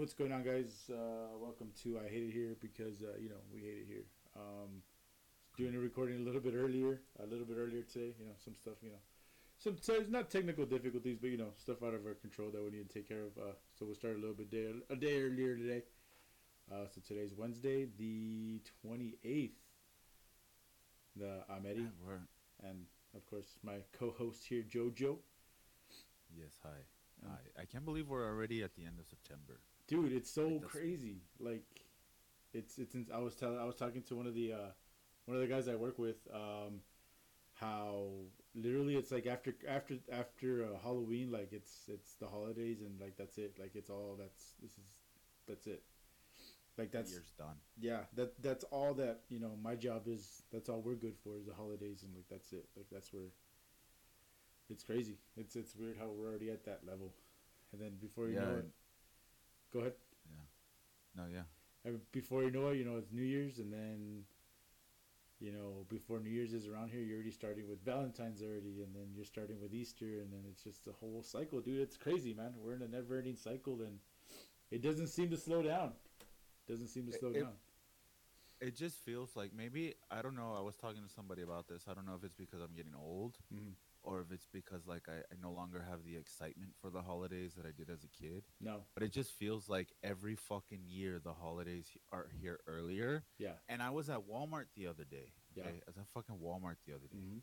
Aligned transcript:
what's 0.00 0.14
going 0.14 0.32
on, 0.32 0.42
guys? 0.42 0.88
Uh, 0.90 1.36
welcome 1.38 1.68
to 1.82 1.98
I 1.98 2.08
Hate 2.08 2.22
It 2.22 2.32
Here 2.32 2.56
because 2.58 3.02
uh, 3.02 3.18
you 3.20 3.28
know 3.28 3.36
we 3.52 3.60
hate 3.60 3.84
it 3.84 3.86
here. 3.86 4.04
Um, 4.34 4.80
doing 5.58 5.74
a 5.74 5.78
recording 5.78 6.16
a 6.16 6.24
little 6.24 6.40
bit 6.40 6.54
earlier, 6.56 7.02
a 7.22 7.26
little 7.26 7.44
bit 7.44 7.58
earlier 7.58 7.82
today. 7.82 8.14
You 8.18 8.24
know, 8.24 8.32
some 8.42 8.54
stuff. 8.54 8.76
You 8.82 8.92
know, 8.92 9.02
some 9.58 9.76
so 9.78 9.92
it's 9.96 10.08
not 10.10 10.30
technical 10.30 10.64
difficulties, 10.64 11.18
but 11.20 11.28
you 11.28 11.36
know, 11.36 11.52
stuff 11.58 11.82
out 11.82 11.92
of 11.92 12.06
our 12.06 12.14
control 12.14 12.48
that 12.48 12.64
we 12.64 12.70
need 12.70 12.88
to 12.88 12.94
take 12.94 13.08
care 13.08 13.20
of. 13.24 13.36
Uh, 13.38 13.52
so 13.78 13.84
we'll 13.84 13.94
start 13.94 14.16
a 14.16 14.18
little 14.18 14.34
bit 14.34 14.50
day, 14.50 14.72
a 14.88 14.96
day 14.96 15.20
earlier 15.22 15.54
today. 15.54 15.82
Uh, 16.72 16.86
so 16.94 17.02
today's 17.06 17.34
Wednesday, 17.36 17.86
the 17.98 18.62
twenty 18.80 19.16
eighth. 19.22 19.60
The 21.14 21.44
Ameri 21.52 21.76
Yeah, 21.76 22.06
we're- 22.06 22.20
and 22.64 22.86
of 23.14 23.26
course 23.26 23.58
my 23.62 23.80
co-host 23.92 24.46
here, 24.46 24.62
Jojo. 24.62 25.18
yes, 26.34 26.58
hi. 26.62 26.70
Um, 27.22 27.32
Hi. 27.32 27.62
I 27.62 27.64
can't 27.66 27.84
believe 27.84 28.08
we're 28.08 28.26
already 28.26 28.62
at 28.62 28.74
the 28.76 28.86
end 28.86 28.98
of 28.98 29.06
September. 29.06 29.60
Dude 29.90 30.12
it's 30.12 30.30
so 30.30 30.48
Like, 30.48 30.62
crazy. 30.62 31.16
Like 31.38 31.64
it's 32.52 32.78
it's 32.78 32.96
i 33.14 33.18
was 33.18 33.36
telling 33.36 33.58
i 33.58 33.64
was 33.64 33.76
talking 33.76 34.02
to 34.02 34.16
one 34.16 34.26
of 34.26 34.34
the 34.34 34.52
uh 34.52 34.70
one 35.26 35.36
of 35.36 35.40
the 35.42 35.46
guys 35.48 35.68
i 35.68 35.74
work 35.76 35.98
with 35.98 36.16
um 36.34 36.80
how 37.54 38.06
literally 38.54 38.96
it's 38.96 39.12
like 39.12 39.26
after 39.26 39.54
after 39.68 39.96
after 40.12 40.64
uh, 40.64 40.78
halloween 40.82 41.30
like 41.30 41.52
it's 41.52 41.88
it's 41.88 42.14
the 42.16 42.26
holidays 42.26 42.80
and 42.82 43.00
like 43.00 43.16
that's 43.16 43.38
it. 43.38 43.58
Like 43.58 43.72
it's 43.74 43.90
all 43.90 44.16
that's 44.18 44.54
this 44.62 44.72
is 44.72 44.84
that's 45.46 45.66
it. 45.66 45.82
Like 46.78 46.92
That's 46.92 47.12
year's 47.12 47.32
done. 47.38 47.56
yeah 47.78 48.00
that 48.16 48.42
that's 48.42 48.64
all 48.64 48.94
that 48.94 49.20
you 49.28 49.38
know 49.40 49.52
my 49.62 49.74
job 49.76 50.08
is 50.08 50.42
that's 50.52 50.68
all 50.70 50.80
we're 50.80 50.94
good 50.94 51.16
for 51.22 51.36
is 51.36 51.46
the 51.46 51.54
holidays 51.54 52.02
and 52.02 52.14
like 52.14 52.24
that's 52.30 52.52
it. 52.52 52.66
Like 52.76 52.86
that's 52.90 53.12
where 53.12 53.30
it's 54.70 54.82
crazy. 54.82 55.18
It's 55.36 55.56
it's 55.56 55.74
weird 55.76 55.96
how 55.98 56.06
we're 56.08 56.28
already 56.28 56.50
at 56.50 56.64
that 56.64 56.80
level. 56.86 57.12
And 57.72 57.80
then 57.80 57.92
before 58.00 58.28
you 58.28 58.36
know 58.40 58.56
it 58.58 58.66
go 59.72 59.80
ahead 59.80 59.94
Yeah. 60.28 61.22
No, 61.22 61.28
yeah. 61.32 61.42
and 61.84 62.00
before 62.12 62.42
you 62.44 62.50
know 62.50 62.68
it, 62.68 62.76
you 62.76 62.84
know 62.84 62.96
it's 62.96 63.12
New 63.12 63.22
Year's, 63.22 63.58
and 63.58 63.72
then, 63.72 64.24
you 65.40 65.52
know, 65.52 65.86
before 65.88 66.20
New 66.20 66.30
Year's 66.30 66.52
is 66.52 66.66
around 66.66 66.90
here, 66.90 67.00
you're 67.00 67.16
already 67.16 67.30
starting 67.30 67.68
with 67.68 67.82
Valentine's 67.84 68.42
already, 68.42 68.82
and 68.82 68.94
then 68.94 69.08
you're 69.14 69.24
starting 69.24 69.60
with 69.60 69.72
Easter, 69.74 70.20
and 70.20 70.32
then 70.32 70.44
it's 70.50 70.62
just 70.62 70.86
a 70.86 70.92
whole 70.92 71.22
cycle, 71.22 71.60
dude. 71.60 71.80
It's 71.80 71.96
crazy, 71.96 72.34
man. 72.34 72.54
We're 72.58 72.74
in 72.74 72.82
a 72.82 72.88
never-ending 72.88 73.36
cycle, 73.36 73.80
and 73.82 73.98
it 74.70 74.82
doesn't 74.82 75.08
seem 75.08 75.30
to 75.30 75.36
slow 75.36 75.62
down. 75.62 75.92
It 76.20 76.72
Doesn't 76.72 76.88
seem 76.88 77.06
to 77.06 77.12
slow 77.18 77.30
it- 77.30 77.40
down. 77.40 77.54
It 78.60 78.76
just 78.76 78.98
feels 78.98 79.34
like 79.36 79.54
maybe 79.54 79.94
I 80.10 80.20
don't 80.20 80.36
know. 80.36 80.54
I 80.54 80.60
was 80.60 80.76
talking 80.76 81.02
to 81.02 81.08
somebody 81.08 81.40
about 81.40 81.66
this. 81.66 81.88
I 81.88 81.94
don't 81.94 82.04
know 82.04 82.14
if 82.14 82.24
it's 82.24 82.34
because 82.36 82.60
I'm 82.60 82.74
getting 82.76 82.94
old 82.94 83.38
Mhm. 83.50 83.72
Or 84.02 84.20
if 84.20 84.32
it's 84.32 84.46
because 84.52 84.86
like 84.86 85.08
I, 85.08 85.18
I 85.18 85.36
no 85.42 85.52
longer 85.52 85.84
have 85.88 86.04
the 86.04 86.16
excitement 86.16 86.72
for 86.80 86.90
the 86.90 87.02
holidays 87.02 87.54
that 87.56 87.66
I 87.66 87.70
did 87.76 87.90
as 87.90 88.04
a 88.04 88.08
kid. 88.08 88.44
No, 88.60 88.82
But 88.94 89.02
it 89.02 89.12
just 89.12 89.32
feels 89.32 89.68
like 89.68 89.88
every 90.02 90.36
fucking 90.36 90.82
year 90.86 91.18
the 91.22 91.32
holidays 91.34 91.86
are 92.12 92.28
here 92.40 92.60
earlier. 92.66 93.24
yeah, 93.38 93.52
And 93.68 93.82
I 93.82 93.90
was 93.90 94.08
at 94.08 94.20
Walmart 94.28 94.66
the 94.76 94.86
other 94.86 95.04
day. 95.04 95.32
Yeah. 95.54 95.64
I 95.66 95.72
was 95.86 95.98
at 95.98 96.08
fucking 96.14 96.36
Walmart 96.36 96.76
the 96.86 96.94
other 96.94 97.08
day. 97.10 97.18
hmm 97.18 97.38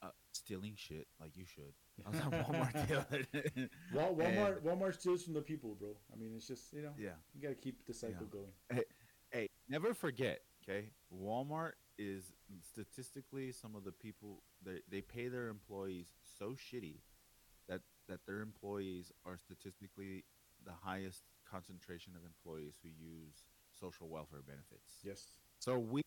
Uh, 0.00 0.10
stealing 0.32 0.74
shit 0.76 1.06
like 1.20 1.36
you 1.36 1.44
should. 1.44 1.74
I 2.06 2.10
was 2.10 2.20
at 2.20 2.30
Walmart 2.30 2.88
the 2.88 3.00
other 3.00 3.22
day. 3.32 3.68
Wal- 3.94 4.14
Walmart, 4.14 4.56
And- 4.58 4.66
Walmart 4.66 5.00
steals 5.00 5.24
from 5.24 5.34
the 5.34 5.40
people, 5.42 5.74
bro. 5.74 5.96
I 6.12 6.16
mean, 6.16 6.32
it's 6.36 6.46
just 6.46 6.72
you 6.72 6.82
know, 6.82 6.92
yeah. 6.98 7.16
you 7.34 7.40
gotta 7.42 7.54
keep 7.56 7.84
the 7.86 7.94
cycle 7.94 8.26
Yeah. 8.32 8.38
going. 8.38 8.84
hey, 9.32 9.48
never 9.68 9.94
forget, 9.94 10.40
okay? 10.68 10.90
Walmart 11.14 11.72
is 11.98 12.32
statistically 12.62 13.52
some 13.52 13.74
of 13.74 13.84
the 13.84 13.92
people 13.92 14.42
they 14.64 14.80
they 14.90 15.00
pay 15.00 15.28
their 15.28 15.48
employees 15.48 16.06
so 16.38 16.50
shitty 16.50 17.00
that 17.68 17.80
that 18.08 18.20
their 18.26 18.40
employees 18.40 19.12
are 19.26 19.36
statistically 19.36 20.24
the 20.64 20.72
highest 20.84 21.22
concentration 21.50 22.12
of 22.16 22.22
employees 22.24 22.74
who 22.82 22.88
use 22.88 23.44
social 23.78 24.08
welfare 24.08 24.42
benefits. 24.46 24.94
Yes, 25.04 25.24
So 25.58 25.78
we 25.78 26.02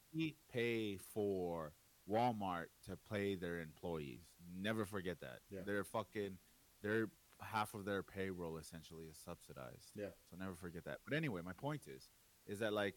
pay 0.51 0.97
for 0.97 1.73
Walmart 2.09 2.65
to 2.87 2.97
pay 3.11 3.35
their 3.35 3.59
employees. 3.59 4.21
Never 4.59 4.85
forget 4.85 5.21
that. 5.21 5.39
Yeah. 5.49 5.61
They're 5.65 5.83
fucking 5.83 6.37
they're 6.81 7.09
half 7.41 7.73
of 7.73 7.85
their 7.85 8.03
payroll 8.03 8.57
essentially 8.57 9.05
is 9.05 9.17
subsidized. 9.23 9.91
yeah, 9.95 10.07
So 10.29 10.37
never 10.37 10.55
forget 10.55 10.85
that. 10.85 10.99
But 11.07 11.15
anyway, 11.15 11.41
my 11.43 11.53
point 11.53 11.83
is, 11.87 12.09
is 12.45 12.59
that 12.59 12.73
like, 12.73 12.95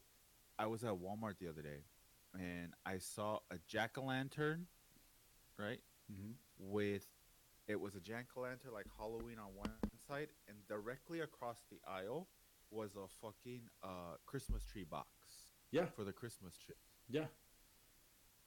I 0.58 0.66
was 0.66 0.84
at 0.84 0.92
Walmart 0.92 1.38
the 1.40 1.48
other 1.48 1.62
day, 1.62 1.84
and 2.34 2.72
I 2.86 2.98
saw 2.98 3.38
a 3.50 3.56
jack 3.66 3.98
o' 3.98 4.04
lantern, 4.04 4.66
right? 5.58 5.80
hmm 6.10 6.32
With, 6.58 7.06
it 7.66 7.80
was 7.80 7.94
a 7.94 8.00
jack 8.00 8.26
o' 8.36 8.42
lantern 8.42 8.72
like 8.72 8.86
Halloween 8.98 9.38
on 9.38 9.54
one 9.56 9.70
side, 10.08 10.28
and 10.48 10.56
directly 10.68 11.20
across 11.20 11.62
the 11.70 11.78
aisle 11.88 12.28
was 12.70 12.90
a 12.96 13.06
fucking 13.22 13.62
uh 13.82 14.16
Christmas 14.26 14.64
tree 14.64 14.84
box 14.84 15.08
yeah, 15.70 15.86
for 15.86 16.04
the 16.04 16.12
Christmas 16.12 16.56
tree. 16.56 16.74
yeah, 17.08 17.26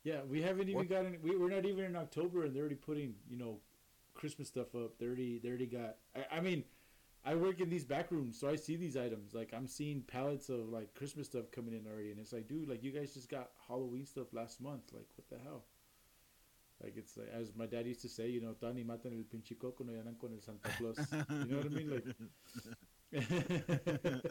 yeah. 0.04 0.22
We 0.30 0.42
haven't 0.42 0.64
even 0.70 0.76
What- 0.76 0.90
gotten. 0.90 1.18
We, 1.22 1.36
we're 1.38 1.50
not 1.50 1.66
even 1.66 1.86
in 1.86 1.96
October, 1.96 2.44
and 2.46 2.56
they're 2.56 2.62
already 2.62 2.76
putting 2.76 3.16
you 3.30 3.38
know 3.38 3.60
Christmas 4.14 4.48
stuff 4.48 4.74
up. 4.76 4.98
They 4.98 5.06
already 5.08 5.40
they 5.40 5.50
already 5.50 5.66
got. 5.66 5.98
I, 6.16 6.38
I 6.38 6.42
mean, 6.42 6.64
I 7.26 7.36
work 7.36 7.60
in 7.60 7.70
these 7.70 7.84
back 7.84 8.10
rooms, 8.12 8.40
so 8.40 8.48
I 8.50 8.56
see 8.56 8.76
these 8.78 8.96
items. 8.96 9.34
Like 9.34 9.54
I'm 9.54 9.68
seeing 9.68 10.02
pallets 10.02 10.50
of 10.50 10.70
like 10.70 10.94
Christmas 10.94 11.28
stuff 11.28 11.52
coming 11.52 11.74
in 11.74 11.86
already, 11.86 12.12
and 12.12 12.20
it's 12.20 12.32
like, 12.32 12.48
dude, 12.48 12.70
like 12.70 12.84
you 12.84 12.92
guys 12.92 13.14
just 13.14 13.30
got 13.30 13.50
Halloween 13.68 14.06
stuff 14.06 14.34
last 14.34 14.62
month. 14.62 14.94
Like 14.94 15.08
what 15.16 15.28
the 15.30 15.38
hell? 15.44 15.66
Like 16.82 16.94
it's 16.96 17.18
like 17.18 17.30
as 17.34 17.54
my 17.56 17.66
dad 17.66 17.86
used 17.88 18.02
to 18.04 18.10
say, 18.10 18.30
you 18.30 18.40
know, 18.40 18.54
Tani 18.54 18.84
matan 18.84 19.12
el 19.14 19.24
pinche 19.26 19.58
coco 19.60 19.84
no 19.84 19.94
andan 19.94 20.18
con 20.20 20.32
el 20.34 20.40
Santa 20.42 20.70
Claus. 20.78 20.98
you 21.46 21.52
know 21.52 21.58
what 21.58 21.66
I 21.66 21.70
mean? 21.70 21.90
Like. 21.90 22.16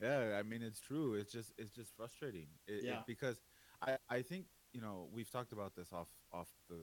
yeah, 0.00 0.38
I 0.38 0.42
mean 0.42 0.62
it's 0.62 0.80
true. 0.80 1.14
It's 1.14 1.32
just 1.32 1.52
it's 1.58 1.74
just 1.74 1.94
frustrating. 1.96 2.46
It, 2.66 2.72
it- 2.72 2.84
Yeah. 2.84 3.02
because 3.06 3.40
I 3.82 3.98
I 4.08 4.22
think 4.22 4.46
you 4.72 4.80
know 4.80 5.08
we've 5.12 5.30
talked 5.30 5.52
about 5.52 5.74
this 5.76 5.92
off 5.92 6.08
off 6.32 6.48
the 6.68 6.78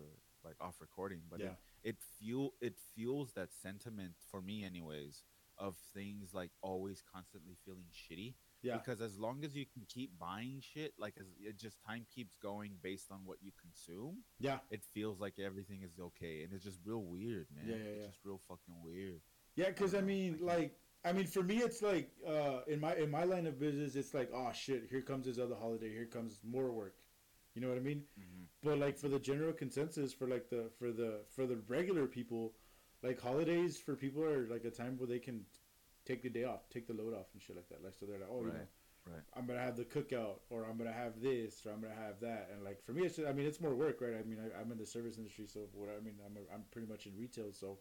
like 0.46 0.56
off 0.62 0.76
recording, 0.80 1.22
but 1.30 1.40
Yeah. 1.40 1.48
it, 1.48 1.58
it 1.84 1.98
fuel 2.20 2.54
it 2.62 2.76
fuels 2.96 3.32
that 3.34 3.50
sentiment 3.54 4.14
for 4.32 4.42
me 4.42 4.64
anyways 4.64 5.24
of 5.58 5.76
things 5.94 6.34
like 6.34 6.52
always 6.62 7.02
constantly 7.14 7.56
feeling 7.66 7.86
shitty. 7.92 8.36
yeah. 8.62 8.78
Because 8.78 9.02
as 9.02 9.18
long 9.18 9.44
as 9.44 9.56
you 9.56 9.66
can 9.66 9.84
keep 9.88 10.12
buying 10.20 10.62
shit, 10.62 10.94
like 11.00 11.16
as 11.20 11.26
it 11.40 11.58
just 11.58 11.78
time 11.88 12.06
keeps 12.14 12.36
going 12.42 12.74
based 12.84 13.12
on 13.12 13.22
what 13.26 13.38
you 13.42 13.52
consume, 13.60 14.18
Yeah. 14.40 14.60
it 14.70 14.84
feels 14.94 15.20
like 15.20 15.40
everything 15.40 15.82
is 15.84 16.00
okay, 16.00 16.44
and 16.44 16.54
it's 16.54 16.64
just 16.64 16.80
real 16.86 17.04
weird, 17.04 17.48
man. 17.56 17.66
Yeah, 17.68 17.76
yeah, 17.78 17.90
it's 18.06 18.08
just 18.14 18.26
real 18.26 18.40
fucking 18.48 18.76
weird. 18.84 19.22
Yeah, 19.56 19.70
because 19.70 19.96
I 19.96 20.02
mean, 20.02 20.38
I 20.42 20.46
like, 20.46 20.78
I 21.04 21.12
mean, 21.14 21.26
for 21.26 21.42
me, 21.42 21.58
it's 21.58 21.82
like 21.82 22.12
uh, 22.28 22.60
in 22.68 22.80
my 22.80 22.96
in 22.96 23.10
my 23.10 23.24
line 23.24 23.48
of 23.48 23.60
business, 23.60 23.96
it's 23.96 24.14
like, 24.14 24.30
oh 24.34 24.52
shit, 24.54 24.88
here 24.92 25.02
comes 25.02 25.26
this 25.26 25.40
other 25.40 25.56
holiday, 25.56 25.90
here 25.92 26.06
comes 26.06 26.40
more 26.44 26.72
work. 26.72 26.96
You 27.58 27.64
know 27.64 27.70
what 27.70 27.78
I 27.80 27.82
mean? 27.82 28.04
Mm-hmm. 28.20 28.44
But 28.64 28.78
like 28.78 29.00
for 29.00 29.08
the 29.08 29.18
general 29.18 29.52
consensus, 29.52 30.14
for 30.14 30.28
like 30.28 30.48
the 30.52 30.70
for 30.78 30.92
the 30.92 31.22
for 31.36 31.48
the 31.48 31.58
regular 31.68 32.06
people, 32.06 32.54
like 33.02 33.20
holidays 33.20 33.80
for 33.80 33.96
people 33.96 34.24
are 34.24 34.46
like 34.46 34.64
a 34.64 34.70
time 34.70 34.96
where 35.00 35.08
they 35.08 35.18
can 35.18 35.42
take 36.06 36.22
the 36.22 36.30
day 36.30 36.44
off, 36.44 36.70
take 36.70 36.86
the 36.86 36.94
load 36.94 37.16
off, 37.16 37.26
and 37.34 37.42
shit 37.42 37.56
like 37.56 37.68
that. 37.70 37.84
Like 37.84 37.96
so, 38.00 38.06
they're 38.06 38.20
like, 38.20 38.30
oh, 38.32 38.42
you 38.42 38.48
know, 38.50 38.54
Right, 39.08 39.16
right. 39.16 39.24
I'm 39.36 39.48
gonna 39.48 39.60
have 39.60 39.76
the 39.76 39.86
cookout, 39.86 40.38
or 40.52 40.68
I'm 40.70 40.78
gonna 40.78 40.94
have 40.94 41.20
this, 41.20 41.66
or 41.66 41.72
I'm 41.72 41.82
gonna 41.82 41.96
have 41.96 42.20
that, 42.22 42.52
and 42.54 42.64
like 42.64 42.86
for 42.86 42.92
me, 42.92 43.08
it's 43.08 43.16
just, 43.16 43.28
I 43.28 43.34
mean, 43.34 43.48
it's 43.48 43.60
more 43.60 43.74
work, 43.74 44.02
right? 44.02 44.14
I 44.20 44.24
mean, 44.24 44.38
I, 44.40 44.62
I'm 44.62 44.72
in 44.72 44.78
the 44.78 44.86
service 44.86 45.18
industry, 45.18 45.48
so 45.48 45.62
what 45.74 45.90
I 45.90 46.00
mean, 46.06 46.14
I'm 46.24 46.38
a, 46.38 46.54
I'm 46.54 46.62
pretty 46.70 46.88
much 46.88 47.08
in 47.08 47.14
retail, 47.18 47.52
so 47.54 47.80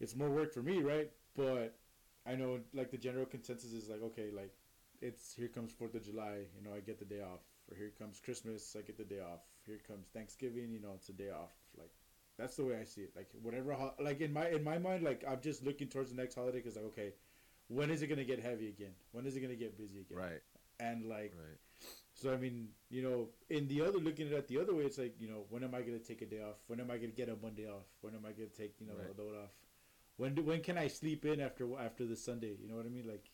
it's 0.00 0.14
more 0.14 0.28
work 0.28 0.52
for 0.52 0.62
me, 0.62 0.82
right? 0.82 1.10
But 1.34 1.78
I 2.26 2.34
know, 2.34 2.60
like 2.74 2.90
the 2.90 2.98
general 2.98 3.24
consensus 3.24 3.72
is 3.72 3.88
like, 3.88 4.02
okay, 4.02 4.28
like 4.36 4.52
it's 5.00 5.34
here 5.34 5.48
comes 5.48 5.72
Fourth 5.72 5.94
of 5.94 6.04
July, 6.04 6.40
you 6.54 6.62
know, 6.62 6.76
I 6.76 6.80
get 6.80 6.98
the 6.98 7.06
day 7.06 7.22
off, 7.22 7.40
or 7.70 7.76
here 7.76 7.92
comes 7.98 8.20
Christmas, 8.20 8.76
I 8.78 8.82
get 8.82 8.96
the 8.96 9.04
day 9.04 9.20
off. 9.20 9.40
Here 9.66 9.78
comes 9.86 10.06
Thanksgiving, 10.12 10.70
you 10.72 10.80
know, 10.80 10.92
it's 10.94 11.08
a 11.08 11.12
day 11.12 11.30
off. 11.30 11.52
Like 11.78 11.92
that's 12.38 12.56
the 12.56 12.64
way 12.64 12.76
I 12.80 12.84
see 12.84 13.02
it. 13.02 13.12
Like 13.16 13.28
whatever, 13.42 13.72
ho- 13.72 13.94
like 14.00 14.20
in 14.20 14.32
my 14.32 14.48
in 14.48 14.62
my 14.64 14.78
mind, 14.78 15.02
like 15.02 15.24
I'm 15.28 15.40
just 15.40 15.64
looking 15.64 15.88
towards 15.88 16.10
the 16.10 16.16
next 16.16 16.34
holiday 16.34 16.58
because 16.58 16.76
like, 16.76 16.86
okay, 16.86 17.12
when 17.68 17.90
is 17.90 18.02
it 18.02 18.08
gonna 18.08 18.24
get 18.24 18.40
heavy 18.40 18.68
again? 18.68 18.92
When 19.12 19.26
is 19.26 19.36
it 19.36 19.40
gonna 19.40 19.54
get 19.54 19.76
busy 19.78 20.00
again? 20.00 20.18
Right, 20.18 20.42
and 20.80 21.08
like 21.08 21.32
right. 21.38 21.58
so 22.14 22.32
i 22.32 22.36
mean 22.36 22.68
you 22.90 23.00
know 23.00 23.28
in 23.48 23.68
the 23.68 23.80
other 23.80 23.98
looking 23.98 24.26
at 24.26 24.32
it 24.32 24.48
the 24.48 24.58
other 24.60 24.74
way 24.74 24.82
it's 24.84 24.98
like 24.98 25.14
you 25.20 25.28
know 25.28 25.44
when 25.50 25.62
am 25.62 25.72
i 25.72 25.80
going 25.82 25.96
to 25.98 26.04
take 26.04 26.20
a 26.20 26.26
day 26.26 26.42
off 26.42 26.56
when 26.66 26.80
am 26.80 26.90
i 26.90 26.96
going 26.96 27.10
to 27.10 27.16
get 27.16 27.28
a 27.28 27.36
monday 27.40 27.64
off 27.68 27.84
when 28.00 28.12
am 28.12 28.24
i 28.26 28.32
going 28.32 28.48
to 28.50 28.56
take 28.56 28.74
you 28.80 28.86
know 28.88 28.94
Right. 28.98 29.14
a 29.16 29.22
load 29.22 29.36
off 29.36 29.50
when 30.16 30.34
do, 30.34 30.42
when 30.42 30.60
can 30.62 30.76
i 30.76 30.88
sleep 30.88 31.24
in 31.24 31.40
after 31.40 31.64
after 31.78 32.04
the 32.06 32.16
sunday 32.16 32.56
you 32.60 32.68
know 32.68 32.74
what 32.74 32.86
i 32.86 32.88
mean 32.88 33.06
like 33.06 33.30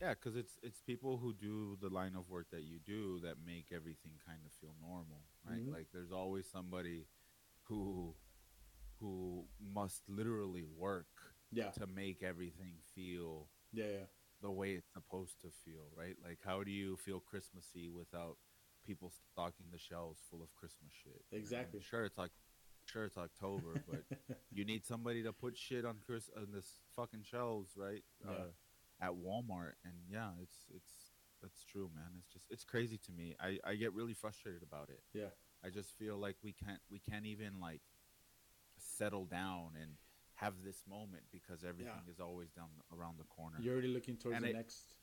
Yeah, 0.00 0.14
because 0.14 0.34
it's 0.36 0.58
it's 0.62 0.80
people 0.80 1.18
who 1.18 1.34
do 1.34 1.76
the 1.80 1.90
line 1.90 2.16
of 2.16 2.28
work 2.30 2.46
that 2.52 2.62
you 2.62 2.78
do 2.78 3.20
that 3.20 3.36
make 3.44 3.66
everything 3.70 4.12
kind 4.26 4.40
of 4.46 4.52
feel 4.52 4.74
normal, 4.80 5.24
right? 5.46 5.60
Mhm. 5.60 5.72
Like 5.72 5.88
there's 5.92 6.12
always 6.12 6.46
somebody 6.50 7.06
who 7.64 8.14
who 8.98 9.46
must 9.60 10.02
literally 10.08 10.64
work 10.64 11.06
yeah 11.52 11.70
to 11.70 11.86
make 11.86 12.22
everything 12.22 12.74
feel 12.94 13.48
yeah 13.72 13.86
yeah 13.86 14.06
the 14.42 14.50
way 14.50 14.72
it's 14.72 14.90
supposed 14.92 15.40
to 15.42 15.50
feel, 15.64 15.90
right? 15.94 16.16
Like 16.24 16.38
how 16.42 16.62
do 16.64 16.70
you 16.70 16.96
feel 16.96 17.20
Christmassy 17.20 17.90
without 17.90 18.38
people 18.86 19.12
stocking 19.32 19.66
the 19.70 19.78
shelves 19.78 20.20
full 20.30 20.42
of 20.42 20.54
Christmas 20.54 20.92
shit? 20.92 21.22
Exactly. 21.30 21.80
Sure, 21.82 22.04
it's 22.06 22.16
like 22.16 22.30
sure 22.86 23.04
it's 23.04 23.18
October, 23.18 23.82
but 23.86 24.02
you 24.50 24.64
need 24.64 24.86
somebody 24.86 25.22
to 25.22 25.32
put 25.34 25.58
shit 25.58 25.84
on 25.84 25.98
Chris 26.06 26.30
on 26.36 26.48
this 26.52 26.80
fucking 26.96 27.22
shelves, 27.22 27.72
right? 27.76 28.02
Yeah. 28.24 28.30
Uh, 28.30 28.46
at 29.00 29.10
Walmart, 29.10 29.72
and 29.84 29.94
yeah, 30.10 30.30
it's 30.42 30.56
it's 30.74 30.92
that's 31.42 31.64
true, 31.64 31.90
man. 31.94 32.10
It's 32.18 32.28
just 32.32 32.46
it's 32.50 32.64
crazy 32.64 32.98
to 33.06 33.12
me. 33.12 33.34
I 33.40 33.58
I 33.64 33.74
get 33.76 33.92
really 33.94 34.14
frustrated 34.14 34.62
about 34.62 34.88
it. 34.90 35.02
yeah, 35.12 35.30
I 35.64 35.70
just 35.70 35.96
feel 35.98 36.16
like 36.18 36.36
we 36.42 36.52
can't 36.52 36.80
we 36.90 36.98
can't 36.98 37.26
even 37.26 37.60
like 37.60 37.82
settle 38.78 39.24
down 39.24 39.70
and 39.80 39.92
have 40.34 40.54
this 40.64 40.82
moment 40.88 41.24
because 41.30 41.64
everything 41.64 42.06
is 42.10 42.18
always 42.18 42.50
down 42.50 42.68
around 42.96 43.18
the 43.18 43.24
corner. 43.24 43.58
you're 43.60 43.74
already 43.74 43.88
looking 43.88 44.16
towards 44.16 44.36
And 44.36 44.44
the 44.44 44.50
it- 44.50 44.56
next. 44.56 44.94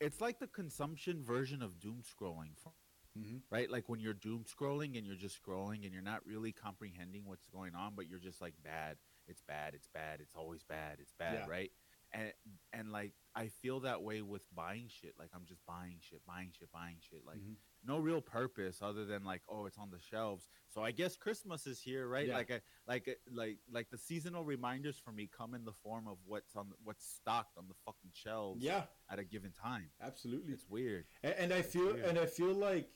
it's 0.00 0.20
like 0.20 0.38
the 0.38 0.46
consumption 0.46 1.22
version 1.24 1.60
of 1.62 1.80
doom 1.80 2.02
scrolling 2.02 2.52
f- 2.64 2.72
hmm 3.16 3.38
right 3.50 3.68
like 3.68 3.88
when 3.88 3.98
you're 3.98 4.14
doom 4.14 4.44
scrolling 4.44 4.96
and 4.96 5.04
you're 5.06 5.16
just 5.16 5.42
scrolling 5.42 5.82
and 5.84 5.92
you're 5.92 6.02
not 6.02 6.24
really 6.24 6.52
comprehending 6.52 7.22
what's 7.24 7.46
going 7.46 7.74
on 7.74 7.94
but 7.96 8.06
you're 8.08 8.20
just 8.20 8.40
like 8.40 8.54
bad 8.62 8.96
it's 9.26 9.42
bad 9.42 9.74
it's 9.74 9.88
bad 9.88 10.20
it's 10.20 10.34
always 10.36 10.62
bad 10.62 10.98
it's 11.00 11.14
bad 11.18 11.34
Yeah. 11.40 11.50
right 11.50 11.72
and 12.12 12.32
and 12.72 12.90
like 12.90 13.12
i 13.34 13.48
feel 13.48 13.80
that 13.80 14.02
way 14.02 14.22
with 14.22 14.42
buying 14.54 14.88
shit 14.88 15.14
like 15.18 15.28
i'm 15.34 15.44
just 15.46 15.60
buying 15.66 15.96
shit 16.00 16.20
buying 16.26 16.50
shit 16.58 16.70
buying 16.72 16.96
shit 17.00 17.20
like 17.26 17.36
Mhm. 17.38 17.54
no 17.86 17.98
real 17.98 18.20
purpose 18.22 18.78
other 18.80 19.04
than 19.04 19.24
like 19.24 19.42
oh 19.48 19.66
it's 19.66 19.76
on 19.78 19.90
the 19.90 19.98
shelves 20.00 20.48
so 20.68 20.82
i 20.82 20.90
guess 20.90 21.16
christmas 21.16 21.66
is 21.66 21.80
here 21.80 22.08
right 22.08 22.28
Yeah. 22.28 22.36
like 22.36 22.50
I, 22.50 22.60
like 22.86 23.08
a- 23.08 23.16
like 23.30 23.58
like 23.70 23.90
the 23.90 23.98
seasonal 23.98 24.44
reminders 24.44 24.98
for 24.98 25.12
me 25.12 25.28
come 25.36 25.54
in 25.54 25.64
the 25.64 25.72
form 25.82 26.08
of 26.08 26.16
what's 26.24 26.56
on 26.56 26.70
what's 26.82 27.06
stocked 27.06 27.58
on 27.58 27.66
the 27.68 27.74
fucking 27.84 28.10
shelves 28.14 28.62
Yeah, 28.64 28.84
at 29.10 29.18
a 29.18 29.24
given 29.24 29.52
time 29.52 29.90
absolutely. 30.00 30.52
it's 30.54 30.66
weird 30.68 31.04
And, 31.22 31.34
and 31.34 31.52
I 31.52 31.62
feel 31.62 31.92
weird. 31.92 32.04
and 32.06 32.18
I 32.18 32.26
feel 32.26 32.54
like 32.54 32.88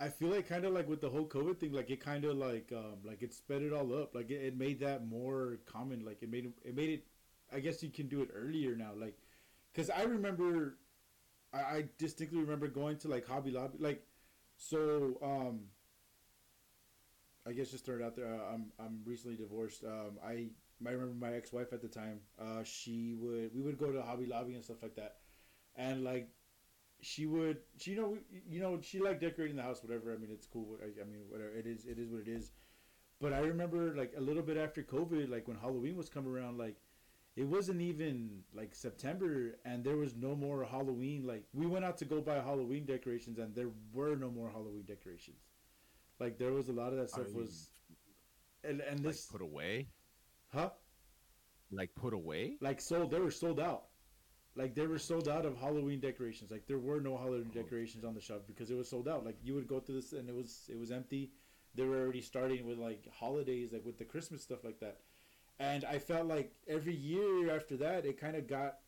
I 0.00 0.08
feel 0.08 0.28
like 0.30 0.48
kind 0.48 0.64
of 0.64 0.72
like 0.72 0.88
with 0.88 1.00
the 1.00 1.08
whole 1.08 1.24
COVID 1.26 1.58
thing, 1.58 1.72
like 1.72 1.88
it 1.88 2.00
kind 2.00 2.24
of 2.24 2.36
like 2.36 2.72
um 2.72 2.96
like 3.04 3.22
it 3.22 3.32
sped 3.32 3.62
it 3.62 3.72
all 3.72 3.94
up. 3.94 4.12
Like 4.12 4.28
it, 4.28 4.42
it 4.42 4.56
made 4.58 4.80
that 4.80 5.06
more 5.06 5.58
common. 5.66 6.04
Like 6.04 6.20
it 6.20 6.28
made 6.28 6.52
it 6.64 6.74
made 6.74 6.90
it. 6.90 7.04
I 7.52 7.60
guess 7.60 7.82
you 7.82 7.90
can 7.90 8.08
do 8.08 8.22
it 8.22 8.30
earlier 8.34 8.76
now. 8.76 8.90
Like, 8.96 9.16
cause 9.74 9.90
I 9.90 10.02
remember, 10.02 10.76
I, 11.52 11.58
I 11.58 11.84
distinctly 11.98 12.40
remember 12.40 12.68
going 12.68 12.98
to 12.98 13.08
like 13.08 13.26
Hobby 13.26 13.50
Lobby. 13.50 13.78
Like, 13.78 14.02
so 14.56 15.18
um. 15.22 15.60
I 17.46 17.52
guess 17.52 17.70
just 17.70 17.84
throw 17.84 17.96
it 17.96 18.02
out 18.02 18.16
there. 18.16 18.26
Uh, 18.26 18.54
I'm 18.54 18.72
I'm 18.78 19.00
recently 19.04 19.36
divorced. 19.36 19.84
Um, 19.84 20.18
I 20.24 20.46
I 20.86 20.90
remember 20.92 21.14
my 21.14 21.34
ex 21.34 21.52
wife 21.52 21.72
at 21.72 21.82
the 21.82 21.88
time. 21.88 22.20
Uh, 22.40 22.62
she 22.64 23.14
would 23.18 23.54
we 23.54 23.60
would 23.60 23.78
go 23.78 23.92
to 23.92 24.02
Hobby 24.02 24.26
Lobby 24.26 24.54
and 24.54 24.64
stuff 24.64 24.82
like 24.82 24.96
that, 24.96 25.16
and 25.76 26.04
like 26.04 26.28
she 27.00 27.26
would 27.26 27.58
she 27.78 27.92
you 27.92 27.96
know 27.96 28.18
you 28.48 28.60
know 28.60 28.80
she 28.80 28.98
liked 29.00 29.20
decorating 29.20 29.56
the 29.56 29.62
house 29.62 29.82
whatever 29.82 30.12
i 30.12 30.16
mean 30.16 30.30
it's 30.32 30.46
cool 30.46 30.78
I, 30.82 31.02
I 31.02 31.04
mean 31.04 31.20
whatever 31.28 31.50
it 31.50 31.66
is 31.66 31.84
it 31.84 31.98
is 31.98 32.10
what 32.10 32.22
it 32.22 32.28
is 32.28 32.52
but 33.20 33.32
i 33.32 33.40
remember 33.40 33.94
like 33.94 34.14
a 34.16 34.20
little 34.20 34.42
bit 34.42 34.56
after 34.56 34.82
covid 34.82 35.30
like 35.30 35.46
when 35.46 35.56
halloween 35.56 35.96
was 35.96 36.08
coming 36.08 36.32
around 36.32 36.58
like 36.58 36.76
it 37.36 37.44
wasn't 37.44 37.80
even 37.80 38.42
like 38.54 38.74
september 38.74 39.56
and 39.64 39.82
there 39.84 39.96
was 39.96 40.14
no 40.14 40.34
more 40.36 40.64
halloween 40.64 41.26
like 41.26 41.44
we 41.52 41.66
went 41.66 41.84
out 41.84 41.96
to 41.98 42.04
go 42.04 42.20
buy 42.20 42.36
halloween 42.36 42.84
decorations 42.84 43.38
and 43.38 43.54
there 43.54 43.70
were 43.92 44.14
no 44.16 44.30
more 44.30 44.48
halloween 44.50 44.84
decorations. 44.86 45.40
Like 46.20 46.38
there 46.38 46.52
was 46.52 46.68
a 46.68 46.72
lot 46.72 46.92
of 46.92 46.98
that 46.98 47.10
stuff 47.10 47.26
Are 47.28 47.38
was 47.38 47.70
and, 48.62 48.80
and 48.80 49.04
like 49.04 49.14
this 49.14 49.26
put 49.26 49.42
away? 49.42 49.88
Huh? 50.52 50.70
Like 51.72 51.94
put 51.96 52.14
away? 52.14 52.56
Like 52.60 52.80
sold 52.80 53.10
they 53.10 53.18
were 53.18 53.30
sold 53.32 53.58
out. 53.60 53.84
Like 54.54 54.74
they 54.76 54.86
were 54.86 54.98
sold 54.98 55.28
out 55.28 55.44
of 55.44 55.56
halloween 55.56 55.98
decorations. 56.00 56.50
Like 56.52 56.66
there 56.68 56.78
were 56.78 57.00
no 57.00 57.16
halloween 57.16 57.50
Oh. 57.50 57.60
decorations 57.62 58.04
on 58.04 58.14
the 58.14 58.20
shelf 58.20 58.46
because 58.46 58.70
it 58.70 58.76
was 58.76 58.88
sold 58.88 59.08
out. 59.08 59.24
Like 59.24 59.38
you 59.42 59.54
would 59.54 59.66
go 59.66 59.80
through 59.80 59.96
this 59.96 60.12
and 60.12 60.28
it 60.28 60.34
was 60.34 60.68
it 60.68 60.78
was 60.78 60.92
empty. 60.92 61.32
They 61.74 61.84
were 61.84 61.98
already 61.98 62.20
starting 62.22 62.64
with 62.64 62.78
like 62.78 63.08
holidays 63.12 63.72
like 63.72 63.84
with 63.84 63.98
the 63.98 64.04
christmas 64.04 64.42
stuff 64.42 64.62
like 64.62 64.78
that 64.78 65.00
and 65.58 65.84
i 65.84 65.98
felt 65.98 66.26
like 66.26 66.52
every 66.68 66.94
year 66.94 67.54
after 67.54 67.76
that 67.76 68.04
it 68.04 68.18
kind 68.20 68.36
of 68.36 68.46
got 68.46 68.78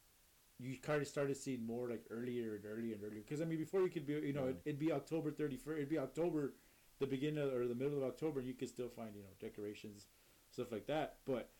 you 0.58 0.76
kind 0.78 1.00
of 1.02 1.06
started 1.08 1.36
seeing 1.36 1.64
more 1.64 1.88
like 1.88 2.04
earlier 2.10 2.54
and 2.56 2.64
earlier 2.64 2.94
and 2.94 3.04
earlier 3.04 3.20
because 3.20 3.40
i 3.40 3.44
mean 3.44 3.58
before 3.58 3.82
you 3.82 3.88
could 3.90 4.06
be 4.06 4.14
you 4.14 4.32
know 4.32 4.44
Yeah. 4.44 4.50
it, 4.50 4.60
it'd 4.64 4.78
be 4.80 4.92
october 4.92 5.30
31st 5.30 5.68
it'd 5.76 5.88
be 5.88 5.98
october 5.98 6.54
the 6.98 7.06
beginning 7.06 7.42
of, 7.44 7.52
or 7.52 7.66
the 7.68 7.74
middle 7.74 7.98
of 7.98 8.04
october 8.04 8.40
and 8.40 8.48
you 8.48 8.54
could 8.54 8.68
still 8.68 8.88
find 8.88 9.10
you 9.14 9.22
know 9.22 9.28
decorations 9.40 10.06
stuff 10.50 10.72
like 10.72 10.86
that 10.86 11.16
but 11.26 11.50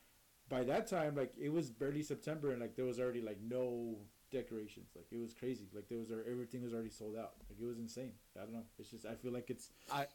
by 0.49 0.63
that 0.63 0.87
time, 0.87 1.17
like 1.17 1.33
it 1.37 1.53
was 1.53 1.73
barely 1.73 2.05
September, 2.05 2.53
and 2.53 2.61
like 2.61 2.77
there 2.77 2.85
was 2.85 3.01
already 3.01 3.21
like 3.21 3.39
no 3.43 3.97
decorations. 4.31 4.91
Like 4.95 5.07
it 5.11 5.19
was 5.19 5.35
crazy. 5.35 5.67
Like 5.75 5.89
there 5.89 5.99
was 5.99 6.13
everything 6.13 6.63
was 6.63 6.73
already 6.73 6.89
sold 6.89 7.17
out. 7.17 7.33
Like 7.51 7.59
it 7.61 7.67
was 7.67 7.79
insane. 7.81 8.13
I 8.37 8.45
don't 8.45 8.53
know. 8.53 8.63
It's 8.79 8.91
just 8.91 9.07
I 9.07 9.17
feel 9.17 9.33
like 9.33 9.51
it's 9.51 9.73
I- 9.93 10.07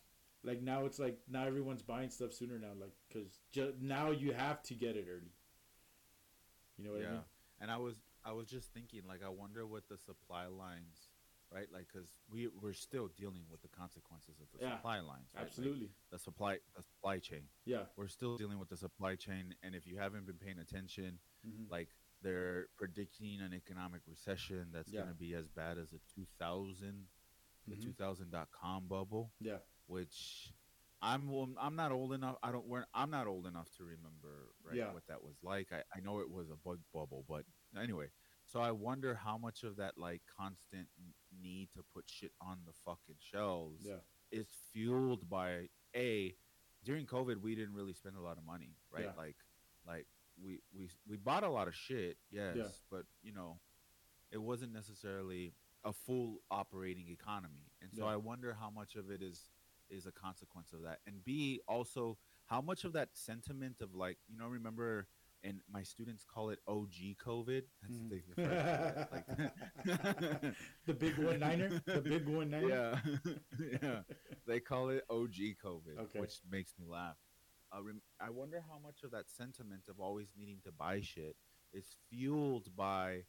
like 0.43 0.61
now 0.61 0.85
it's 0.85 0.99
like 0.99 1.17
now 1.29 1.45
everyone's 1.45 1.81
buying 1.83 2.09
stuff 2.09 2.33
sooner 2.33 2.57
now. 2.57 2.73
Like 2.79 2.93
because 3.07 3.39
ju- 3.51 3.73
now 3.79 4.11
you 4.11 4.33
have 4.33 4.61
to 4.63 4.73
get 4.73 4.95
it 4.95 5.05
early. 5.09 5.33
You 6.77 6.85
know 6.85 6.91
what 6.93 7.01
yeah 7.01 7.07
I 7.07 7.11
mean? 7.11 7.21
and 7.61 7.71
i 7.71 7.77
was 7.77 7.95
i 8.25 8.31
was 8.31 8.47
just 8.49 8.73
thinking 8.73 9.01
like 9.07 9.21
i 9.23 9.29
wonder 9.29 9.67
what 9.67 9.87
the 9.87 9.97
supply 9.97 10.47
lines 10.47 11.09
right 11.53 11.67
like 11.71 11.85
because 11.93 12.09
we 12.31 12.47
we're 12.59 12.73
still 12.73 13.09
dealing 13.15 13.43
with 13.51 13.61
the 13.61 13.67
consequences 13.67 14.39
of 14.39 14.47
the 14.51 14.65
Yeah, 14.65 14.77
supply 14.77 14.95
lines 14.99 15.29
right? 15.35 15.41
Like, 15.41 15.47
Absolutely. 15.47 15.89
the 16.11 16.17
supply 16.17 16.57
the 16.75 16.81
supply 16.81 17.19
chain 17.19 17.43
Yeah. 17.65 17.83
we're 17.97 18.07
still 18.07 18.35
dealing 18.37 18.57
with 18.57 18.69
the 18.69 18.77
supply 18.77 19.15
chain 19.15 19.53
and 19.61 19.75
if 19.75 19.85
you 19.85 19.97
haven't 19.99 20.25
been 20.25 20.37
paying 20.37 20.57
attention 20.59 21.19
hmm 21.45 21.65
like 21.69 21.89
they're 22.23 22.67
predicting 22.77 23.41
an 23.41 23.53
economic 23.53 24.01
recession 24.07 24.67
that's 24.73 24.89
Yeah. 24.91 25.01
going 25.01 25.13
to 25.13 25.19
be 25.19 25.33
as 25.35 25.47
bad 25.49 25.77
as 25.77 25.89
the 25.89 25.99
2000 26.15 27.07
the 27.67 27.75
Mhm. 27.75 27.95
2000.com 27.95 28.87
bubble 28.87 29.31
Yeah. 29.39 29.57
Which 29.91 30.53
I'm 31.01 31.29
well, 31.29 31.49
I'm 31.59 31.75
not 31.75 31.91
old 31.91 32.13
enough. 32.13 32.37
I 32.41 32.51
don't. 32.51 32.65
We're, 32.65 32.85
I'm 32.93 33.11
not 33.11 33.27
old 33.27 33.45
enough 33.45 33.67
to 33.77 33.83
remember 33.83 34.53
right 34.63 34.77
Yeah. 34.77 34.93
what 34.93 35.05
that 35.07 35.21
was 35.21 35.35
like. 35.43 35.67
I, 35.71 35.81
I 35.95 35.99
know 35.99 36.19
it 36.19 36.29
was 36.29 36.49
a 36.49 36.55
bug 36.55 36.79
bubble, 36.93 37.25
but 37.27 37.43
anyway. 37.79 38.07
So 38.45 38.59
I 38.59 38.71
wonder 38.71 39.15
how 39.15 39.37
much 39.37 39.63
of 39.63 39.77
that 39.77 39.97
like 39.97 40.21
constant 40.37 40.87
need 41.41 41.69
to 41.75 41.83
put 41.93 42.05
shit 42.07 42.31
on 42.41 42.59
the 42.65 42.73
fucking 42.85 43.15
shelves 43.19 43.85
Yeah. 43.85 43.95
is 44.31 44.47
fueled 44.73 45.29
by 45.29 45.67
a 45.95 46.35
during 46.83 47.05
COVID 47.05 47.37
we 47.37 47.55
didn't 47.55 47.75
really 47.75 47.93
spend 47.93 48.15
a 48.15 48.21
lot 48.21 48.37
of 48.37 48.45
money, 48.45 48.75
right? 48.91 49.05
Yeah. 49.05 49.11
Like 49.17 49.35
like 49.87 50.07
we 50.41 50.59
we 50.73 50.89
we 51.07 51.17
bought 51.17 51.43
a 51.43 51.49
lot 51.49 51.67
of 51.67 51.75
shit, 51.75 52.17
yes, 52.29 52.55
yeah. 52.55 52.63
but 52.89 53.03
you 53.21 53.33
know 53.33 53.59
it 54.31 54.41
wasn't 54.41 54.71
necessarily 54.73 55.53
a 55.83 55.91
full 55.91 56.41
operating 56.49 57.09
economy. 57.09 57.71
And 57.81 57.91
so. 57.97 58.05
I 58.05 58.15
wonder 58.15 58.55
how 58.59 58.69
much 58.69 58.95
of 58.95 59.09
it 59.09 59.21
is 59.21 59.49
is 59.91 60.05
a 60.07 60.11
consequence 60.11 60.73
of 60.73 60.81
that. 60.83 60.99
And 61.05 61.23
B 61.23 61.61
also 61.67 62.17
how 62.47 62.61
much 62.61 62.83
of 62.83 62.93
that 62.93 63.09
sentiment 63.13 63.77
of 63.81 63.93
like, 63.93 64.17
you 64.27 64.37
know, 64.37 64.47
remember 64.47 65.07
and 65.43 65.59
my 65.73 65.81
students 65.81 66.23
call 66.23 66.51
it 66.51 66.59
OG 66.67 67.17
COVID. 67.25 67.63
That's 67.81 67.99
the, 68.09 68.21
the 68.35 69.07
like 69.11 70.55
The 70.85 70.93
big 70.93 71.17
one 71.17 71.39
niner. 71.39 71.81
The 71.85 72.01
big 72.01 72.27
one 72.27 72.51
niner. 72.51 72.67
yeah, 73.25 73.33
yeah. 73.81 73.99
They 74.45 74.59
call 74.59 74.89
it 74.89 75.03
OG 75.09 75.33
COVID, 75.63 75.97
Okay. 75.99 76.19
which 76.19 76.41
makes 76.49 76.73
me 76.79 76.85
laugh. 76.87 77.15
Uh, 77.75 77.81
rem- 77.81 78.01
I 78.19 78.29
wonder 78.29 78.63
how 78.69 78.77
much 78.83 79.03
of 79.03 79.11
that 79.11 79.29
sentiment 79.29 79.83
of 79.89 79.99
always 79.99 80.27
needing 80.37 80.59
to 80.65 80.71
buy 80.71 81.01
shit 81.01 81.35
is 81.73 81.95
fueled 82.09 82.75
by 82.75 83.23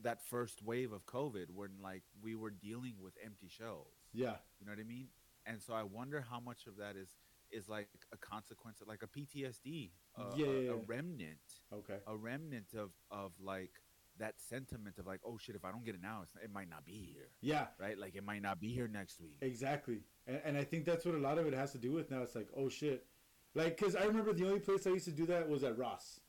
that 0.00 0.22
first 0.22 0.62
wave 0.62 0.92
of 0.92 1.06
COVID, 1.06 1.46
when 1.54 1.70
like 1.82 2.02
we 2.22 2.34
were 2.36 2.50
dealing 2.50 2.94
with 3.00 3.14
empty 3.24 3.48
shelves. 3.48 3.96
Yeah. 4.12 4.34
You 4.60 4.66
know 4.66 4.72
what 4.72 4.78
I 4.80 4.84
mean? 4.84 5.08
And 5.46 5.60
so 5.62 5.74
I 5.74 5.82
wonder 5.82 6.24
how 6.28 6.40
much 6.40 6.66
of 6.66 6.76
that 6.76 6.96
is 6.96 7.10
is 7.50 7.68
like 7.68 7.88
a 8.12 8.16
consequence 8.16 8.80
of 8.80 8.88
like 8.88 9.02
a 9.02 9.06
PTSD, 9.06 9.90
Yeah, 10.16 10.46
a, 10.46 10.60
yeah, 10.62 10.70
a 10.72 10.76
remnant 10.76 11.38
Okay. 11.72 11.98
a 12.06 12.16
remnant 12.16 12.72
of 12.74 12.90
of 13.10 13.32
like 13.40 13.72
that 14.18 14.34
sentiment 14.40 14.98
of 14.98 15.06
like, 15.06 15.20
oh 15.24 15.36
shit, 15.38 15.56
if 15.56 15.64
I 15.64 15.70
don't 15.70 15.84
get 15.84 15.94
it 15.94 16.00
now, 16.02 16.22
it 16.42 16.50
might 16.52 16.68
not 16.68 16.84
be 16.84 16.92
here, 17.14 17.28
Yeah. 17.40 17.66
right? 17.78 17.98
Like 17.98 18.14
it 18.14 18.24
might 18.24 18.42
not 18.42 18.60
be 18.60 18.68
here 18.72 18.86
next 18.88 19.20
week. 19.20 19.36
Exactly, 19.40 20.00
and, 20.26 20.40
and 20.44 20.56
I 20.56 20.64
think 20.64 20.84
that's 20.84 21.04
what 21.04 21.14
a 21.14 21.18
lot 21.18 21.38
of 21.38 21.46
it 21.46 21.54
has 21.54 21.72
to 21.72 21.78
do 21.78 21.92
with 21.92 22.10
now. 22.10 22.22
It's 22.22 22.34
like, 22.34 22.48
oh 22.56 22.68
shit, 22.68 23.06
like 23.54 23.76
because 23.76 23.96
I 23.96 24.04
remember 24.04 24.32
the 24.32 24.46
only 24.46 24.60
place 24.60 24.86
I 24.86 24.90
used 24.90 25.06
to 25.06 25.12
do 25.12 25.26
that 25.26 25.48
was 25.48 25.64
at 25.64 25.76
Ross, 25.78 26.20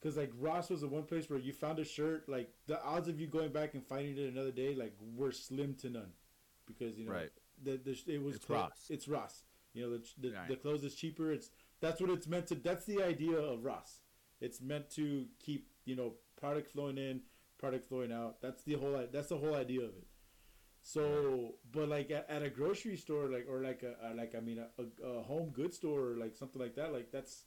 because 0.00 0.16
like 0.16 0.32
Ross 0.38 0.70
was 0.70 0.82
the 0.82 0.88
one 0.88 1.04
place 1.04 1.30
where 1.30 1.38
you 1.38 1.52
found 1.52 1.78
a 1.78 1.84
shirt, 1.84 2.28
like 2.28 2.50
the 2.66 2.82
odds 2.84 3.08
of 3.08 3.18
you 3.20 3.26
going 3.26 3.52
back 3.52 3.74
and 3.74 3.84
finding 3.86 4.18
it 4.18 4.32
another 4.32 4.52
day, 4.52 4.74
like 4.74 4.92
were 5.00 5.32
slim 5.32 5.74
to 5.76 5.90
none, 5.90 6.12
because 6.66 6.96
you 6.98 7.06
know 7.06 7.12
Right. 7.12 7.30
The, 7.62 7.76
the 7.76 7.98
it 8.12 8.22
was 8.22 8.36
It's 8.36 8.44
clo- 8.44 8.56
Ross. 8.56 8.86
It's 8.90 9.08
Ross. 9.08 9.42
You 9.72 9.82
know 9.82 9.96
the 9.98 10.04
the, 10.28 10.34
Right. 10.34 10.48
the 10.48 10.56
clothes 10.56 10.84
is 10.84 10.94
cheaper. 10.94 11.32
It's 11.32 11.50
that's 11.80 12.00
what 12.00 12.10
it's 12.10 12.26
meant 12.26 12.46
to. 12.48 12.54
That's 12.54 12.84
the 12.84 13.02
idea 13.02 13.36
of 13.36 13.64
Ross. 13.64 14.00
It's 14.40 14.60
meant 14.60 14.90
to 14.90 15.26
keep 15.40 15.68
you 15.84 15.96
know 15.96 16.14
product 16.38 16.70
flowing 16.70 16.98
in, 16.98 17.22
product 17.58 17.86
flowing 17.86 18.12
out. 18.12 18.40
That's 18.40 18.62
the 18.64 18.74
whole. 18.74 19.06
That's 19.12 19.28
the 19.28 19.38
whole 19.38 19.54
idea 19.54 19.80
of 19.82 19.90
it. 19.96 20.06
So, 20.86 21.54
but 21.72 21.88
like 21.88 22.10
at, 22.10 22.28
at 22.28 22.42
a 22.42 22.50
grocery 22.50 22.96
store, 22.96 23.28
like 23.30 23.46
or 23.48 23.62
like 23.62 23.82
a, 23.82 23.94
a 24.10 24.14
like 24.14 24.34
I 24.36 24.40
mean 24.40 24.58
a, 24.58 24.68
a, 24.82 25.08
a 25.18 25.22
home 25.22 25.50
goods 25.50 25.76
store 25.76 26.10
or 26.10 26.16
like 26.16 26.34
something 26.36 26.60
like 26.60 26.74
that, 26.76 26.92
like 26.92 27.10
that's. 27.10 27.44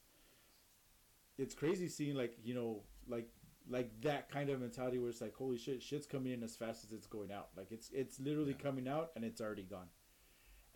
It's 1.37 1.53
crazy 1.53 1.87
seeing 1.87 2.15
like 2.15 2.35
you 2.43 2.55
know 2.55 2.83
like 3.07 3.29
like 3.69 3.91
that 4.01 4.31
kind 4.31 4.49
of 4.49 4.59
mentality 4.61 4.97
where 4.97 5.09
it's 5.09 5.21
like 5.21 5.35
holy 5.35 5.57
shit, 5.57 5.83
shit's 5.83 6.07
coming 6.07 6.33
in 6.33 6.41
as 6.41 6.55
fast 6.55 6.83
as 6.83 6.91
it's 6.91 7.05
going 7.07 7.31
out. 7.31 7.49
Like 7.55 7.67
it's 7.71 7.89
it's 7.93 8.19
literally 8.19 8.51
Yeah. 8.57 8.63
coming 8.63 8.87
out 8.87 9.11
and 9.15 9.23
it's 9.23 9.39
already 9.39 9.63
gone, 9.63 9.87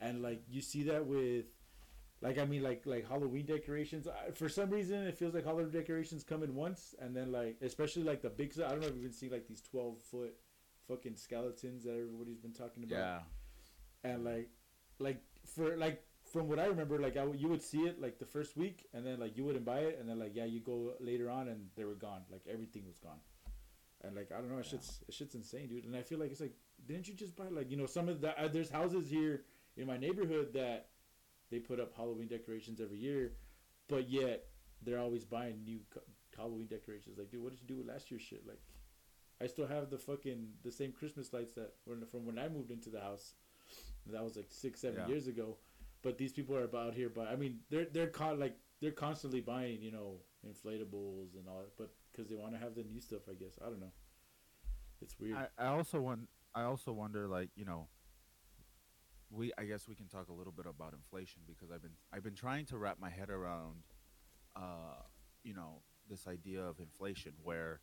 and 0.01 0.22
like 0.22 0.41
you 0.50 0.62
see 0.62 0.84
that 0.84 1.05
with 1.05 1.46
Like 2.22 2.38
I 2.38 2.46
mean, 2.46 2.63
like 2.63 2.86
like 2.86 3.08
Halloween 3.08 3.46
decorations. 3.46 4.08
I, 4.08 4.31
for 4.31 4.50
some 4.50 4.70
reason, 4.70 4.98
it 5.08 5.17
feels 5.17 5.34
like 5.34 5.46
Halloween 5.46 5.72
decorations 5.72 6.24
come 6.24 6.43
in 6.43 6.53
once, 6.55 6.93
and 7.00 7.15
then 7.15 7.31
like 7.31 7.58
especially 7.62 8.03
like 8.03 8.22
the 8.22 8.29
big. 8.29 8.53
I 8.60 8.70
don't 8.70 8.81
know 8.81 8.88
if 8.88 8.93
you've 8.93 9.03
been 9.03 9.13
seeing 9.13 9.31
like 9.31 9.48
these 9.48 9.62
twelve 9.62 9.98
foot 10.12 10.36
fucking 10.88 11.15
skeletons 11.15 11.84
that 11.86 11.93
everybody's 11.93 12.38
been 12.39 12.53
talking 12.53 12.84
about. 12.84 13.00
Yeah. 13.00 13.20
And 14.03 14.24
like, 14.24 14.50
like 15.00 15.22
for 15.55 15.75
like 15.77 16.03
from 16.31 16.48
what 16.48 16.60
I 16.60 16.65
remember, 16.65 17.00
like 17.00 17.17
I, 17.17 17.25
you 17.43 17.48
would 17.50 17.62
see 17.63 17.81
it 17.89 18.00
like 18.00 18.20
the 18.20 18.25
first 18.25 18.55
week, 18.55 18.86
and 18.93 19.05
then 19.05 19.20
like 19.20 19.36
you 19.38 19.43
wouldn't 19.43 19.65
buy 19.65 19.79
it, 19.89 19.98
and 20.00 20.08
then 20.08 20.20
like 20.20 20.34
yeah, 20.36 20.46
you 20.46 20.60
go 20.60 20.93
later 21.00 21.29
on, 21.29 21.48
and 21.48 21.70
they 21.75 21.86
were 21.86 21.96
gone. 21.96 22.22
Like 22.31 22.43
everything 22.48 22.84
was 22.86 23.00
gone. 23.00 23.22
And 24.03 24.15
like 24.15 24.31
I 24.31 24.38
don't 24.38 24.50
know, 24.51 24.60
it 24.60 24.65
Yeah. 24.65 24.72
shit's 24.72 25.03
it 25.08 25.13
shit's 25.13 25.36
insane, 25.36 25.67
dude. 25.70 25.86
And 25.86 25.96
I 25.96 26.01
feel 26.03 26.20
like 26.20 26.31
it's 26.31 26.41
like, 26.41 26.55
didn't 26.88 27.08
you 27.08 27.13
just 27.15 27.36
buy 27.36 27.48
like 27.50 27.70
you 27.72 27.77
know 27.77 27.86
some 27.88 28.10
of 28.10 28.22
the 28.22 28.29
uh, 28.39 28.48
there's 28.48 28.70
houses 28.70 29.10
here 29.10 29.43
in 29.78 29.88
my 29.88 29.98
neighborhood 29.98 30.54
that 30.54 30.90
they 31.50 31.60
put 31.60 31.80
up 31.80 31.94
Halloween 31.96 32.28
decorations 32.28 32.80
every 32.82 32.98
year, 32.98 33.34
but 33.88 34.10
yet 34.10 34.46
they're 34.84 35.00
always 35.00 35.25
buying 35.25 35.63
new 35.63 35.80
co- 35.94 36.01
Halloween 36.36 36.68
decorations. 36.68 37.18
Like, 37.18 37.30
dude, 37.32 37.44
what 37.44 37.51
did 37.51 37.62
you 37.62 37.68
do 37.68 37.78
with 37.78 37.88
last 37.88 38.10
year's 38.10 38.22
shit? 38.24 38.46
Like, 38.48 38.62
I 39.42 39.48
still 39.48 39.68
have 39.68 39.90
the 39.90 39.98
fucking 39.98 40.48
the 40.63 40.72
same 40.72 40.92
Christmas 40.92 41.34
lights 41.34 41.54
that 41.54 41.74
were 41.86 41.98
from 42.10 42.25
when 42.25 42.38
I 42.40 42.48
moved 42.48 42.72
into 42.72 42.90
the 42.90 43.00
house. 43.01 43.34
That 44.08 44.24
was 44.24 44.36
like 44.36 44.48
six, 44.50 44.82
seven 44.82 45.00
Yeah. 45.01 45.08
years 45.08 45.28
ago. 45.28 45.58
But 46.04 46.18
these 46.18 46.34
people 46.34 46.56
are 46.56 46.63
about 46.63 46.96
here, 46.96 47.10
but 47.10 47.28
I 47.28 47.36
mean, 47.36 47.60
they're 47.70 47.86
they're 47.86 48.08
con- 48.08 48.40
like 48.40 48.58
they're 48.82 48.92
constantly 48.92 49.42
buying, 49.42 49.82
you 49.82 49.92
know, 49.92 50.16
inflatables 50.48 51.36
and 51.38 51.48
all, 51.48 51.60
that, 51.60 51.78
but 51.78 51.92
because 52.12 52.28
they 52.30 52.36
want 52.36 52.54
to 52.54 52.60
have 52.60 52.74
the 52.74 52.84
new 52.84 53.00
stuff, 53.00 53.22
I 53.30 53.34
guess. 53.36 53.60
I 53.62 53.66
don't 53.66 53.80
know. 53.80 53.92
It's 55.01 55.20
weird. 55.20 55.38
I, 55.38 55.48
I 55.60 55.68
also 55.68 56.01
want 56.01 56.28
I 56.56 56.63
also 56.63 56.92
wonder 56.92 57.28
like 57.28 57.50
you 57.56 57.66
know 57.66 57.88
we 59.31 59.51
I 59.57 59.63
guess 59.63 59.88
we 59.88 59.95
can 59.95 60.07
talk 60.07 60.29
a 60.29 60.33
little 60.33 60.53
bit 60.53 60.65
about 60.65 60.93
inflation 60.93 61.41
because 61.47 61.71
I've 61.71 61.81
been 61.81 61.95
I've 62.13 62.23
been 62.23 62.35
trying 62.35 62.65
to 62.67 62.77
wrap 62.77 63.00
my 63.00 63.09
head 63.09 63.29
around 63.29 63.83
uh 64.55 65.01
you 65.43 65.53
know 65.53 65.81
this 66.09 66.27
idea 66.27 66.61
of 66.61 66.79
inflation 66.79 67.33
where 67.43 67.79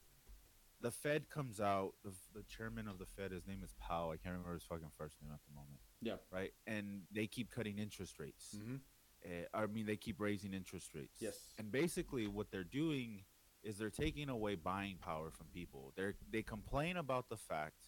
the 0.80 0.90
Fed 0.90 1.28
comes 1.30 1.60
out 1.60 1.94
the 2.04 2.12
the 2.34 2.42
chairman 2.44 2.86
of 2.86 2.98
the 2.98 3.06
Fed 3.06 3.32
his 3.32 3.46
name 3.46 3.62
is 3.64 3.74
Powell 3.80 4.10
I 4.10 4.16
can't 4.16 4.32
remember 4.34 4.54
his 4.54 4.64
fucking 4.64 4.90
first 4.96 5.16
name 5.22 5.32
at 5.32 5.40
the 5.48 5.54
moment 5.54 5.80
yeah. 6.02 6.16
right 6.30 6.52
and 6.66 7.02
they 7.12 7.26
keep 7.26 7.50
cutting 7.50 7.78
interest 7.78 8.18
rates 8.18 8.54
Mm-hmm. 8.56 8.76
uh, 9.24 9.62
I 9.62 9.66
mean, 9.66 9.86
they 9.86 9.96
keep 9.96 10.20
raising 10.20 10.54
interest 10.54 10.94
rates. 10.94 11.16
Yes. 11.20 11.36
And 11.58 11.72
basically, 11.72 12.26
what 12.28 12.50
they're 12.52 12.62
doing 12.64 13.24
is 13.62 13.76
they're 13.78 13.90
taking 13.90 14.28
away 14.28 14.54
buying 14.54 14.96
power 14.98 15.30
from 15.30 15.46
people. 15.52 15.92
They 15.96 16.12
they 16.30 16.42
complain 16.42 16.96
about 16.96 17.28
the 17.28 17.36
fact 17.36 17.82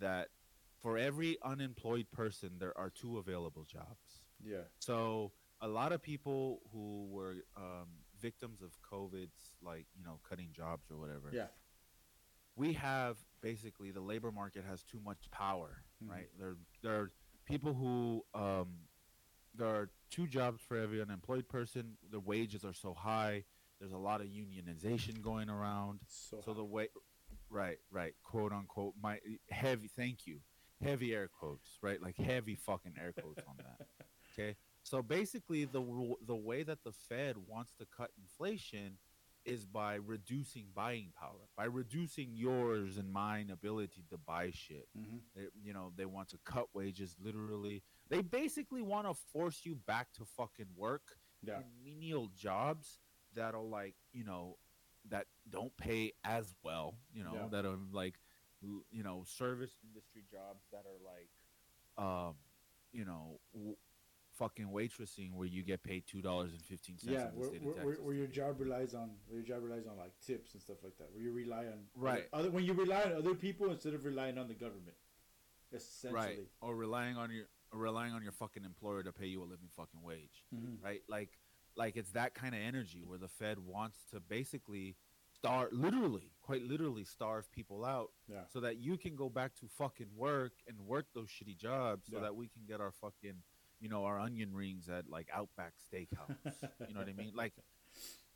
that 0.00 0.28
for 0.82 0.98
every 0.98 1.38
unemployed 1.44 2.06
person, 2.12 2.52
there 2.58 2.76
are 2.76 2.90
two 2.90 3.18
available 3.18 3.64
jobs. 3.64 4.24
Yeah. 4.44 4.62
So 4.80 5.32
a 5.60 5.68
lot 5.68 5.92
of 5.92 6.02
people 6.02 6.60
who 6.72 7.06
were 7.08 7.36
um, 7.56 7.88
victims 8.20 8.60
of 8.62 8.70
COVID's, 8.82 9.54
like 9.62 9.86
you 9.96 10.04
know, 10.04 10.18
cutting 10.28 10.48
jobs 10.52 10.90
or 10.90 10.98
whatever. 10.98 11.30
Yeah. 11.32 11.46
We 12.56 12.74
have 12.74 13.16
basically 13.40 13.92
the 13.92 14.00
labor 14.00 14.30
market 14.30 14.64
has 14.68 14.82
too 14.82 15.00
much 15.02 15.30
power, 15.30 15.84
Mhm. 16.04 16.10
right? 16.10 16.28
There, 16.38 16.56
there 16.82 17.00
are 17.00 17.10
people 17.46 17.72
who 17.74 18.24
um, 18.34 18.88
there 19.54 19.68
are 19.68 19.90
two 20.10 20.26
jobs 20.26 20.60
for 20.62 20.76
every 20.76 21.00
unemployed 21.00 21.48
person. 21.48 21.96
The 22.10 22.20
wages 22.20 22.64
are 22.64 22.74
so 22.74 22.92
high. 22.94 23.44
There's 23.78 23.92
a 23.92 23.98
lot 23.98 24.20
of 24.20 24.26
unionization 24.28 25.20
going 25.22 25.48
around. 25.48 26.00
So, 26.08 26.40
So 26.44 26.54
the 26.54 26.64
way, 26.64 26.88
right, 27.50 27.78
right, 27.90 28.14
quote 28.22 28.52
unquote, 28.52 28.94
my 29.00 29.18
heavy. 29.50 29.88
Thank 29.88 30.26
you, 30.26 30.40
heavy 30.82 31.14
air 31.14 31.28
quotes, 31.28 31.68
right, 31.82 32.00
like 32.02 32.16
heavy 32.16 32.54
fucking 32.54 32.94
air 33.00 33.12
quotes 33.12 33.42
on 33.48 33.56
that. 33.58 33.86
Okay, 34.34 34.56
so 34.82 35.02
basically, 35.02 35.66
the 35.66 35.82
the 36.26 36.34
way 36.34 36.62
that 36.62 36.82
the 36.84 36.92
Fed 36.92 37.36
wants 37.46 37.74
to 37.74 37.84
cut 37.94 38.10
inflation 38.18 38.96
is 39.44 39.66
by 39.66 39.96
reducing 39.96 40.68
buying 40.74 41.12
power, 41.14 41.48
by 41.54 41.64
reducing 41.64 42.30
yours 42.32 42.96
and 42.96 43.12
mine 43.12 43.50
ability 43.50 44.04
to 44.08 44.16
buy 44.16 44.50
shit. 44.50 44.88
hmm 44.96 45.18
They, 45.36 45.48
you 45.62 45.74
know, 45.74 45.92
they 45.96 46.06
want 46.06 46.30
to 46.30 46.38
cut 46.46 46.68
wages 46.72 47.14
literally. 47.22 47.82
They 48.08 48.22
basically 48.22 48.80
want 48.80 49.06
to 49.06 49.12
force 49.12 49.60
you 49.64 49.74
back 49.74 50.10
to 50.14 50.24
fucking 50.24 50.68
work 50.76 51.02
yeah. 51.46 51.58
menial 51.84 52.30
jobs 52.34 53.00
that'll 53.34 53.68
like 53.68 53.96
you 54.14 54.24
know 54.24 54.56
that 55.10 55.26
don't 55.50 55.76
pay 55.76 56.12
as 56.24 56.54
well 56.62 56.94
you 57.12 57.22
know 57.24 57.34
Yeah. 57.34 57.48
that 57.50 57.66
are 57.66 57.78
like 57.92 58.14
you 58.62 59.02
know 59.02 59.24
service 59.26 59.72
industry 60.14 60.22
jobs 60.30 60.64
that 60.72 60.84
are 60.86 61.00
like 61.04 61.28
um 61.98 62.34
you 62.92 63.04
know 63.04 63.38
w- 63.54 63.76
fucking 64.38 64.66
waitressing 64.66 65.32
where 65.34 65.46
you 65.46 65.62
get 65.62 65.82
paid 65.82 66.04
two 66.06 66.22
dollars 66.22 66.52
and 66.52 66.62
fifteen 66.62 66.98
cents 66.98 67.12
Yeah, 67.12 67.26
where, 67.34 67.48
state 67.48 67.62
where, 67.62 67.72
of 67.72 67.76
where, 67.84 67.84
Texas. 67.94 68.04
where 68.06 68.14
your 68.14 68.26
job 68.26 68.60
relies 68.60 68.94
on 68.94 69.10
where 69.28 69.40
your 69.40 69.46
job 69.46 69.62
relies 69.62 69.86
on 69.86 69.96
like 69.98 70.12
tips 70.26 70.54
and 70.54 70.62
stuff 70.62 70.78
like 70.82 70.96
that. 70.98 71.08
Where 71.12 71.22
you 71.22 71.32
rely 71.32 71.66
on 71.66 71.84
Right. 71.94 72.24
other 72.32 72.50
when 72.50 72.64
you 72.64 72.72
rely 72.72 73.02
on 73.02 73.12
other 73.12 73.34
people 73.34 73.70
instead 73.70 73.94
of 73.94 74.04
relying 74.04 74.38
on 74.38 74.48
the 74.48 74.54
government. 74.54 74.96
Essentially. 75.74 76.12
right 76.22 76.38
or 76.60 76.76
relying 76.76 77.16
on 77.16 77.30
your 77.30 77.44
relying 77.72 78.12
on 78.12 78.22
your 78.22 78.32
fucking 78.32 78.62
employer 78.64 79.02
to 79.02 79.12
pay 79.12 79.26
you 79.26 79.42
a 79.42 79.44
living 79.44 79.68
fucking 79.74 80.02
wage 80.02 80.44
Mhm. 80.54 80.82
right? 80.82 81.02
Like, 81.08 81.38
like 81.76 81.96
it's 81.96 82.10
that 82.12 82.34
kind 82.34 82.54
of 82.54 82.60
energy 82.60 83.02
where 83.04 83.16
the 83.18 83.28
Fed 83.28 83.58
wants 83.58 83.96
to 84.12 84.20
basically 84.20 84.96
starve, 85.42 85.72
literally, 85.72 86.30
quite 86.40 86.62
literally, 86.62 87.04
starve 87.04 87.50
people 87.50 87.84
out, 87.84 88.10
Yeah. 88.28 88.44
so 88.52 88.60
that 88.60 88.76
you 88.76 88.96
can 88.96 89.16
go 89.16 89.28
back 89.28 89.54
to 89.56 89.66
fucking 89.68 90.14
work 90.16 90.52
and 90.68 90.78
work 90.86 91.06
those 91.14 91.28
shitty 91.28 91.56
jobs, 91.56 92.06
so 92.06 92.16
Yeah. 92.16 92.22
that 92.22 92.36
we 92.36 92.48
can 92.48 92.64
get 92.64 92.80
our 92.80 92.92
fucking, 92.92 93.42
you 93.80 93.88
know, 93.88 94.04
our 94.04 94.18
onion 94.20 94.54
rings 94.54 94.88
at 94.88 95.08
like 95.08 95.28
Outback 95.32 95.74
Steakhouse. 95.78 96.62
you 96.86 96.94
know 96.94 97.00
what 97.00 97.08
I 97.08 97.12
mean? 97.12 97.34
Like, 97.34 97.54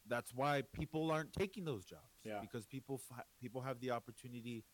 that's 0.09 0.35
why 0.35 0.63
people 0.73 1.11
aren't 1.13 1.33
taking 1.33 1.65
those 1.65 1.85
jobs. 1.85 2.21
Yeah. 2.25 2.41
Because 2.41 2.67
people 2.67 2.99
fi- 2.99 3.25
people 3.41 3.61
have 3.63 3.79
the 3.81 3.93
opportunity, 3.93 4.65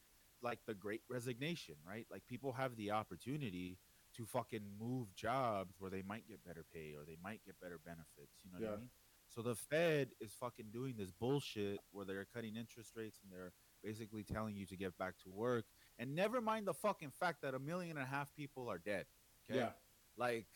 like 0.40 0.64
the 0.66 0.74
Great 0.74 1.02
Resignation, 1.08 1.76
right? 1.86 2.06
Like 2.10 2.26
people 2.26 2.52
have 2.52 2.76
the 2.76 2.90
opportunity 2.92 3.78
to 4.14 4.26
fucking 4.26 4.76
move 4.78 5.14
jobs 5.14 5.80
where 5.80 5.90
they 5.90 6.02
might 6.02 6.26
get 6.28 6.44
better 6.44 6.64
pay 6.64 6.94
or 6.94 7.04
they 7.04 7.16
might 7.22 7.42
get 7.44 7.58
better 7.60 7.78
benefits. 7.78 8.42
You 8.44 8.50
know 8.52 8.58
what 8.58 8.74
I 8.74 8.76
mean? 8.76 8.90
So 9.34 9.40
the 9.40 9.54
Fed 9.54 10.08
is 10.20 10.32
fucking 10.38 10.66
doing 10.72 10.94
this 10.98 11.10
bullshit 11.10 11.80
where 11.90 12.04
they're 12.04 12.26
cutting 12.34 12.56
interest 12.56 12.92
rates 12.94 13.18
and 13.22 13.32
they're 13.32 13.52
basically 13.82 14.24
telling 14.24 14.54
you 14.56 14.66
to 14.66 14.76
get 14.76 14.96
back 14.98 15.14
to 15.24 15.30
work. 15.30 15.64
And 15.98 16.14
never 16.14 16.40
mind 16.40 16.66
the 16.66 16.74
fucking 16.74 17.12
fact 17.18 17.40
that 17.42 17.54
a 17.54 17.58
million 17.58 17.96
and 17.96 18.06
a 18.06 18.08
half 18.08 18.34
people 18.34 18.68
are 18.68 18.78
dead. 18.78 19.06
Okay? 19.48 19.60
Yeah. 19.60 19.70
Like, 20.18 20.46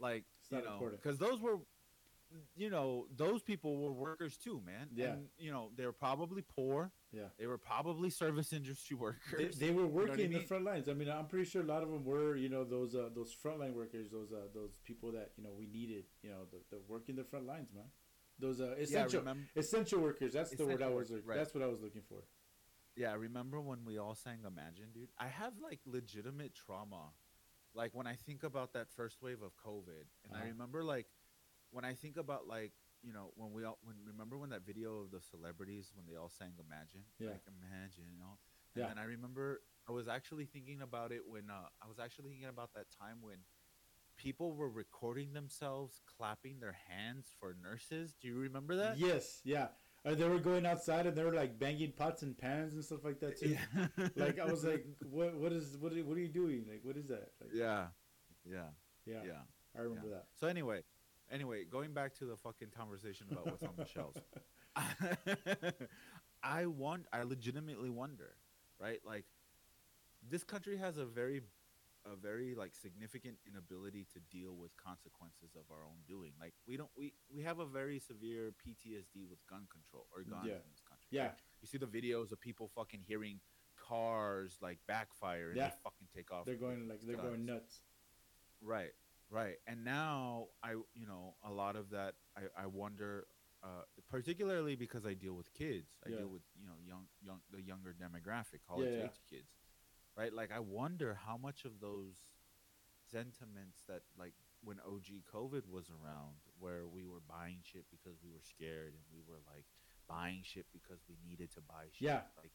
like 0.00 0.24
It's 0.42 0.50
you 0.50 0.62
know, 0.62 0.90
because 0.90 1.18
those 1.18 1.40
were, 1.40 1.58
you 2.56 2.70
know, 2.70 3.06
those 3.16 3.42
people 3.42 3.76
were 3.76 3.92
workers 3.92 4.36
too, 4.36 4.60
man. 4.64 4.88
Yeah. 4.92 5.12
And 5.12 5.26
you 5.38 5.52
know, 5.52 5.70
they 5.76 5.86
were 5.86 5.92
probably 5.92 6.42
poor. 6.42 6.90
Yeah. 7.12 7.24
They 7.38 7.46
were 7.46 7.58
probably 7.58 8.10
service 8.10 8.52
industry 8.52 8.96
workers. 9.00 9.56
they 9.56 9.70
were 9.70 9.86
what 9.86 10.06
I 10.06 10.08
working 10.10 10.24
in 10.26 10.32
the 10.32 10.40
front 10.40 10.64
lines. 10.64 10.88
I 10.88 10.94
mean, 10.94 11.08
I'm 11.08 11.26
pretty 11.26 11.48
sure 11.48 11.62
a 11.62 11.66
lot 11.66 11.82
of 11.82 11.90
them 11.90 12.04
were, 12.04 12.36
you 12.36 12.48
know, 12.48 12.64
those 12.64 12.94
uh, 12.94 13.08
those 13.14 13.34
frontline 13.44 13.74
workers, 13.74 14.10
those 14.10 14.32
uh, 14.32 14.48
those 14.52 14.78
people 14.84 15.12
that 15.12 15.30
you 15.36 15.44
know 15.44 15.50
we 15.56 15.66
needed, 15.66 16.04
you 16.22 16.30
know, 16.30 16.46
the, 16.50 16.58
the 16.70 16.82
working 16.88 17.16
the 17.16 17.24
front 17.24 17.46
lines, 17.46 17.68
man. 17.74 17.84
Those 18.40 18.60
uh, 18.60 18.74
yeah, 18.78 18.82
essential 18.82 19.20
remember, 19.20 19.42
essential 19.56 20.00
workers. 20.00 20.32
That's 20.32 20.50
the 20.52 20.66
word 20.66 20.82
I 20.82 20.88
was. 20.88 21.10
right. 21.24 21.36
That's 21.36 21.54
what 21.54 21.62
I 21.62 21.66
was 21.66 21.80
looking 21.80 22.02
for. 22.08 22.24
yeah, 22.96 23.10
I 23.10 23.14
remember 23.14 23.60
when 23.60 23.84
we 23.84 23.98
all 23.98 24.14
sang 24.14 24.40
Imagine, 24.46 24.88
dude? 24.92 25.08
I 25.18 25.28
have 25.28 25.54
like 25.62 25.80
legitimate 25.86 26.54
trauma. 26.54 27.12
Like 27.74 27.90
when 27.94 28.06
I 28.06 28.14
think 28.14 28.42
about 28.42 28.72
that 28.72 28.90
first 28.90 29.22
wave 29.22 29.42
of 29.42 29.52
COVID, 29.64 30.06
and 30.24 30.32
I 30.34 30.38
Uh-huh. 30.38 30.48
remember 30.48 30.82
like 30.82 31.06
when 31.70 31.84
I 31.84 31.94
think 31.94 32.16
about 32.16 32.46
like 32.48 32.72
you 33.02 33.12
know 33.12 33.32
when 33.36 33.52
we 33.52 33.64
all 33.64 33.78
when 33.82 33.96
remember 34.04 34.36
when 34.36 34.50
that 34.50 34.66
video 34.66 35.00
of 35.00 35.10
the 35.10 35.20
celebrities 35.20 35.92
when 35.94 36.06
they 36.06 36.16
all 36.16 36.28
sang 36.28 36.52
Imagine, 36.58 37.04
Yeah. 37.18 37.30
like 37.30 37.42
Imagine, 37.46 38.04
you 38.12 38.18
know. 38.18 38.38
And 38.74 38.82
Yeah. 38.82 38.88
then 38.88 38.98
I 38.98 39.04
remember 39.04 39.62
I 39.88 39.92
was 39.92 40.08
actually 40.08 40.46
thinking 40.46 40.82
about 40.82 41.12
it 41.12 41.22
when 41.26 41.48
uh, 41.50 41.68
I 41.82 41.86
was 41.88 41.98
actually 41.98 42.30
thinking 42.30 42.48
about 42.48 42.70
that 42.74 42.86
time 42.90 43.18
when 43.22 43.38
people 44.20 44.52
were 44.52 44.68
recording 44.68 45.32
themselves 45.32 46.02
clapping 46.16 46.60
their 46.60 46.76
hands 46.88 47.28
for 47.40 47.56
nurses. 47.62 48.14
Do 48.20 48.28
you 48.28 48.38
remember 48.38 48.76
that? 48.76 48.98
Yes, 48.98 49.40
yeah. 49.44 49.68
Uh, 50.04 50.14
they 50.14 50.28
were 50.28 50.38
going 50.38 50.66
outside 50.66 51.06
and 51.06 51.16
they 51.16 51.24
were 51.24 51.32
like 51.32 51.58
banging 51.58 51.92
pots 51.92 52.22
and 52.22 52.36
pans 52.36 52.74
and 52.74 52.84
stuff 52.84 53.00
like 53.02 53.18
that 53.20 53.38
too. 53.38 53.56
like 54.16 54.38
I 54.38 54.44
was 54.44 54.64
like, 54.64 54.84
what? 55.10 55.34
What 55.34 55.52
is? 55.52 55.76
What? 55.78 55.92
Are, 55.92 56.04
what 56.04 56.16
are 56.16 56.20
you 56.20 56.28
doing? 56.28 56.64
Like, 56.68 56.80
what 56.82 56.96
is 56.96 57.06
that? 57.08 57.28
Like, 57.40 57.50
yeah, 57.54 57.86
yeah, 58.44 58.68
yeah, 59.06 59.20
yeah. 59.24 59.32
I 59.76 59.82
remember 59.82 60.08
that. 60.10 60.24
So 60.38 60.46
anyway, 60.46 60.82
anyway, 61.30 61.64
going 61.64 61.92
back 61.92 62.14
to 62.16 62.24
the 62.26 62.36
fucking 62.36 62.68
conversation 62.76 63.26
about 63.30 63.46
what's 63.46 63.62
on 63.62 63.74
the 63.76 63.86
shelves. 63.86 64.20
I 66.42 66.66
want 66.66 67.06
I 67.12 67.22
legitimately 67.22 67.90
wonder, 67.90 68.36
right? 68.78 69.00
Like 69.04 69.24
this 70.26 70.44
country 70.44 70.76
has 70.76 70.98
a 70.98 71.04
very 71.04 71.42
a 72.06 72.16
very 72.16 72.54
like 72.54 72.74
significant 72.74 73.36
inability 73.46 74.06
to 74.12 74.20
deal 74.30 74.56
with 74.56 74.74
consequences 74.76 75.50
of 75.54 75.64
our 75.70 75.84
own 75.84 76.00
doing. 76.08 76.32
Like 76.40 76.54
we 76.66 76.76
don't 76.76 76.90
we 76.96 77.12
we 77.34 77.42
have 77.42 77.58
a 77.58 77.66
very 77.66 77.98
severe 77.98 78.52
PTSD 78.66 79.28
with 79.28 79.38
gun 79.48 79.66
control 79.70 80.06
or 80.14 80.22
guns 80.22 80.46
Yeah. 80.46 80.54
in 80.54 80.70
this 80.70 80.80
country. 80.88 81.06
Yeah, 81.10 81.24
Like, 81.28 81.38
you 81.60 81.68
see 81.68 81.78
the 81.78 81.86
videos 81.86 82.32
of 82.32 82.40
people 82.40 82.68
fucking 82.74 83.02
hearing 83.06 83.40
cars 83.76 84.58
like 84.60 84.78
backfire 84.86 85.48
and 85.48 85.56
Yeah. 85.56 85.68
they 85.68 85.74
fucking 85.84 86.08
take 86.14 86.30
off. 86.30 86.46
they're 86.46 86.56
going 86.56 86.88
like 86.88 87.00
they're 87.02 87.16
going 87.16 87.44
nuts. 87.44 87.82
Right. 88.62 88.92
Right. 89.30 89.56
And 89.66 89.84
now 89.84 90.48
I, 90.62 90.72
you 90.94 91.06
know, 91.06 91.36
a 91.44 91.50
lot 91.52 91.76
of 91.76 91.90
that 91.90 92.14
I, 92.36 92.42
I 92.64 92.66
wonder, 92.66 93.26
uh, 93.62 93.82
particularly 94.08 94.74
because 94.74 95.06
I 95.06 95.14
deal 95.14 95.34
with 95.34 95.52
kids. 95.52 95.98
I 96.04 96.10
Yeah. 96.10 96.18
deal 96.18 96.28
with, 96.28 96.42
you 96.58 96.66
know, 96.66 96.74
young, 96.84 97.06
young, 97.22 97.40
the 97.50 97.62
younger 97.62 97.94
demographic, 97.94 98.60
college 98.66 98.88
age 98.88 99.20
kids. 99.28 99.59
Right. 100.20 100.32
Like, 100.32 100.50
I 100.52 100.60
wonder 100.60 101.18
how 101.26 101.36
much 101.36 101.64
of 101.64 101.80
those 101.80 102.14
sentiments 103.10 103.82
that, 103.88 104.02
like, 104.18 104.34
when 104.62 104.76
OG 104.86 105.22
COVID 105.34 105.66
was 105.68 105.90
around, 105.90 106.36
where 106.58 106.86
we 106.86 107.04
were 107.04 107.20
buying 107.28 107.58
shit 107.62 107.84
because 107.90 108.18
we 108.22 108.30
were 108.30 108.42
scared 108.42 108.92
and 108.92 109.02
we 109.12 109.20
were 109.26 109.40
like 109.50 109.64
buying 110.06 110.42
shit 110.44 110.66
because 110.72 110.98
we 111.08 111.16
needed 111.26 111.50
to 111.54 111.60
buy 111.62 111.84
shit. 111.92 112.02
Yeah. 112.02 112.20
Like, 112.36 112.52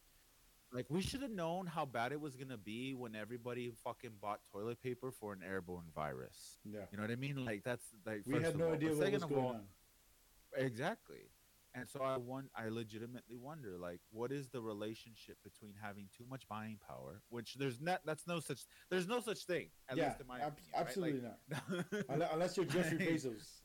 like 0.72 0.86
we 0.88 1.02
should 1.02 1.22
have 1.22 1.32
known 1.32 1.66
how 1.66 1.84
bad 1.84 2.12
it 2.12 2.20
was 2.20 2.36
gonna 2.36 2.56
be 2.58 2.94
when 2.94 3.16
everybody 3.16 3.72
fucking 3.82 4.12
bought 4.22 4.38
toilet 4.52 4.80
paper 4.80 5.10
for 5.10 5.32
an 5.32 5.40
airborne 5.42 5.86
virus. 5.94 6.58
Yeah. 6.64 6.80
You 6.92 6.98
know 6.98 7.02
what 7.02 7.10
I 7.10 7.16
mean? 7.16 7.44
Like 7.44 7.64
that's 7.64 7.86
like 8.04 8.22
We 8.26 8.40
had 8.40 8.56
no 8.56 8.68
all. 8.68 8.74
idea 8.74 8.94
what 8.94 9.10
was 9.12 9.24
going 9.24 9.44
all- 9.44 9.48
on. 9.54 9.62
Exactly. 10.56 11.22
And 11.78 11.86
so 11.88 12.00
I 12.02 12.16
want 12.16 12.46
I 12.56 12.68
legitimately 12.68 13.36
wonder 13.36 13.76
like 13.78 14.00
what 14.10 14.32
is 14.32 14.48
the 14.48 14.60
relationship 14.62 15.36
between 15.44 15.74
having 15.80 16.08
too 16.16 16.24
much 16.28 16.48
buying 16.48 16.78
power, 16.88 17.20
which 17.28 17.54
there's 17.54 17.80
not 17.82 18.00
that's 18.06 18.26
no 18.26 18.40
such 18.40 18.60
there's 18.90 19.06
no 19.06 19.20
such 19.20 19.44
thing 19.44 19.68
at 19.90 19.96
yeah, 19.98 20.06
least 20.08 20.20
in 20.22 20.26
my 20.26 20.40
ab- 20.40 20.52
opinion, 20.54 20.72
right? 20.74 20.80
absolutely 20.80 21.20
Like- 21.20 22.08
not. 22.08 22.30
Unless 22.32 22.56
you're 22.56 22.66
Jeffrey 22.66 22.98
Bezos. 22.98 23.60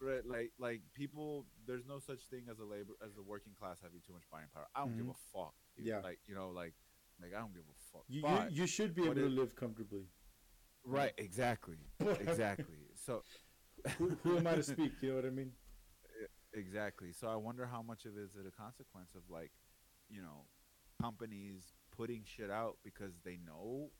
Right, 0.00 0.24
like 0.24 0.52
like 0.60 0.82
people, 0.94 1.44
there's 1.66 1.84
no 1.84 1.98
such 1.98 2.20
thing 2.30 2.44
as 2.48 2.60
a 2.60 2.64
labor 2.64 2.92
as 3.04 3.14
the 3.16 3.22
working 3.22 3.52
class 3.58 3.78
having 3.82 3.98
too 4.06 4.12
much 4.12 4.22
buying 4.30 4.46
power. 4.54 4.68
I 4.76 4.84
don't 4.84 4.96
give 4.96 5.06
Mhm. 5.06 5.10
a 5.10 5.36
fuck. 5.36 5.54
Dude. 5.76 5.86
Yeah. 5.86 5.98
like 6.00 6.20
you 6.28 6.36
know, 6.36 6.50
like 6.50 6.74
like 7.20 7.34
I 7.34 7.40
don't 7.40 7.52
give 7.52 7.64
a 7.64 7.78
fuck. 7.92 8.04
You, 8.06 8.20
you, 8.20 8.62
you 8.62 8.66
should 8.68 8.94
be 8.94 9.02
able 9.06 9.16
to 9.16 9.28
live 9.28 9.56
comfortably. 9.56 10.06
right, 10.84 11.12
exactly, 11.18 11.78
exactly. 12.20 12.78
So 12.94 13.24
who, 13.98 14.10
who 14.22 14.36
am 14.38 14.46
I 14.46 14.54
to 14.54 14.62
speak? 14.62 14.92
You 15.02 15.08
know 15.10 15.14
what 15.16 15.24
I 15.24 15.30
mean? 15.30 15.50
Exactly. 16.58 17.12
So 17.12 17.28
I 17.28 17.36
wonder 17.36 17.66
how 17.66 17.80
much 17.82 18.04
of 18.04 18.16
it 18.16 18.22
is 18.22 18.34
it 18.36 18.46
a 18.46 18.50
consequence 18.50 19.10
of 19.14 19.22
like, 19.30 19.52
you 20.10 20.20
know, 20.20 20.44
companies 21.00 21.72
putting 21.96 22.24
shit 22.24 22.50
out 22.50 22.76
because 22.84 23.12
they 23.24 23.38
know 23.46 23.90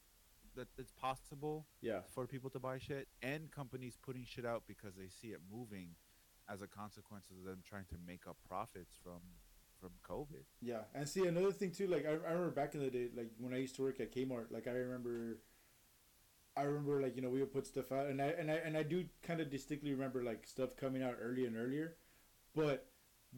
that 0.56 0.68
it's 0.76 0.92
possible 0.92 1.66
Yeah. 1.80 2.00
for 2.12 2.26
people 2.26 2.50
to 2.50 2.58
buy 2.58 2.78
shit, 2.78 3.08
and 3.22 3.50
companies 3.50 3.96
putting 4.02 4.24
shit 4.24 4.44
out 4.44 4.64
because 4.66 4.96
they 4.96 5.08
see 5.08 5.28
it 5.28 5.40
moving 5.50 5.94
as 6.48 6.62
a 6.62 6.66
consequence 6.66 7.26
of 7.30 7.44
them 7.44 7.60
trying 7.64 7.84
to 7.86 7.96
make 8.06 8.26
up 8.26 8.36
profits 8.46 8.94
from 9.02 9.20
from 9.78 9.90
COVID. 10.02 10.42
Yeah, 10.60 10.80
and 10.92 11.08
see 11.08 11.26
another 11.28 11.52
thing 11.52 11.70
too. 11.70 11.86
Like 11.86 12.04
I, 12.04 12.10
I 12.10 12.32
remember 12.32 12.50
back 12.50 12.74
in 12.74 12.80
the 12.80 12.90
day, 12.90 13.10
like 13.16 13.30
when 13.38 13.54
I 13.54 13.58
used 13.58 13.76
to 13.76 13.82
work 13.82 14.00
at 14.00 14.12
Kmart. 14.12 14.50
Like 14.50 14.66
I 14.66 14.72
remember, 14.72 15.38
I 16.56 16.62
remember 16.62 17.00
like 17.00 17.14
you 17.14 17.22
know 17.22 17.28
we 17.30 17.38
would 17.38 17.52
put 17.52 17.66
stuff 17.68 17.92
out, 17.92 18.06
and 18.08 18.20
I 18.20 18.26
and 18.28 18.50
I 18.50 18.54
and 18.54 18.76
I 18.76 18.82
do 18.82 19.04
kind 19.22 19.40
of 19.40 19.50
distinctly 19.50 19.92
remember 19.92 20.24
like 20.24 20.44
stuff 20.48 20.74
coming 20.76 21.02
out 21.04 21.16
earlier 21.22 21.46
and 21.46 21.56
earlier, 21.56 21.94
but 22.54 22.86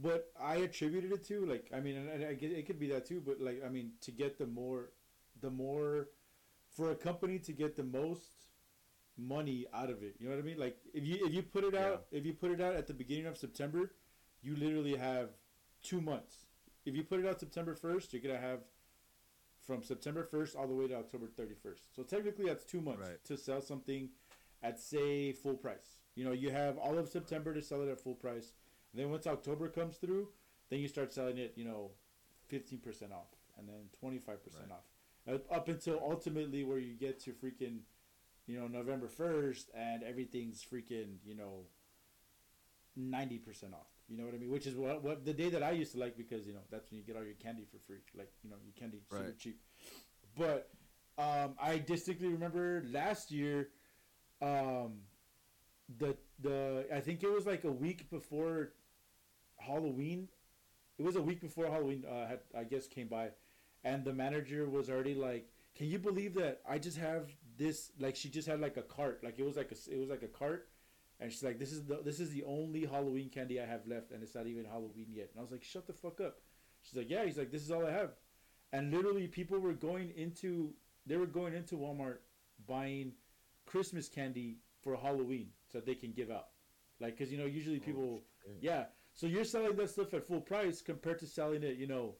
what 0.00 0.30
I 0.40 0.56
attributed 0.56 1.12
it 1.12 1.24
to, 1.28 1.44
like 1.46 1.70
I 1.74 1.80
mean, 1.80 1.96
and, 1.96 2.24
I 2.24 2.34
get 2.34 2.52
it 2.52 2.66
could 2.66 2.78
be 2.78 2.88
that 2.88 3.06
too, 3.06 3.22
but 3.24 3.40
like 3.40 3.62
I 3.64 3.68
mean 3.68 3.92
to 4.02 4.10
get 4.12 4.38
the 4.38 4.46
more, 4.46 4.90
the 5.40 5.50
more, 5.50 6.08
for 6.68 6.92
a 6.92 6.94
company 6.94 7.38
to 7.40 7.52
get 7.52 7.76
the 7.76 7.82
most 7.82 8.46
money 9.18 9.66
out 9.74 9.90
of 9.90 10.02
it. 10.02 10.16
You 10.18 10.28
know 10.28 10.34
what 10.36 10.42
I 10.42 10.46
mean? 10.46 10.58
Like 10.58 10.78
if 10.94 11.04
you 11.04 11.26
if 11.26 11.32
you 11.34 11.42
put 11.42 11.64
it 11.64 11.74
out 11.74 12.06
if 12.12 12.24
you 12.24 12.32
put 12.32 12.50
it 12.50 12.60
out 12.60 12.74
at 12.74 12.86
the 12.86 12.94
beginning 12.94 13.26
of 13.26 13.36
September, 13.36 13.92
you 14.42 14.56
literally 14.56 14.96
have 14.96 15.30
two 15.82 16.00
months. 16.00 16.46
If 16.86 16.94
you 16.96 17.02
put 17.02 17.20
it 17.20 17.26
out 17.26 17.40
September 17.40 17.74
first, 17.74 18.12
you're 18.12 18.22
gonna 18.22 18.38
have 18.38 18.60
from 19.66 19.82
September 19.82 20.24
first 20.24 20.56
all 20.56 20.66
the 20.66 20.74
way 20.74 20.86
to 20.88 20.94
October 20.96 21.26
thirty 21.26 21.54
first. 21.54 21.94
So 21.94 22.02
technically, 22.02 22.46
that's 22.46 22.64
two 22.64 22.80
months 22.80 23.08
Right. 23.08 23.24
to 23.24 23.36
sell 23.36 23.60
something 23.60 24.10
at 24.62 24.78
say 24.80 25.32
full 25.32 25.56
price. 25.56 26.00
You 26.14 26.24
know, 26.24 26.32
you 26.32 26.50
have 26.50 26.78
all 26.78 26.98
of 26.98 27.08
September 27.08 27.52
to 27.54 27.62
sell 27.62 27.82
it 27.82 27.88
at 27.88 28.00
full 28.00 28.14
price. 28.14 28.52
And 28.92 29.00
then 29.00 29.10
once 29.10 29.26
October 29.26 29.68
comes 29.68 29.96
through, 29.96 30.28
then 30.68 30.80
you 30.80 30.88
start 30.88 31.12
selling 31.12 31.38
it. 31.38 31.52
You 31.56 31.64
know, 31.64 31.92
fifteen 32.48 32.78
percent 32.78 33.12
off, 33.12 33.28
and 33.58 33.68
then 33.68 33.88
twenty 33.98 34.18
five 34.18 34.42
percent 34.44 34.70
Right. 35.26 35.34
off, 35.34 35.40
up, 35.50 35.68
until 35.68 36.00
ultimately 36.02 36.64
where 36.64 36.78
you 36.78 36.94
get 36.94 37.20
to 37.20 37.32
freaking, 37.32 37.80
you 38.46 38.58
know, 38.58 38.66
November 38.66 39.08
first, 39.08 39.70
and 39.74 40.02
everything's 40.02 40.64
freaking, 40.64 41.16
you 41.24 41.36
know, 41.36 41.66
ninety 42.96 43.38
percent 43.38 43.74
off. 43.74 43.86
You 44.08 44.16
know 44.16 44.24
what 44.24 44.34
I 44.34 44.38
mean? 44.38 44.50
Which 44.50 44.66
is 44.66 44.74
what 44.74 45.02
what 45.04 45.24
the 45.24 45.32
day 45.32 45.50
that 45.50 45.62
I 45.62 45.70
used 45.70 45.92
to 45.92 45.98
like 45.98 46.16
because 46.16 46.46
you 46.46 46.52
know 46.52 46.60
that's 46.70 46.90
when 46.90 46.98
you 46.98 47.04
get 47.06 47.16
all 47.16 47.24
your 47.24 47.34
candy 47.34 47.64
for 47.70 47.78
free. 47.86 47.98
Like 48.16 48.32
you 48.42 48.50
know 48.50 48.56
your 48.64 48.74
candy 48.74 49.02
super 49.08 49.22
Right. 49.24 49.38
cheap. 49.38 49.60
But 50.36 50.68
um, 51.16 51.54
I 51.60 51.78
distinctly 51.78 52.28
remember 52.28 52.82
last 52.90 53.30
year, 53.30 53.68
um, 54.42 55.02
the 55.98 56.16
the 56.40 56.86
I 56.92 57.00
think 57.00 57.22
it 57.22 57.30
was 57.32 57.46
like 57.46 57.64
a 57.64 57.70
week 57.72 58.10
before 58.10 58.72
Halloween. 59.60 60.28
It 60.98 61.02
was 61.04 61.16
a 61.16 61.22
week 61.22 61.40
before 61.40 61.66
Halloween. 61.66 62.04
Uh, 62.10 62.26
had 62.26 62.40
I 62.56 62.64
guess 62.64 62.86
came 62.86 63.08
by, 63.08 63.30
and 63.84 64.04
the 64.04 64.12
manager 64.12 64.68
was 64.68 64.90
already 64.90 65.14
like, 65.14 65.48
"Can 65.74 65.86
you 65.86 65.98
believe 65.98 66.34
that 66.34 66.60
I 66.68 66.78
just 66.78 66.98
have 66.98 67.28
this?" 67.56 67.92
Like 67.98 68.16
she 68.16 68.28
just 68.28 68.48
had 68.48 68.60
like 68.60 68.76
a 68.76 68.82
cart. 68.82 69.22
Like 69.22 69.38
it 69.38 69.44
was 69.44 69.56
like 69.56 69.72
a 69.72 69.92
it 69.94 69.98
was 69.98 70.10
like 70.10 70.22
a 70.22 70.28
cart, 70.28 70.68
and 71.20 71.30
she's 71.32 71.42
like, 71.42 71.58
"This 71.58 71.72
is 71.72 71.84
the 71.84 72.00
this 72.02 72.20
is 72.20 72.30
the 72.30 72.42
only 72.44 72.84
Halloween 72.84 73.30
candy 73.30 73.60
I 73.60 73.66
have 73.66 73.86
left, 73.86 74.10
and 74.12 74.22
it's 74.22 74.34
not 74.34 74.46
even 74.46 74.64
Halloween 74.64 75.06
yet." 75.10 75.30
And 75.32 75.38
I 75.38 75.42
was 75.42 75.50
like, 75.52 75.64
"Shut 75.64 75.86
the 75.86 75.92
fuck 75.94 76.20
up." 76.20 76.38
She's 76.82 76.96
like, 76.96 77.08
"Yeah." 77.10 77.24
He's 77.24 77.38
like, 77.38 77.50
"This 77.50 77.62
is 77.62 77.70
all 77.70 77.86
I 77.86 77.92
have," 77.92 78.10
and 78.72 78.92
literally 78.92 79.26
people 79.26 79.58
were 79.58 79.72
going 79.72 80.10
into 80.16 80.74
they 81.06 81.16
were 81.16 81.26
going 81.26 81.54
into 81.54 81.76
Walmart 81.76 82.18
buying 82.66 83.12
Christmas 83.64 84.08
candy 84.08 84.58
for 84.82 84.96
Halloween 84.96 85.48
so 85.72 85.80
they 85.80 85.94
can 85.94 86.12
give 86.12 86.30
out. 86.30 86.48
Like, 87.00 87.16
cause 87.18 87.30
you 87.32 87.38
know 87.38 87.46
usually 87.46 87.78
Oh, 87.82 87.86
people, 87.86 88.22
shit. 88.44 88.56
yeah. 88.60 88.84
So 89.20 89.26
you're 89.26 89.44
selling 89.44 89.76
that 89.76 89.90
stuff 89.90 90.14
at 90.14 90.26
full 90.26 90.40
price 90.40 90.80
compared 90.80 91.18
to 91.18 91.26
selling 91.26 91.62
it, 91.62 91.76
you 91.76 91.86
know. 91.86 92.14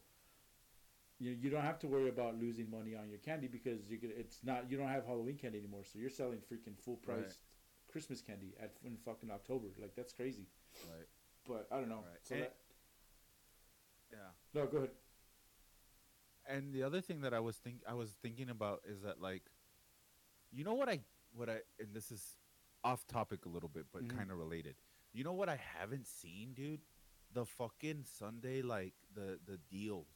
You, 1.18 1.30
you 1.30 1.48
don't 1.48 1.62
have 1.62 1.78
to 1.78 1.86
worry 1.86 2.10
about 2.10 2.38
losing 2.38 2.70
money 2.70 2.94
on 2.94 3.08
your 3.08 3.18
candy 3.20 3.48
because 3.48 3.88
you 3.90 3.98
it's 4.02 4.40
not 4.44 4.70
you 4.70 4.76
don't 4.76 4.88
have 4.88 5.06
Halloween 5.06 5.38
candy 5.38 5.58
anymore. 5.60 5.80
So 5.90 5.98
you're 5.98 6.10
selling 6.10 6.40
freaking 6.40 6.78
full 6.78 6.96
price 6.96 7.16
Right. 7.16 7.34
Christmas 7.90 8.20
candy 8.20 8.52
at 8.62 8.72
in 8.84 8.98
fucking 8.98 9.30
October. 9.30 9.68
Like 9.80 9.94
that's 9.96 10.12
crazy. 10.12 10.46
Right. 10.84 11.06
But 11.48 11.68
I 11.74 11.78
don't 11.80 11.88
know. 11.88 12.04
Right. 12.06 12.20
So 12.22 12.34
that, 12.34 12.54
Yeah. 14.12 14.18
no, 14.52 14.66
go 14.66 14.76
ahead. 14.78 14.90
And 16.46 16.70
the 16.74 16.82
other 16.82 17.00
thing 17.00 17.22
that 17.22 17.32
I 17.32 17.40
was 17.40 17.56
think 17.56 17.76
I 17.88 17.94
was 17.94 18.10
thinking 18.20 18.50
about 18.50 18.82
is 18.84 19.00
that 19.02 19.22
like, 19.22 19.44
you 20.52 20.64
know 20.64 20.74
what 20.74 20.90
I 20.90 21.00
what 21.32 21.48
I 21.48 21.60
and 21.78 21.94
this 21.94 22.10
is 22.10 22.36
off 22.84 23.06
topic 23.06 23.46
a 23.46 23.48
little 23.48 23.70
bit, 23.70 23.86
but 23.90 24.04
Mhm. 24.04 24.18
kind 24.18 24.30
of 24.30 24.36
related. 24.36 24.76
You 25.12 25.24
know 25.24 25.32
what 25.32 25.48
I 25.48 25.56
haven't 25.56 26.06
seen, 26.06 26.54
dude? 26.54 26.82
The 27.32 27.44
fucking 27.44 28.04
Sunday 28.04 28.62
like 28.62 28.94
the 29.14 29.38
the 29.46 29.58
deals, 29.70 30.08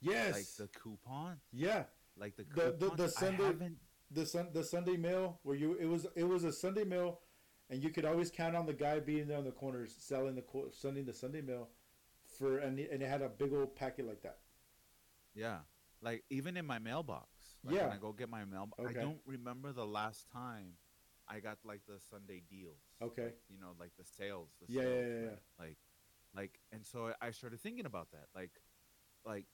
Yes. 0.00 0.32
like 0.34 0.46
the 0.56 0.68
coupon, 0.78 1.40
yeah. 1.52 1.84
like 2.16 2.36
the 2.36 2.44
The- 2.44 2.76
the- 2.76 2.94
the 2.96 3.08
Sunday- 3.08 3.76
the 4.10 4.26
sun 4.26 4.52
the 4.52 4.64
Sunday 4.64 4.96
mail 4.96 5.38
where 5.42 5.56
you 5.56 5.74
it 5.74 5.86
was 5.86 6.06
it 6.16 6.24
was 6.24 6.44
a 6.44 6.52
Sunday 6.52 6.84
mail, 6.84 7.20
and 7.68 7.82
you 7.82 7.90
could 7.90 8.04
always 8.04 8.30
count 8.30 8.54
on 8.56 8.66
the 8.66 8.72
guy 8.74 9.00
being 9.00 9.26
there 9.28 9.38
on 9.38 9.44
the 9.44 9.52
corners 9.52 9.94
selling 9.96 10.34
the 10.36 10.44
sending 10.72 11.04
the 11.06 11.12
Sunday 11.14 11.40
mail, 11.42 11.70
for 12.38 12.58
and 12.58 12.78
it, 12.78 12.90
and 12.90 13.02
it 13.02 13.08
had 13.08 13.22
a 13.22 13.28
big 13.28 13.52
old 13.52 13.74
packet 13.76 14.06
like 14.06 14.22
that. 14.22 14.38
Yeah. 15.34 15.60
Like 16.02 16.24
even 16.30 16.56
in 16.56 16.66
my 16.66 16.78
mailbox. 16.78 17.58
Like 17.62 17.74
Yeah. 17.74 17.88
When 17.88 17.96
I 17.96 18.00
go 18.00 18.12
get 18.12 18.28
my 18.30 18.44
mail, 18.44 18.68
I 18.78 18.92
don't 18.92 19.20
remember 19.26 19.72
the 19.72 19.86
last 19.86 20.28
time 20.30 20.78
I 21.28 21.40
got 21.40 21.58
like 21.64 21.84
the 21.86 22.00
Sunday 22.00 22.40
deals. 22.48 22.80
Okay. 23.02 23.24
Like, 23.24 23.38
you 23.48 23.58
know, 23.58 23.74
like 23.78 23.94
the 23.96 24.04
sales. 24.04 24.48
The 24.60 24.72
Yeah, 24.72 24.82
yeah, 24.82 24.88
sales, 24.88 25.30
yeah. 25.58 25.64
Like, 25.64 25.78
like, 26.34 26.60
and 26.72 26.84
so 26.84 27.12
I- 27.20 27.30
started 27.32 27.60
thinking 27.60 27.86
about 27.86 28.10
that. 28.12 28.28
Like, 28.34 28.60
like, 29.24 29.46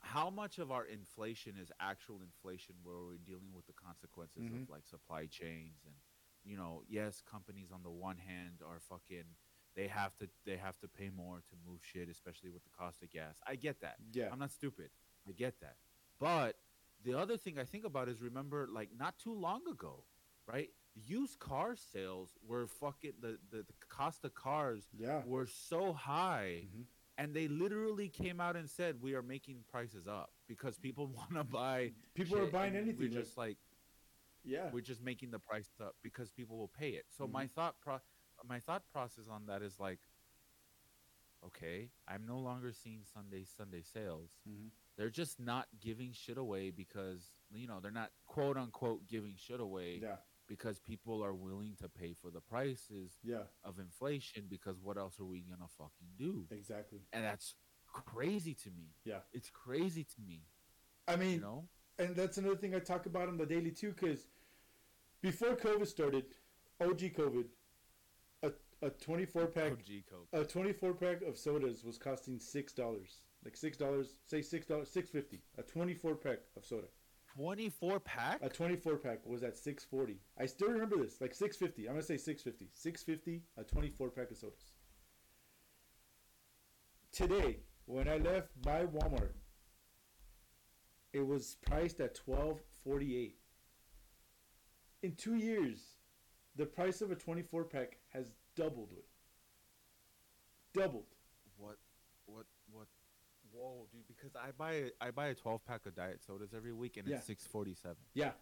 how 0.00 0.30
much 0.30 0.58
of 0.58 0.70
our 0.70 0.84
inflation 0.84 1.56
is 1.56 1.70
actual 1.80 2.20
inflation 2.22 2.74
where 2.82 2.96
we're 2.96 3.18
dealing 3.18 3.52
with 3.54 3.66
the 3.66 3.72
consequences 3.72 4.42
Mhm. 4.42 4.62
of 4.64 4.68
like 4.70 4.84
supply 4.86 5.26
chains 5.26 5.84
and, 5.86 5.94
you 6.44 6.56
know, 6.56 6.82
yes, 6.88 7.20
companies 7.20 7.70
on 7.70 7.82
the 7.82 7.90
one 7.90 8.18
hand 8.18 8.62
are 8.62 8.80
fucking. 8.80 9.36
They 9.74 9.88
have 9.88 10.16
to 10.18 10.28
they 10.44 10.56
have 10.58 10.78
to 10.80 10.88
pay 10.88 11.08
more 11.08 11.40
to 11.48 11.56
move 11.64 11.82
shit, 11.84 12.08
especially 12.08 12.50
with 12.50 12.64
the 12.64 12.70
cost 12.70 13.02
of 13.02 13.10
gas. 13.10 13.40
I 13.46 13.56
get 13.56 13.80
that. 13.80 13.96
Yeah. 14.12 14.30
I'm 14.30 14.38
not 14.40 14.50
stupid. 14.50 14.90
I 15.26 15.32
get 15.32 15.60
that. 15.60 15.76
But 16.18 16.60
the 17.04 17.14
other 17.14 17.36
thing 17.38 17.58
I 17.58 17.64
think 17.64 17.84
about 17.84 18.08
is 18.08 18.20
remember, 18.20 18.66
like, 18.66 18.92
not 18.92 19.18
too 19.18 19.32
long 19.32 19.66
ago, 19.68 20.04
right? 20.46 20.74
Used 20.94 21.38
car 21.38 21.74
sales 21.74 22.30
were 22.46 22.66
fucking 22.66 23.12
the, 23.20 23.38
the, 23.50 23.58
the 23.58 23.72
cost 23.88 24.24
of 24.24 24.34
cars 24.34 24.84
Yeah. 24.96 25.22
were 25.24 25.46
so 25.46 25.92
high, 25.92 26.66
Mhm. 26.66 26.84
and 27.18 27.34
they 27.34 27.48
literally 27.48 28.08
came 28.08 28.40
out 28.40 28.56
and 28.56 28.68
said 28.68 29.00
we 29.00 29.14
are 29.14 29.22
making 29.22 29.64
prices 29.70 30.06
up 30.06 30.30
because 30.46 30.78
people 30.78 31.06
want 31.16 31.34
to 31.34 31.44
buy. 31.44 31.92
People 32.14 32.38
are 32.38 32.46
buying 32.46 32.76
anything. 32.76 33.10
We're 33.10 33.20
just 33.22 33.36
like 33.38 33.56
yeah. 34.44 34.70
we're 34.70 34.80
just 34.82 35.00
making 35.02 35.30
the 35.30 35.38
price 35.38 35.70
up 35.80 35.96
because 36.02 36.30
people 36.30 36.58
will 36.58 36.68
pay 36.68 36.90
it. 36.90 37.06
So 37.16 37.26
Mhm. 37.26 37.32
my 37.32 37.46
thought 37.46 37.80
pro- 37.80 38.00
my 38.44 38.60
thought 38.60 38.82
process 38.92 39.28
on 39.28 39.46
that 39.46 39.62
is 39.62 39.78
like, 39.80 40.00
okay, 41.46 41.90
I'm 42.06 42.26
no 42.26 42.38
longer 42.38 42.72
seeing 42.72 43.04
Sunday 43.04 43.44
Sunday 43.44 43.82
sales. 43.82 44.30
Mhm. 44.48 44.70
They're 44.96 45.10
just 45.10 45.40
not 45.40 45.68
giving 45.80 46.12
shit 46.12 46.36
away 46.38 46.70
because 46.70 47.32
you 47.50 47.66
know 47.66 47.80
they're 47.80 47.90
not 47.90 48.12
quote 48.26 48.56
unquote 48.58 49.08
giving 49.08 49.36
shit 49.36 49.60
away 49.60 49.96
Yeah. 50.02 50.16
Because 50.48 50.78
people 50.80 51.22
are 51.24 51.34
willing 51.34 51.76
to 51.80 51.88
pay 51.88 52.12
for 52.14 52.30
the 52.30 52.40
prices 52.40 53.18
Yeah, 53.22 53.44
of 53.64 53.78
inflation 53.78 54.44
because 54.48 54.76
what 54.80 54.96
else 54.98 55.18
are 55.20 55.24
we 55.24 55.40
gonna 55.42 55.68
fucking 55.78 56.08
do? 56.18 56.46
exactly. 56.50 57.00
And 57.12 57.24
that's 57.24 57.54
crazy 57.86 58.54
to 58.54 58.70
me. 58.70 58.94
Yeah. 59.04 59.20
It's 59.32 59.50
crazy 59.50 60.04
to 60.04 60.20
me. 60.26 60.42
I 61.08 61.16
mean, 61.16 61.34
You 61.36 61.40
know? 61.40 61.68
and 61.98 62.16
that's 62.16 62.38
another 62.38 62.56
thing 62.56 62.74
I 62.74 62.78
talk 62.78 63.06
about 63.06 63.28
on 63.28 63.36
the 63.36 63.46
daily 63.46 63.70
too, 63.70 63.92
because 63.92 64.26
before 65.20 65.56
COVID 65.56 65.86
started, 65.86 66.24
OG 66.80 67.00
COVID, 67.14 67.46
a 68.42 68.52
a 68.84 68.90
twenty 68.90 69.24
four 69.26 69.46
pack 69.46 69.72
a 70.32 70.44
twenty 70.44 70.72
four 70.72 70.94
pack 70.94 71.22
of 71.22 71.36
sodas 71.38 71.84
was 71.84 71.98
costing 71.98 72.38
six 72.40 72.72
dollars, 72.72 73.20
like 73.44 73.56
six 73.56 73.76
dollars, 73.76 74.16
say 74.26 74.42
six 74.42 74.66
dollars, 74.66 74.90
six 74.90 75.10
fifty. 75.10 75.40
A 75.58 75.62
twenty 75.62 75.94
four 75.94 76.14
pack 76.16 76.38
of 76.56 76.64
soda, 76.64 76.88
Twenty 77.36 77.70
four 77.70 77.98
pack? 78.00 78.40
a 78.42 78.48
twenty 78.48 78.76
four 78.76 78.96
pack 78.96 79.20
was 79.24 79.42
at 79.42 79.56
six 79.56 79.84
forty. 79.84 80.18
I 80.38 80.46
still 80.46 80.68
remember 80.68 80.96
this, 80.98 81.20
like 81.20 81.34
six 81.34 81.56
fifty. 81.56 81.86
I'm 81.86 81.94
gonna 81.94 82.02
say 82.02 82.16
six 82.18 82.42
fifty. 82.42 82.68
Six 82.74 83.02
fifty, 83.02 83.42
a 83.56 83.64
twenty 83.64 83.90
four 83.90 84.10
pack 84.10 84.30
of 84.30 84.36
sodas. 84.36 84.72
Today, 87.10 87.58
when 87.86 88.08
I 88.08 88.16
left 88.18 88.48
my 88.64 88.84
Walmart, 88.84 89.32
it 91.12 91.26
was 91.26 91.56
priced 91.66 92.00
at 92.00 92.14
twelve 92.14 92.60
forty 92.84 93.16
eight. 93.16 93.36
In 95.02 95.14
two 95.14 95.36
years, 95.36 95.96
the 96.56 96.66
price 96.66 97.00
of 97.00 97.10
a 97.10 97.14
twenty 97.14 97.42
four 97.42 97.64
pack 97.64 97.96
has 98.10 98.32
doubled. 98.56 98.90
Doubled. 100.74 101.06
What 101.56 101.78
whoa 103.52 103.86
dude 103.92 104.06
because 104.08 104.34
I 104.36 104.50
buy 104.56 104.72
a, 104.72 104.90
I 105.00 105.10
buy 105.10 105.28
a 105.28 105.34
twelve 105.34 105.64
pack 105.66 105.86
of 105.86 105.94
diet 105.94 106.20
sodas 106.26 106.52
every 106.54 106.72
week 106.72 106.96
and 106.96 107.06
Yeah. 107.06 107.16
it's 107.16 107.26
six 107.26 107.46
forty 107.46 107.74
seven. 107.74 107.96
Yeah. 108.14 108.32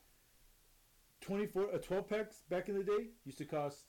24 1.23 1.63
uh, 1.63 1.67
a 1.77 1.79
12 1.79 2.09
packs 2.09 2.37
back 2.49 2.69
in 2.71 2.77
the 2.79 2.83
day 2.83 3.09
used 3.27 3.37
to 3.39 3.45
cost 3.45 3.85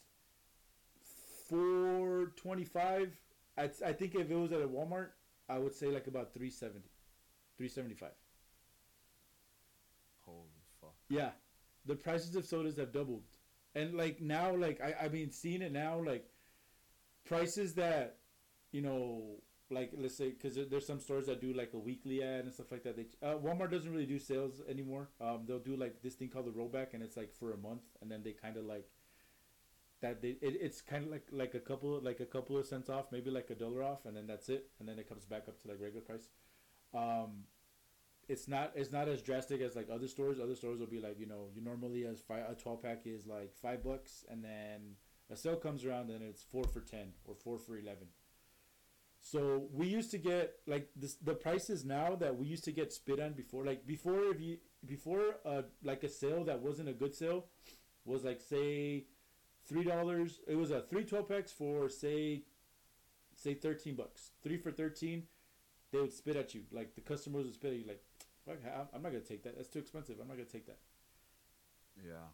425 1.47 3.09
I, 3.57 3.63
I 3.63 3.93
think 3.93 4.15
if 4.15 4.29
it 4.29 4.35
was 4.35 4.51
at 4.51 4.61
a 4.61 4.67
Walmart 4.67 5.09
I 5.49 5.57
would 5.59 5.73
say 5.73 5.87
like 5.87 6.07
about 6.07 6.33
370 6.33 6.79
375 7.57 8.09
Holy 10.25 10.37
fuck. 10.81 10.93
yeah 11.09 11.29
the 11.85 11.95
prices 11.95 12.35
of 12.35 12.45
sodas 12.45 12.77
have 12.77 12.91
doubled 12.91 13.23
and 13.75 13.93
like 13.95 14.21
now 14.21 14.53
like 14.55 14.81
I, 14.81 15.05
I 15.05 15.07
mean 15.09 15.31
seeing 15.31 15.61
it 15.61 15.71
now 15.71 16.01
like 16.03 16.25
prices 17.25 17.73
that 17.75 18.17
you 18.71 18.81
know 18.81 19.37
like 19.71 19.91
let's 19.97 20.15
say 20.15 20.29
because 20.29 20.57
there's 20.69 20.85
some 20.85 20.99
stores 20.99 21.27
that 21.27 21.41
do 21.41 21.53
like 21.53 21.71
a 21.73 21.77
weekly 21.79 22.21
ad 22.23 22.45
and 22.45 22.53
stuff 22.53 22.71
like 22.71 22.83
that. 22.83 22.95
They 22.95 23.05
uh, 23.23 23.35
walmart 23.35 23.71
doesn't 23.71 23.91
really 23.91 24.05
do 24.05 24.19
sales 24.19 24.61
anymore. 24.69 25.09
Um, 25.19 25.41
they'll 25.47 25.59
do 25.59 25.75
like 25.75 26.01
this 26.01 26.15
thing 26.15 26.29
called 26.29 26.45
the 26.45 26.51
rollback 26.51 26.93
and 26.93 27.01
it's 27.01 27.17
like 27.17 27.33
for 27.33 27.53
a 27.53 27.57
month 27.57 27.83
and 28.01 28.11
then 28.11 28.21
they 28.23 28.31
kind 28.31 28.57
of 28.57 28.65
like 28.65 28.87
that 30.01 30.21
they 30.21 30.29
it, 30.41 30.57
it's 30.61 30.81
kind 30.81 31.05
of 31.05 31.11
like 31.11 31.27
like 31.31 31.53
a 31.53 31.59
couple 31.59 31.99
like 32.01 32.19
a 32.19 32.25
couple 32.25 32.57
of 32.57 32.65
cents 32.65 32.89
off 32.89 33.05
maybe 33.11 33.29
like 33.29 33.49
a 33.49 33.55
dollar 33.55 33.83
off 33.83 34.05
and 34.05 34.15
then 34.17 34.27
that's 34.27 34.49
it 34.49 34.67
and 34.79 34.89
then 34.89 34.99
it 34.99 35.07
comes 35.07 35.25
back 35.25 35.43
up 35.47 35.61
to 35.61 35.67
like 35.67 35.79
regular 35.79 36.01
price. 36.01 36.29
Um 36.93 37.45
it's 38.27 38.47
not 38.47 38.71
it's 38.75 38.91
not 38.91 39.07
as 39.07 39.21
drastic 39.21 39.61
as 39.61 39.75
like 39.75 39.89
other 39.91 40.07
stores. 40.07 40.39
Other 40.39 40.55
stores 40.55 40.79
will 40.79 40.87
be 40.87 40.99
like 40.99 41.19
you 41.19 41.27
know 41.27 41.47
you 41.55 41.61
normally 41.61 42.05
as 42.05 42.21
five, 42.21 42.45
a 42.49 42.55
12 42.55 42.81
pack 42.81 43.01
is 43.05 43.25
like 43.25 43.55
five 43.61 43.83
bucks 43.83 44.25
and 44.29 44.43
then 44.43 44.95
a 45.31 45.35
sale 45.35 45.55
comes 45.55 45.85
around 45.85 46.09
and 46.09 46.21
it's 46.21 46.43
four 46.43 46.65
for 46.65 46.81
10 46.81 47.13
or 47.25 47.35
four 47.35 47.57
for 47.57 47.77
11 47.77 48.07
so 49.21 49.67
we 49.71 49.87
used 49.87 50.11
to 50.11 50.17
get 50.17 50.55
like 50.67 50.89
this 50.95 51.15
the 51.15 51.33
prices 51.33 51.85
now 51.85 52.15
that 52.15 52.35
we 52.35 52.47
used 52.47 52.63
to 52.63 52.71
get 52.71 52.91
spit 52.91 53.19
on 53.19 53.33
before 53.33 53.63
like 53.63 53.85
before 53.85 54.25
if 54.31 54.41
you 54.41 54.57
before 54.85 55.35
uh 55.45 55.61
like 55.83 56.03
a 56.03 56.09
sale 56.09 56.43
that 56.43 56.59
wasn't 56.59 56.89
a 56.89 56.93
good 56.93 57.13
sale 57.13 57.45
was 58.03 58.23
like 58.23 58.41
say 58.41 59.05
three 59.67 59.83
dollars 59.83 60.39
it 60.47 60.55
was 60.55 60.71
a 60.71 60.81
three 60.81 61.03
12 61.03 61.29
packs 61.29 61.51
for 61.51 61.87
say 61.87 62.41
say 63.35 63.53
13 63.53 63.95
bucks. 63.95 64.31
Three 64.43 64.57
for 64.57 64.71
13 64.71 65.23
they 65.91 65.99
would 65.99 66.13
spit 66.13 66.37
at 66.37 66.53
you. 66.53 66.61
Like 66.71 66.95
the 66.95 67.01
customers 67.01 67.45
would 67.45 67.53
spit 67.53 67.73
at 67.73 67.79
you 67.79 67.85
like 67.87 68.03
fuck 68.45 68.57
i'm 68.93 69.01
not 69.01 69.11
gonna 69.11 69.23
take 69.23 69.43
that. 69.43 69.55
That's 69.55 69.69
too 69.69 69.79
expensive. 69.79 70.17
I'm 70.19 70.27
not 70.27 70.37
gonna 70.37 70.49
take 70.49 70.65
that. 70.67 70.79
Yeah. 71.97 72.27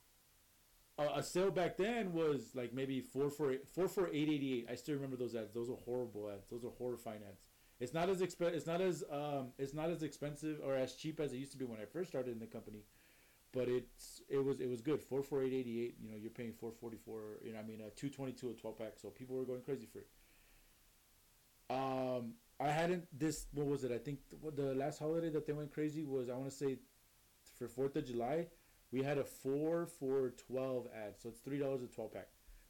A, 0.98 1.24
sale 1.24 1.52
back 1.52 1.78
then 1.78 2.14
was 2.14 2.52
like 2.56 2.74
maybe 2.74 3.02
four 3.02 3.30
for 3.30 3.54
four 3.74 3.88
for 3.88 4.08
eight 4.08 4.30
eighty 4.30 4.60
eight. 4.60 4.68
I 4.70 4.76
still 4.76 4.96
remember 4.96 5.16
those 5.16 5.36
ads. 5.36 5.52
Those 5.54 5.70
are 5.70 5.78
horrible 5.86 6.30
ads. 6.30 6.48
Those 6.50 6.64
are 6.64 6.72
horrifying 6.78 7.22
ads. 7.28 7.42
It's 7.80 7.94
not 7.94 8.10
as 8.10 8.22
exp- 8.22 8.54
It's 8.54 8.66
not 8.66 8.82
as 8.82 9.04
um. 9.12 9.50
It's 9.60 9.74
not 9.74 9.90
as 9.90 10.02
expensive 10.02 10.60
or 10.64 10.76
as 10.76 10.96
cheap 10.96 11.20
as 11.20 11.34
it 11.34 11.38
used 11.38 11.52
to 11.52 11.58
be 11.58 11.66
when 11.66 11.80
I 11.80 11.86
first 11.86 12.10
started 12.10 12.32
in 12.32 12.40
the 12.40 12.48
company, 12.48 12.84
but 13.52 13.68
it's 13.68 14.22
it 14.28 14.44
was 14.44 14.60
it 14.60 14.70
was 14.70 14.82
good. 14.82 15.00
Four 15.02 15.22
for 15.22 15.44
eight 15.44 15.54
eighty 15.54 15.84
eight. 15.84 15.98
You 16.02 16.10
know, 16.10 16.18
you're 16.20 16.32
paying 16.32 16.54
four 16.54 16.72
forty 16.72 16.98
four. 16.98 17.20
You 17.44 17.54
know, 17.54 17.60
I 17.60 17.64
mean, 17.64 17.82
a 17.82 17.92
two 17.92 18.10
twenty 18.10 18.32
two 18.32 18.50
a 18.50 18.54
twelve 18.54 18.80
pack. 18.80 18.94
So 19.00 19.10
people 19.10 19.36
were 19.36 19.46
going 19.46 19.62
crazy 19.62 19.86
for 19.86 20.00
it. 20.00 20.08
Um, 21.70 22.34
I 22.60 22.70
hadn't 22.70 23.06
this. 23.18 23.46
What 23.54 23.68
was 23.68 23.84
it? 23.84 23.92
I 23.92 24.00
think 24.00 24.28
th- 24.30 24.42
what 24.42 24.56
the 24.56 24.74
last 24.74 24.98
holiday 24.98 25.30
that 25.30 25.46
they 25.46 25.54
went 25.54 25.72
crazy 25.72 26.04
was 26.04 26.30
I 26.30 26.34
want 26.34 26.50
to 26.50 26.56
say 26.56 26.78
for 27.60 27.68
Fourth 27.68 27.96
of 27.96 28.06
July 28.06 28.48
we 28.92 29.04
had 29.04 29.18
a 29.18 29.24
four 29.24 29.86
for 29.86 30.32
twelve 30.48 30.88
ad, 30.96 31.14
so 31.18 31.30
it's 31.30 31.40
three 31.40 31.60
dollars 31.60 31.82
a 31.84 31.88
twelve 31.88 32.14
pack. 32.14 32.28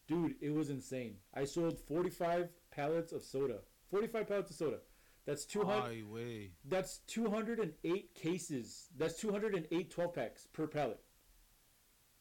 Dude, 0.07 0.35
it 0.41 0.53
was 0.53 0.69
insane. 0.69 1.15
I 1.33 1.43
sold 1.45 1.79
forty 1.79 2.09
five 2.09 2.49
pallets 2.71 3.11
of 3.11 3.21
soda. 3.23 3.59
Forty 3.89 4.07
five 4.07 4.27
pallets 4.27 4.51
of 4.51 4.57
soda. 4.57 4.77
That's 5.25 5.45
two 5.45 5.63
hundred. 5.63 5.83
That's 6.65 6.99
two 7.07 7.29
hundred 7.29 7.59
and 7.59 7.73
eight 7.83 8.15
cases. 8.15 8.87
That's 8.97 9.19
208 9.19 9.91
12 9.91 10.13
packs 10.13 10.47
per 10.53 10.67
pallet. 10.67 11.01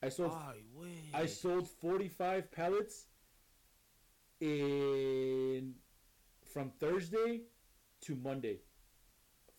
I 0.02 0.09
sold. 0.09 0.32
Ay. 0.32 0.59
I 1.14 1.26
sold 1.26 1.68
forty 1.68 2.09
five 2.09 2.50
pallets. 2.50 3.06
In 4.40 5.74
from 6.52 6.70
Thursday 6.78 7.42
to 8.02 8.16
Monday. 8.16 8.59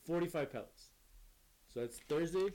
Forty 0.06 0.28
five 0.28 0.52
pallets. 0.52 0.90
So 1.74 1.82
that's 1.82 2.00
Thursday, 2.08 2.48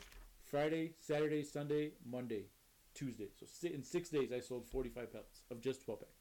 Friday, 0.52 0.92
Saturday, 1.00 1.42
Sunday, 1.42 1.92
Monday, 2.04 2.44
Tuesday. 2.92 3.30
So 3.42 3.68
in 3.68 3.82
six 3.82 4.10
days, 4.10 4.32
I 4.32 4.40
sold 4.40 4.68
45 4.68 5.10
pellets 5.10 5.40
of 5.50 5.62
just 5.62 5.82
12 5.82 6.00
packs. 6.00 6.12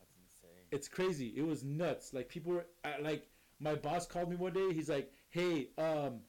That's 0.00 0.16
insane. 0.16 0.66
It's 0.70 0.88
crazy. 0.88 1.34
It 1.36 1.46
was 1.46 1.62
nuts. 1.62 2.14
Like 2.14 2.30
people 2.30 2.52
were 2.52 2.66
uh, 2.82 2.92
like, 3.02 3.28
my 3.60 3.74
boss 3.74 4.06
called 4.06 4.30
me 4.30 4.36
one 4.36 4.54
day. 4.54 4.72
He's 4.72 4.88
like, 4.88 5.12
"Hey, 5.28 5.68
um, 5.76 6.20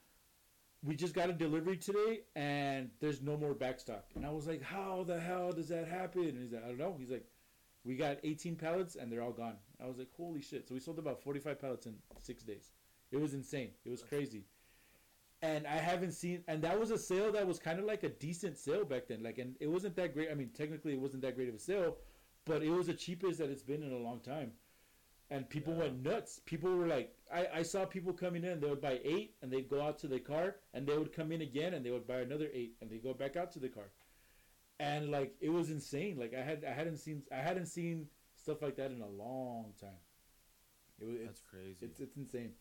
we 0.84 0.95
just 0.95 1.15
got 1.15 1.29
a 1.29 1.34
delivery 1.34 1.77
today, 1.77 2.19
and 2.36 2.89
there's 2.99 3.21
no 3.21 3.38
more 3.38 3.56
backstock." 3.56 4.03
And 4.15 4.25
I 4.25 4.29
was 4.29 4.45
like, 4.45 4.62
"How 4.62 5.06
the 5.08 5.19
hell 5.19 5.53
does 5.53 5.69
that 5.69 5.88
happen?" 5.88 6.27
And 6.27 6.38
he's 6.38 6.51
like, 6.51 6.65
"I 6.65 6.67
don't 6.67 6.77
know." 6.77 6.95
He's 6.99 7.10
like, 7.10 7.25
"We 7.86 7.95
got 7.95 8.17
18 8.23 8.58
pallets, 8.58 8.95
and 8.97 9.10
they're 9.10 9.23
all 9.23 9.32
gone." 9.32 9.56
I 9.82 9.88
was 9.88 9.97
like, 9.97 10.10
"Holy 10.15 10.41
shit!" 10.41 10.67
So 10.67 10.75
we 10.75 10.82
sold 10.82 10.99
about 10.99 11.23
45 11.23 11.60
pallets 11.60 11.86
in 11.86 11.95
six 12.21 12.43
days. 12.43 12.73
It 13.12 13.17
was 13.17 13.34
insane. 13.34 13.71
It 13.86 13.89
was 13.89 14.03
crazy. 14.03 14.43
And 15.43 15.67
I 15.67 15.77
haven't 15.77 16.13
seen, 16.13 16.43
and 16.47 16.63
that 16.63 16.79
was 16.79 16.91
a 16.91 16.97
sale 16.97 17.32
that 17.34 17.45
was 17.45 17.60
kind 17.60 17.79
of 17.79 17.86
like 17.86 18.03
a 18.03 18.10
decent 18.10 18.58
sale 18.58 18.86
back 18.86 19.08
then. 19.08 19.21
Like, 19.23 19.39
and 19.39 19.56
it 19.60 19.67
wasn't 19.67 19.95
that 19.97 20.13
great. 20.15 20.29
I 20.32 20.36
mean, 20.36 20.51
technically, 20.53 20.93
it 20.93 21.01
wasn't 21.01 21.23
that 21.23 21.36
great 21.36 21.49
of 21.49 21.56
a 21.56 21.60
sale, 21.60 21.97
but 22.45 22.63
it 22.63 22.71
was 22.71 22.88
the 22.88 22.93
cheapest 22.93 23.39
that 23.39 23.49
it's 23.51 23.63
been 23.63 23.84
in 23.84 23.91
a 23.91 23.97
long 23.97 24.21
time. 24.21 24.53
And 25.29 25.49
people 25.49 25.73
Yeah. 25.73 25.79
went 25.82 26.01
nuts. 26.03 26.39
People 26.45 26.75
were 26.77 26.88
like, 26.88 27.17
I, 27.32 27.47
I 27.60 27.63
saw 27.63 27.86
people 27.86 28.13
coming 28.13 28.45
in. 28.45 28.62
They 28.62 28.69
would 28.69 28.82
buy 28.82 29.01
eight, 29.03 29.36
and 29.41 29.51
they'd 29.51 29.67
go 29.69 29.82
out 29.82 29.99
to 29.99 30.08
the 30.08 30.19
car, 30.19 30.56
and 30.73 30.88
they 30.88 30.97
would 30.97 31.12
come 31.13 31.32
in 31.34 31.41
again, 31.41 31.73
and 31.73 31.86
they 31.86 31.91
would 31.91 32.08
buy 32.08 32.21
another 32.21 32.49
eight, 32.53 32.77
and 32.82 32.89
they 32.89 32.99
go 32.99 33.13
back 33.13 33.36
out 33.36 33.51
to 33.53 33.60
the 33.60 33.69
car. 33.69 33.91
And 34.79 35.12
like, 35.12 35.36
it 35.41 35.49
was 35.49 35.69
insane. 35.69 36.17
Like, 36.17 36.34
I 36.34 36.41
had 36.41 36.63
I 36.65 36.71
hadn't 36.73 36.97
seen 36.97 37.23
I 37.32 37.38
hadn't 37.38 37.67
seen 37.67 38.10
stuff 38.36 38.62
like 38.62 38.75
that 38.77 38.91
in 38.91 39.01
a 39.01 39.08
long 39.08 39.73
time. 39.79 39.99
It 40.99 41.06
was 41.06 41.19
That's 41.19 41.39
it's, 41.39 41.41
crazy. 41.49 41.77
it's 41.82 41.99
it's 41.99 42.17
insane. 42.17 42.53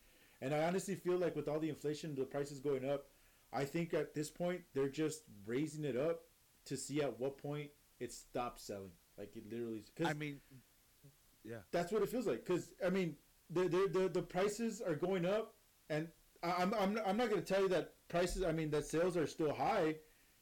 And 0.43 0.53
I 0.53 0.65
honestly 0.65 0.95
feel 0.95 1.17
like 1.17 1.37
with 1.37 1.47
all 1.47 1.57
the 1.57 1.69
inflation, 1.69 2.15
the 2.15 2.25
prices 2.25 2.59
going 2.59 2.87
up, 2.87 3.05
I 3.53 3.63
think 3.63 3.93
at 3.93 4.13
this 4.13 4.29
point 4.29 4.61
they're 4.73 4.89
just 4.89 5.23
raising 5.45 5.85
it 5.85 5.95
up 5.95 6.23
to 6.65 6.75
see 6.75 7.01
at 7.01 7.17
what 7.17 7.37
point 7.37 7.69
it 8.01 8.11
stops 8.11 8.63
selling. 8.63 8.91
Like 9.17 9.37
it 9.37 9.49
literally, 9.49 9.85
because 9.95 10.11
I 10.11 10.13
mean, 10.13 10.41
yeah. 11.45 11.57
that's 11.71 11.93
what 11.93 12.01
it 12.01 12.09
feels 12.09 12.27
like. 12.27 12.45
Because 12.45 12.71
I 12.85 12.89
mean, 12.89 13.15
the, 13.51 13.69
the 13.69 13.89
the 13.93 14.09
the 14.09 14.21
prices 14.21 14.81
are 14.81 14.95
going 14.95 15.25
up, 15.25 15.53
and 15.89 16.09
I'm 16.43 16.73
I'm 16.73 16.99
I'm 17.05 17.15
not 17.15 17.29
gonna 17.29 17.41
tell 17.41 17.61
you 17.61 17.69
that 17.69 17.93
prices. 18.09 18.43
I 18.43 18.51
mean 18.51 18.69
that 18.71 18.85
sales 18.85 19.15
are 19.15 19.27
still 19.27 19.53
high, 19.53 19.95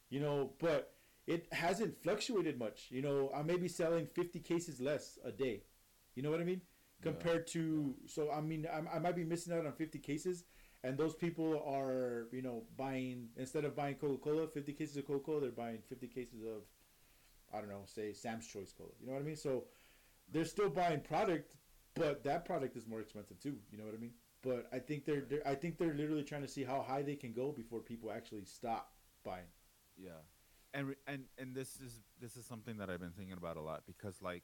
you 0.09 0.19
know, 0.19 0.53
but 0.59 0.93
it 1.27 1.47
hasn't 1.51 2.01
fluctuated 2.01 2.57
much. 2.57 2.87
You 2.89 3.03
know, 3.03 3.31
I 3.35 3.43
may 3.43 3.57
be 3.57 3.67
selling 3.67 4.07
50 4.07 4.39
cases 4.39 4.81
less 4.81 5.19
a 5.23 5.31
day. 5.31 5.61
You 6.15 6.23
know 6.23 6.31
what 6.31 6.41
I 6.41 6.43
mean? 6.43 6.61
Yeah. 7.03 7.11
Compared 7.11 7.47
to 7.47 7.95
so 8.07 8.31
I 8.31 8.41
mean 8.41 8.67
I, 8.71 8.95
I 8.95 8.99
might 8.99 9.15
be 9.15 9.23
missing 9.23 9.53
out 9.53 9.65
on 9.65 9.73
50 9.73 9.99
cases. 9.99 10.45
And 10.83 10.97
those 10.97 11.13
people 11.13 11.63
are, 11.67 12.27
you 12.31 12.41
know, 12.41 12.63
buying 12.75 13.29
instead 13.37 13.65
of 13.65 13.75
buying 13.75 13.95
Coca 13.95 14.17
Cola, 14.17 14.47
fifty 14.47 14.73
cases 14.73 14.97
of 14.97 15.05
Coca 15.05 15.19
Cola, 15.25 15.41
they're 15.41 15.51
buying 15.51 15.77
fifty 15.87 16.07
cases 16.07 16.41
of, 16.41 16.63
I 17.53 17.59
don't 17.59 17.69
know, 17.69 17.83
say 17.85 18.13
Sam's 18.13 18.47
Choice 18.47 18.73
Cola. 18.75 18.89
You 18.99 19.05
know 19.07 19.13
what 19.13 19.21
I 19.21 19.25
mean? 19.25 19.35
So, 19.35 19.65
they're 20.31 20.43
still 20.45 20.69
buying 20.71 21.01
product, 21.01 21.55
but 21.93 22.23
that 22.23 22.45
product 22.45 22.75
is 22.77 22.87
more 22.87 22.99
expensive 22.99 23.39
too. 23.39 23.57
You 23.71 23.77
know 23.77 23.85
what 23.85 23.93
I 23.93 23.97
mean? 23.97 24.13
But 24.41 24.67
I 24.73 24.79
think 24.79 25.05
they're, 25.05 25.21
they're 25.21 25.47
I 25.47 25.53
think 25.53 25.77
they're 25.77 25.93
literally 25.93 26.23
trying 26.23 26.41
to 26.41 26.47
see 26.47 26.63
how 26.63 26.81
high 26.81 27.03
they 27.03 27.15
can 27.15 27.31
go 27.33 27.51
before 27.51 27.79
people 27.79 28.11
actually 28.11 28.45
stop 28.45 28.93
buying. 29.23 29.45
Yeah. 29.97 30.21
and 30.73 30.95
and 31.07 31.25
and 31.37 31.55
this 31.55 31.79
is 31.79 32.01
this 32.19 32.35
is 32.37 32.45
something 32.45 32.77
that 32.77 32.89
I've 32.89 32.99
been 32.99 33.11
thinking 33.11 33.37
about 33.37 33.57
a 33.57 33.61
lot 33.61 33.83
because 33.85 34.21
like, 34.21 34.43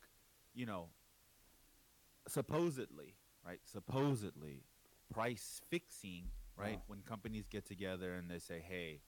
you 0.53 0.65
know, 0.65 0.89
supposedly, 2.27 3.15
right? 3.45 3.59
Supposedly, 3.63 4.63
price 5.11 5.61
fixing, 5.69 6.29
right? 6.55 6.75
Uh-huh. 6.75 6.83
When 6.87 7.01
companies 7.01 7.47
get 7.47 7.65
together 7.65 8.15
and 8.15 8.29
they 8.29 8.39
say, 8.39 8.59
"Hey, 8.59 9.01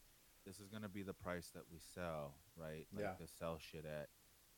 this 0.46 0.60
is 0.60 0.68
going 0.70 0.84
to 0.84 0.90
be 0.90 1.04
the 1.04 1.14
price 1.14 1.50
that 1.52 1.64
we 1.72 1.80
sell," 1.80 2.36
right? 2.56 2.88
Like 2.94 3.04
Yeah. 3.04 3.14
to 3.16 3.28
sell 3.28 3.58
shit 3.58 3.86
at. 3.86 4.10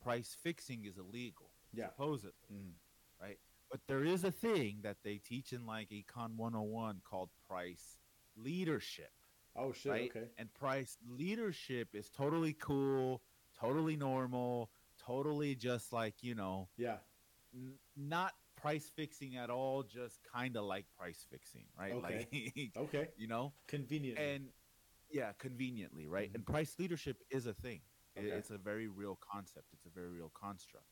Price 0.01 0.33
fixing 0.35 0.85
is 0.85 0.97
illegal, 0.97 1.51
Yeah. 1.73 1.89
supposedly, 1.89 2.49
Mhm. 2.51 2.73
right? 3.19 3.39
But 3.69 3.85
there 3.87 4.03
is 4.03 4.23
a 4.23 4.31
thing 4.31 4.81
that 4.81 5.03
they 5.03 5.17
teach 5.19 5.53
in 5.53 5.65
like 5.65 5.89
Econ 5.89 6.35
101 6.35 7.01
called 7.01 7.29
price 7.47 7.97
leadership 8.35 9.13
Oh 9.55 9.71
shit. 9.71 9.91
right? 9.91 10.09
Okay. 10.09 10.33
And 10.37 10.53
price 10.53 10.97
leadership 11.05 11.93
is 11.95 12.09
totally 12.09 12.53
cool, 12.53 13.23
totally 13.53 13.95
normal, 13.95 14.71
totally 14.97 15.55
just 15.55 15.93
like, 15.93 16.23
you 16.23 16.35
know, 16.35 16.69
Yeah. 16.77 16.99
n- 17.53 17.79
not 17.95 18.33
price 18.61 18.89
fixing 18.95 19.35
at 19.37 19.49
all, 19.49 19.83
just 19.83 20.19
kind 20.33 20.55
of 20.57 20.63
like 20.65 20.85
price 20.97 21.25
fixing, 21.29 21.65
right? 21.77 22.01
Like, 22.01 22.29
Okay. 22.77 23.07
you 23.17 23.27
know, 23.27 23.53
Convenient. 23.67 24.19
and 24.19 24.45
yeah, 25.11 25.31
conveniently, 25.39 26.07
right? 26.07 26.29
Mhm. 26.31 26.35
And 26.35 26.45
price 26.45 26.75
leadership 26.79 27.17
is 27.29 27.45
a 27.47 27.53
thing. 27.53 27.81
Okay. 28.17 28.27
It's 28.27 28.49
a 28.51 28.57
very 28.57 28.87
real 28.87 29.17
concept. 29.31 29.67
It's 29.73 29.85
a 29.85 29.89
very 29.89 30.09
real 30.09 30.31
construct. 30.39 30.85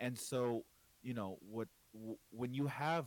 And 0.00 0.18
so, 0.18 0.64
you 1.02 1.14
know, 1.14 1.38
what 1.40 1.68
w- 1.94 2.18
when 2.30 2.52
you 2.52 2.66
have, 2.66 3.06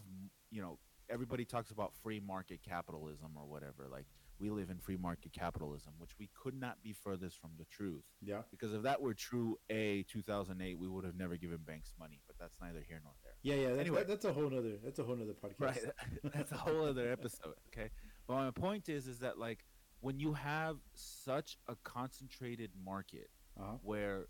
you 0.50 0.62
know, 0.62 0.80
everybody 1.10 1.46
talks 1.46 1.72
about 1.72 1.94
free 2.02 2.20
market 2.20 2.62
capitalism 2.64 3.32
or 3.36 3.46
whatever. 3.46 3.88
Like 3.90 4.06
we 4.40 4.50
live 4.50 4.70
in 4.70 4.78
free 4.78 4.98
market 4.98 5.34
capitalism, 5.34 5.94
which 5.98 6.12
we 6.20 6.30
could 6.42 6.54
not 6.60 6.82
be 6.84 6.94
furthest 6.94 7.40
from 7.40 7.52
the 7.58 7.66
truth. 7.66 8.04
yeah. 8.22 8.42
Because 8.52 8.74
if 8.74 8.84
that 8.84 9.02
were 9.02 9.14
true, 9.14 9.58
a 9.70 10.04
2008, 10.04 10.78
we 10.78 10.88
would 10.88 11.04
have 11.06 11.16
never 11.16 11.38
given 11.38 11.58
banks 11.66 11.94
money. 12.00 12.22
But 12.28 12.38
that's 12.40 12.56
neither 12.62 12.82
here 12.88 13.00
nor 13.04 13.14
there. 13.24 13.34
Yeah. 13.42 13.56
Yeah. 13.62 13.74
That, 13.76 13.80
Anyway. 13.80 13.98
that- 14.00 14.08
that's 14.08 14.26
a 14.26 14.34
whole 14.34 14.48
other. 14.48 14.78
That's 14.84 15.00
a 15.00 15.04
whole 15.04 15.16
nother 15.16 15.34
podcast. 15.34 15.60
Right. 15.60 15.82
That's 16.34 16.52
a 16.52 16.58
whole 16.58 16.86
other 16.86 17.12
episode. 17.12 17.56
Okay. 17.74 17.90
But 18.28 18.36
my 18.36 18.52
point 18.52 18.90
is, 18.90 19.08
is 19.08 19.20
that 19.20 19.38
like 19.40 19.64
when 20.02 20.20
you 20.20 20.34
have 20.34 20.78
such 20.94 21.58
a 21.68 21.76
concentrated 21.84 22.72
market 22.84 23.30
Uh 23.60 23.64
huh. 23.64 23.78
where 23.82 24.28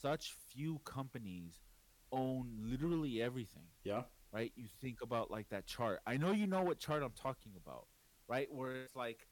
such 0.00 0.34
few 0.52 0.78
companies 0.84 1.58
own 2.12 2.56
literally 2.62 3.20
everything, 3.20 3.66
Yeah. 3.84 4.02
right? 4.32 4.52
You 4.56 4.66
think 4.80 4.98
about 5.02 5.30
like 5.30 5.48
that 5.50 5.66
chart. 5.66 6.00
I 6.06 6.16
know 6.16 6.30
you 6.32 6.46
know 6.46 6.62
what 6.62 6.78
chart 6.78 7.02
I'm 7.02 7.12
talking 7.12 7.52
about, 7.56 7.86
right? 8.28 8.48
Where 8.50 8.76
it's 8.76 8.94
like 8.96 9.26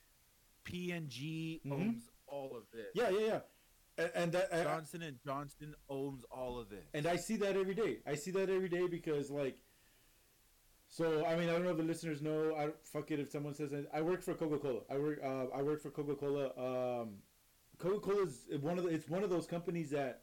P&G 0.67 1.61
Mhm. 1.65 1.73
owns 1.73 2.11
all 2.27 2.57
of 2.57 2.65
this. 2.73 2.89
Yeah. 2.95 3.09
Yeah. 3.11 3.27
Yeah. 3.27 3.41
And, 3.99 4.11
and 4.15 4.33
that. 4.33 4.53
I- 4.53 4.65
Johnson 4.65 5.03
and 5.03 5.19
Johnson 5.25 5.75
owns 5.89 6.25
all 6.31 6.59
of 6.59 6.69
this. 6.69 6.85
and 6.93 7.07
I 7.07 7.17
see 7.17 7.37
that 7.37 7.57
every 7.57 7.75
day. 7.75 8.01
I 8.07 8.15
see 8.15 8.31
that 8.33 8.51
every 8.51 8.69
day 8.69 8.87
because 8.87 9.31
like. 9.31 9.59
So 10.89 11.25
I 11.27 11.35
mean 11.37 11.49
I 11.49 11.53
don't 11.53 11.65
know 11.65 11.71
if 11.71 11.77
the 11.79 11.83
listeners 11.83 12.21
know. 12.23 12.55
I 12.55 12.69
fuck 12.83 13.11
it 13.11 13.19
if 13.21 13.31
someone 13.31 13.55
says 13.55 13.73
it. 13.73 13.89
I 13.93 14.03
work 14.03 14.23
for 14.23 14.35
Coca 14.35 14.59
Cola. 14.59 14.81
I 14.91 14.99
work. 14.99 15.19
Uh, 15.23 15.47
I 15.55 15.63
work 15.63 15.81
for 15.83 15.91
Coca 15.91 16.15
Cola. 16.15 16.47
Um, 17.03 17.19
Coca 17.79 18.01
Cola 18.01 18.23
is 18.27 18.47
one 18.61 18.79
of 18.79 18.85
the. 18.85 18.91
It's 18.91 19.09
one 19.09 19.25
of 19.25 19.31
those 19.31 19.47
companies 19.47 19.91
that, 19.91 20.23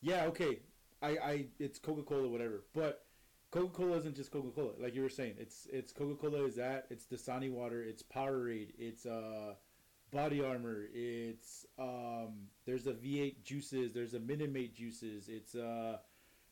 yeah, 0.00 0.24
okay, 0.26 0.60
I, 1.02 1.08
I, 1.18 1.46
it's 1.58 1.78
Coca 1.78 2.02
Cola, 2.02 2.26
whatever. 2.28 2.64
But 2.74 3.04
Coca 3.50 3.68
Cola 3.72 3.96
isn't 3.98 4.16
just 4.16 4.30
Coca 4.32 4.50
Cola. 4.50 4.72
Like 4.80 4.94
you 4.94 5.02
were 5.02 5.08
saying, 5.10 5.34
it's 5.38 5.66
it's 5.70 5.92
Coca 5.92 6.14
Cola 6.14 6.44
is 6.44 6.56
that. 6.56 6.86
It's 6.90 7.04
Dasani 7.06 7.50
water. 7.52 7.82
It's 7.82 8.02
Powerade. 8.02 8.70
It's 8.78 9.04
uh, 9.06 9.54
Body 10.12 10.42
Armor. 10.44 10.84
It's 10.92 11.66
um. 11.78 12.48
There's 12.66 12.86
a 12.86 12.92
V8 12.92 13.42
juices. 13.44 13.92
There's 13.92 14.14
a 14.14 14.20
Minute 14.20 14.52
Maid 14.52 14.74
juices. 14.74 15.28
It's 15.28 15.54
uh. 15.54 15.98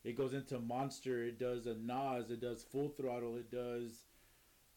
It 0.05 0.17
goes 0.17 0.35
into 0.35 0.61
Monster. 0.61 1.25
It 1.25 1.39
does 1.41 1.67
a 1.67 1.75
NOS. 1.75 2.31
It 2.31 2.41
does 2.41 2.63
Full 2.63 2.91
Throttle. 2.91 3.37
It 3.37 3.51
does 3.51 4.05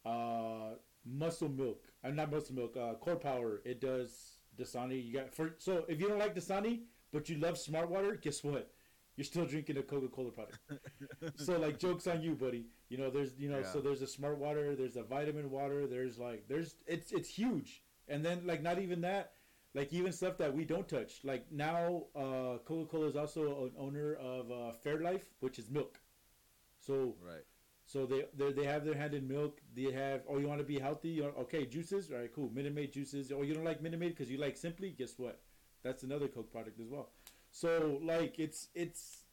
uh, 0.06 0.76
Muscle 1.06 1.50
Milk. 1.50 1.84
I'm 2.04 2.16
not 2.16 2.32
Muscle 2.32 2.56
Milk. 2.56 2.76
Uh, 2.76 2.94
Core 2.96 3.16
Power. 3.16 3.62
It 3.66 3.80
does 3.80 4.38
Dasani. 4.58 5.06
You 5.06 5.14
got 5.14 5.34
for 5.34 5.56
so 5.58 5.86
if 5.88 6.00
you 6.00 6.08
don't 6.08 6.20
like 6.20 6.36
Dasani, 6.36 6.82
but 7.12 7.30
you 7.30 7.38
love 7.38 7.58
Smart 7.58 7.90
Water, 7.90 8.16
guess 8.16 8.44
what? 8.44 8.72
You're 9.16 9.26
still 9.26 9.46
drinking 9.46 9.78
a 9.78 9.84
Coca 9.84 10.08
Cola 10.08 10.32
product. 10.32 10.60
so 11.36 11.60
like 11.60 11.78
jokes 11.78 12.08
on 12.08 12.22
you, 12.22 12.36
buddy. 12.36 12.66
You 12.88 12.98
know 12.98 13.10
there's 13.10 13.38
you 13.38 13.50
know 13.50 13.60
Yeah. 13.60 13.72
so 13.72 13.82
there's 13.82 14.02
a 14.02 14.08
Smart 14.08 14.38
Water. 14.40 14.76
There's 14.76 14.96
a 14.96 15.04
Vitamin 15.04 15.52
Water. 15.52 15.86
There's 15.88 16.18
like 16.18 16.46
there's 16.48 16.76
it's 16.88 17.12
it's 17.12 17.30
huge. 17.30 17.84
And 18.10 18.26
then 18.26 18.42
like 18.46 18.62
not 18.62 18.80
even 18.80 19.02
that. 19.02 19.34
Like 19.76 19.94
even 19.94 20.12
stuff 20.12 20.38
that 20.40 20.54
we 20.54 20.66
don't 20.66 20.88
touch. 20.88 21.20
Like 21.24 21.46
now, 21.52 22.06
uh, 22.16 22.58
Coca 22.66 22.86
Cola 22.90 23.08
is 23.08 23.16
also 23.16 23.66
an 23.66 23.72
owner 23.78 24.16
of 24.16 24.52
uh, 24.52 24.72
Fairlife, 24.84 25.22
which 25.42 25.60
is 25.60 25.70
milk. 25.70 26.00
So 26.80 27.16
right. 27.24 27.46
so 27.86 28.06
they 28.08 28.26
they 28.36 28.52
they 28.52 28.66
have 28.66 28.84
their 28.84 28.96
hand 28.96 29.14
in 29.14 29.28
milk. 29.28 29.60
They 29.76 29.92
have 29.92 30.22
oh 30.28 30.40
you 30.40 30.48
want 30.48 30.60
to 30.60 30.66
be 30.66 30.80
healthy? 30.80 31.22
Okay, 31.22 31.66
juices. 31.66 32.10
All 32.12 32.18
right, 32.18 32.34
cool. 32.34 32.50
Minute 32.52 32.74
Maid 32.74 32.92
juices. 32.92 33.32
Oh 33.32 33.44
you 33.44 33.54
don't 33.54 33.66
like 33.66 33.82
Minute 33.82 34.00
Maid 34.00 34.16
because 34.16 34.32
you 34.32 34.40
like 34.40 34.58
Simply? 34.58 34.90
Guess 34.90 35.14
what? 35.18 35.40
That's 35.84 36.04
another 36.04 36.28
Coke 36.28 36.52
product 36.52 36.80
as 36.80 36.88
well. 36.88 37.12
So 37.52 38.00
like 38.04 38.40
it's 38.40 38.70
it's 38.74 39.26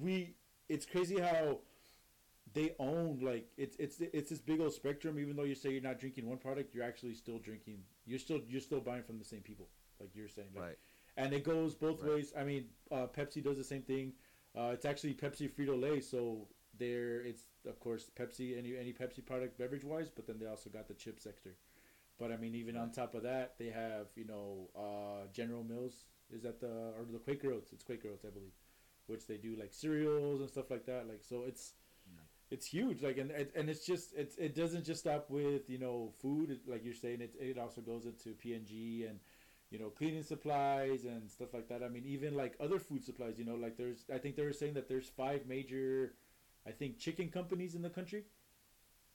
we 0.00 0.34
it's 0.68 0.86
crazy 0.86 1.18
how 1.18 1.58
they 2.52 2.74
own 2.78 3.20
like 3.20 3.48
it's 3.56 3.76
it's 3.76 4.00
it's 4.00 4.30
this 4.30 4.40
big 4.40 4.60
old 4.60 4.72
spectrum. 4.72 5.18
Even 5.18 5.36
though 5.36 5.44
you 5.44 5.54
say 5.54 5.70
you're 5.70 5.82
not 5.82 5.98
drinking 5.98 6.28
one 6.28 6.38
product, 6.38 6.74
you're 6.74 6.84
actually 6.84 7.14
still 7.14 7.38
drinking. 7.38 7.82
You're 8.06 8.18
still 8.18 8.40
you're 8.48 8.60
still 8.60 8.80
buying 8.80 9.02
from 9.02 9.18
the 9.18 9.24
same 9.24 9.40
people, 9.40 9.68
like 10.00 10.10
you're 10.14 10.28
saying. 10.28 10.48
Like, 10.54 10.64
Right. 10.64 10.78
and 11.16 11.32
it 11.32 11.44
goes 11.44 11.74
both 11.74 12.02
Right. 12.02 12.12
ways. 12.12 12.32
I 12.36 12.44
mean, 12.44 12.70
uh, 12.90 13.06
Pepsi 13.06 13.42
does 13.42 13.56
the 13.56 13.64
same 13.64 13.82
thing. 13.82 14.14
Uh, 14.54 14.70
it's 14.74 14.84
actually 14.84 15.14
Pepsi 15.14 15.48
Frito 15.48 15.80
Lay, 15.80 16.00
so 16.00 16.48
there 16.76 17.20
it's 17.22 17.44
of 17.66 17.78
course 17.78 18.10
Pepsi 18.16 18.56
any 18.56 18.76
any 18.76 18.92
Pepsi 18.92 19.24
product 19.24 19.58
beverage 19.58 19.84
wise, 19.84 20.10
but 20.10 20.26
then 20.26 20.38
they 20.38 20.46
also 20.46 20.70
got 20.70 20.88
the 20.88 20.94
chip 20.94 21.20
sector. 21.20 21.56
But 22.18 22.32
I 22.32 22.36
mean, 22.36 22.54
even 22.54 22.76
on 22.76 22.90
top 22.90 23.14
of 23.14 23.22
that, 23.22 23.58
they 23.58 23.70
have 23.70 24.08
you 24.16 24.24
know 24.24 24.70
uh, 24.74 25.28
General 25.32 25.62
Mills 25.64 26.04
is 26.30 26.42
that 26.42 26.60
the 26.60 26.92
or 26.96 27.04
the 27.10 27.18
Quaker 27.18 27.52
Oats? 27.52 27.72
It's 27.72 27.82
Quaker 27.84 28.08
Oats, 28.08 28.24
I 28.24 28.30
believe, 28.30 28.52
which 29.06 29.26
they 29.26 29.36
do 29.36 29.56
like 29.56 29.72
cereals 29.72 30.40
and 30.40 30.48
stuff 30.50 30.70
like 30.70 30.86
that. 30.86 31.06
Like 31.08 31.22
so, 31.22 31.44
it's. 31.44 31.74
It's 32.50 32.66
huge. 32.66 33.02
Like 33.02 33.18
and 33.18 33.30
and 33.30 33.70
it's 33.70 33.86
just 33.86 34.12
it's 34.16 34.36
it 34.36 34.54
doesn't 34.54 34.84
just 34.84 35.00
stop 35.00 35.30
with 35.30 35.70
you 35.70 35.78
know 35.78 36.12
food. 36.20 36.60
Like 36.66 36.84
you're 36.84 36.94
saying, 36.94 37.20
it 37.20 37.34
it 37.38 37.58
also 37.58 37.80
goes 37.80 38.06
into 38.06 38.30
P&G 38.30 39.04
and 39.08 39.20
you 39.70 39.78
know 39.78 39.88
cleaning 39.90 40.24
supplies 40.24 41.04
and 41.04 41.30
stuff 41.30 41.54
like 41.54 41.68
that. 41.68 41.82
I 41.82 41.88
mean, 41.88 42.04
even 42.06 42.34
like 42.34 42.56
other 42.58 42.78
food 42.80 43.04
supplies. 43.04 43.38
You 43.38 43.44
know, 43.44 43.54
like 43.54 43.76
there's 43.76 44.04
I 44.12 44.18
think 44.18 44.34
they 44.36 44.44
were 44.44 44.52
saying 44.52 44.74
that 44.74 44.88
there's 44.88 45.08
five 45.08 45.46
major, 45.46 46.14
I 46.66 46.72
think 46.72 46.98
chicken 46.98 47.28
companies 47.30 47.74
in 47.76 47.82
the 47.82 47.90
country. 47.90 48.24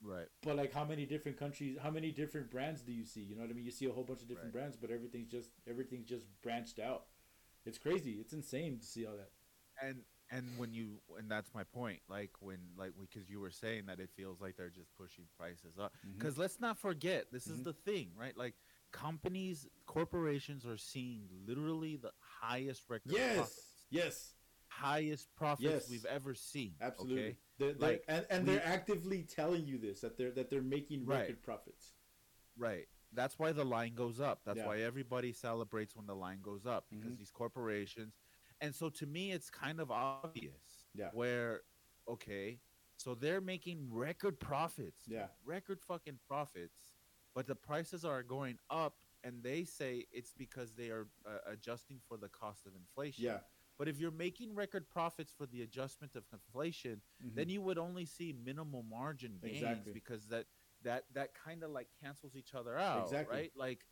Right. 0.01 0.27
But 0.43 0.57
like, 0.57 0.71
how 0.73 0.85
many 0.85 1.05
different 1.05 1.37
countries? 1.37 1.77
How 1.81 1.89
many 1.89 2.11
different 2.11 2.51
brands 2.51 2.81
do 2.81 2.91
you 2.91 3.05
see? 3.05 3.21
You 3.21 3.35
know 3.35 3.41
what 3.41 3.49
I 3.49 3.53
mean? 3.53 3.65
You 3.65 3.71
see 3.71 3.85
a 3.87 3.91
whole 3.91 4.03
bunch 4.03 4.21
of 4.21 4.27
different 4.27 4.53
Right. 4.53 4.61
brands, 4.61 4.77
but 4.77 4.91
everything's 4.91 5.29
just 5.31 5.49
everything's 5.67 6.05
just 6.07 6.25
branched 6.41 6.79
out. 6.79 7.05
It's 7.65 7.77
crazy. 7.79 8.13
It's 8.19 8.33
insane 8.33 8.77
to 8.79 8.85
see 8.85 9.05
all 9.05 9.17
that. 9.17 9.31
and 9.81 10.03
and 10.31 10.45
when 10.57 10.73
you 10.73 10.99
and 11.19 11.29
that's 11.29 11.53
my 11.53 11.63
point 11.63 11.99
like 12.09 12.31
when 12.39 12.57
like 12.77 12.91
because 12.99 13.29
you 13.29 13.39
were 13.39 13.51
saying 13.51 13.85
that 13.85 13.99
it 13.99 14.09
feels 14.15 14.41
like 14.41 14.55
they're 14.57 14.69
just 14.69 14.89
pushing 14.95 15.25
prices 15.37 15.77
up 15.79 15.93
because 16.17 16.37
let's 16.37 16.59
not 16.59 16.77
forget 16.77 17.25
this 17.31 17.47
is 17.47 17.59
Mhm. 17.59 17.63
the 17.65 17.73
thing 17.73 18.11
right 18.17 18.35
like 18.37 18.55
companies 18.91 19.67
corporations 19.85 20.65
are 20.65 20.77
seeing 20.77 21.27
literally 21.45 21.95
the 21.97 22.11
highest 22.19 22.83
record 22.89 23.11
Yes. 23.11 23.35
profits, 23.35 23.85
Yes. 23.89 24.33
highest 24.67 25.35
profits 25.35 25.63
Yes. 25.63 25.89
we've 25.89 26.05
ever 26.05 26.33
seen 26.33 26.75
Absolutely. 26.81 27.21
okay 27.21 27.37
They're, 27.57 27.73
they're, 27.73 27.89
Like, 27.91 28.03
and 28.07 28.25
and 28.29 28.47
we- 28.47 28.53
they're 28.55 28.65
actively 28.65 29.23
telling 29.23 29.65
you 29.65 29.77
this 29.77 30.01
that 30.01 30.17
they're 30.17 30.31
that 30.31 30.49
they're 30.49 30.61
making 30.61 31.05
Right. 31.05 31.21
record 31.21 31.43
profits. 31.43 31.93
right 32.57 32.87
that's 33.11 33.37
why 33.39 33.51
the 33.51 33.63
line 33.63 33.93
goes 33.95 34.19
up 34.19 34.41
that's 34.43 34.57
Yeah. 34.57 34.65
why 34.65 34.79
everybody 34.81 35.31
celebrates 35.33 35.95
when 35.95 36.05
the 36.07 36.15
line 36.15 36.41
goes 36.41 36.65
up 36.65 36.87
because 36.89 37.13
Mhm. 37.13 37.19
these 37.19 37.31
corporations 37.31 38.15
and 38.61 38.73
so 38.73 38.89
to 38.89 39.05
me 39.05 39.31
it's 39.31 39.49
kind 39.49 39.79
of 39.79 39.91
obvious 39.91 40.87
Yeah. 40.93 41.09
where 41.13 41.61
okay 42.07 42.59
so 42.97 43.13
they're 43.15 43.41
making 43.41 43.87
record 43.91 44.39
profits 44.39 45.03
Yeah. 45.07 45.27
record 45.43 45.81
fucking 45.81 46.19
profits 46.27 46.93
but 47.33 47.47
the 47.47 47.55
prices 47.55 48.05
are 48.05 48.23
going 48.23 48.57
up 48.69 48.95
and 49.23 49.43
they 49.43 49.63
say 49.65 50.05
it's 50.11 50.33
because 50.33 50.75
they 50.75 50.89
are 50.89 51.07
uh, 51.27 51.39
adjusting 51.47 51.99
for 52.07 52.17
the 52.17 52.29
cost 52.29 52.65
of 52.65 52.73
inflation 52.75 53.25
Yeah. 53.25 53.39
but 53.77 53.87
if 53.87 53.99
you're 53.99 54.11
making 54.11 54.55
record 54.55 54.89
profits 54.89 55.33
for 55.33 55.45
the 55.45 55.61
adjustment 55.63 56.15
of 56.15 56.23
inflation 56.31 57.01
then 57.19 57.47
Mhm. 57.47 57.51
you 57.51 57.61
would 57.61 57.77
only 57.77 58.05
see 58.05 58.33
minimal 58.33 58.83
margin 58.83 59.37
gains 59.41 59.57
Exactly. 59.57 59.93
because 59.93 60.27
that 60.27 60.47
that 60.81 61.05
that 61.13 61.33
kind 61.33 61.63
of 61.63 61.71
like 61.71 61.89
cancels 61.99 62.35
each 62.35 62.53
other 62.53 62.77
out 62.77 63.03
Exactly. 63.05 63.35
right 63.35 63.51
like 63.55 63.85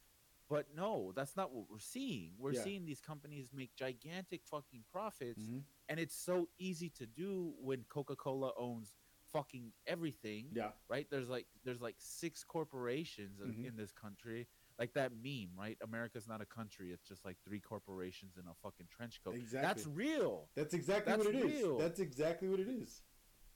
but 0.49 0.67
no 0.75 1.12
that's 1.15 1.36
not 1.36 1.53
what 1.53 1.69
we're 1.69 1.79
seeing 1.79 2.32
we're 2.38 2.53
Yeah. 2.53 2.63
seeing 2.63 2.86
these 2.86 3.01
companies 3.01 3.49
make 3.53 3.73
gigantic 3.75 4.45
fucking 4.45 4.84
profits 4.91 5.41
Mhm. 5.43 5.63
and 5.89 5.99
it's 5.99 6.15
so 6.15 6.49
easy 6.58 6.89
to 6.91 7.06
do 7.06 7.53
when 7.60 7.84
coca-cola 7.86 8.53
owns 8.58 8.93
fucking 9.32 9.73
everything 9.88 10.49
Yeah. 10.53 10.73
right 10.89 11.10
there's 11.10 11.29
like 11.29 11.47
there's 11.63 11.82
like 11.82 11.95
six 11.97 12.43
corporations 12.43 13.39
in- 13.41 13.53
Mhm. 13.56 13.65
in 13.69 13.75
this 13.75 13.91
country 13.91 14.47
like 14.77 14.93
that 14.93 15.12
meme 15.13 15.56
right 15.58 15.77
america's 15.82 16.27
not 16.27 16.41
a 16.41 16.45
country 16.45 16.91
it's 16.91 17.08
just 17.08 17.25
like 17.25 17.38
three 17.43 17.60
corporations 17.60 18.38
in 18.38 18.47
a 18.47 18.53
fucking 18.56 18.88
trench 18.88 19.23
coat 19.23 19.36
Exactly. 19.36 19.67
that's 19.67 19.88
real 19.88 20.49
That's 20.56 20.73
exactly 20.73 21.12
That's 21.13 21.25
what 21.25 21.36
it 21.36 21.45
is. 21.45 21.62
real. 21.63 21.77
That's 21.77 21.99
exactly 21.99 22.49
what 22.49 22.60
it 22.60 22.67
is. 22.67 23.01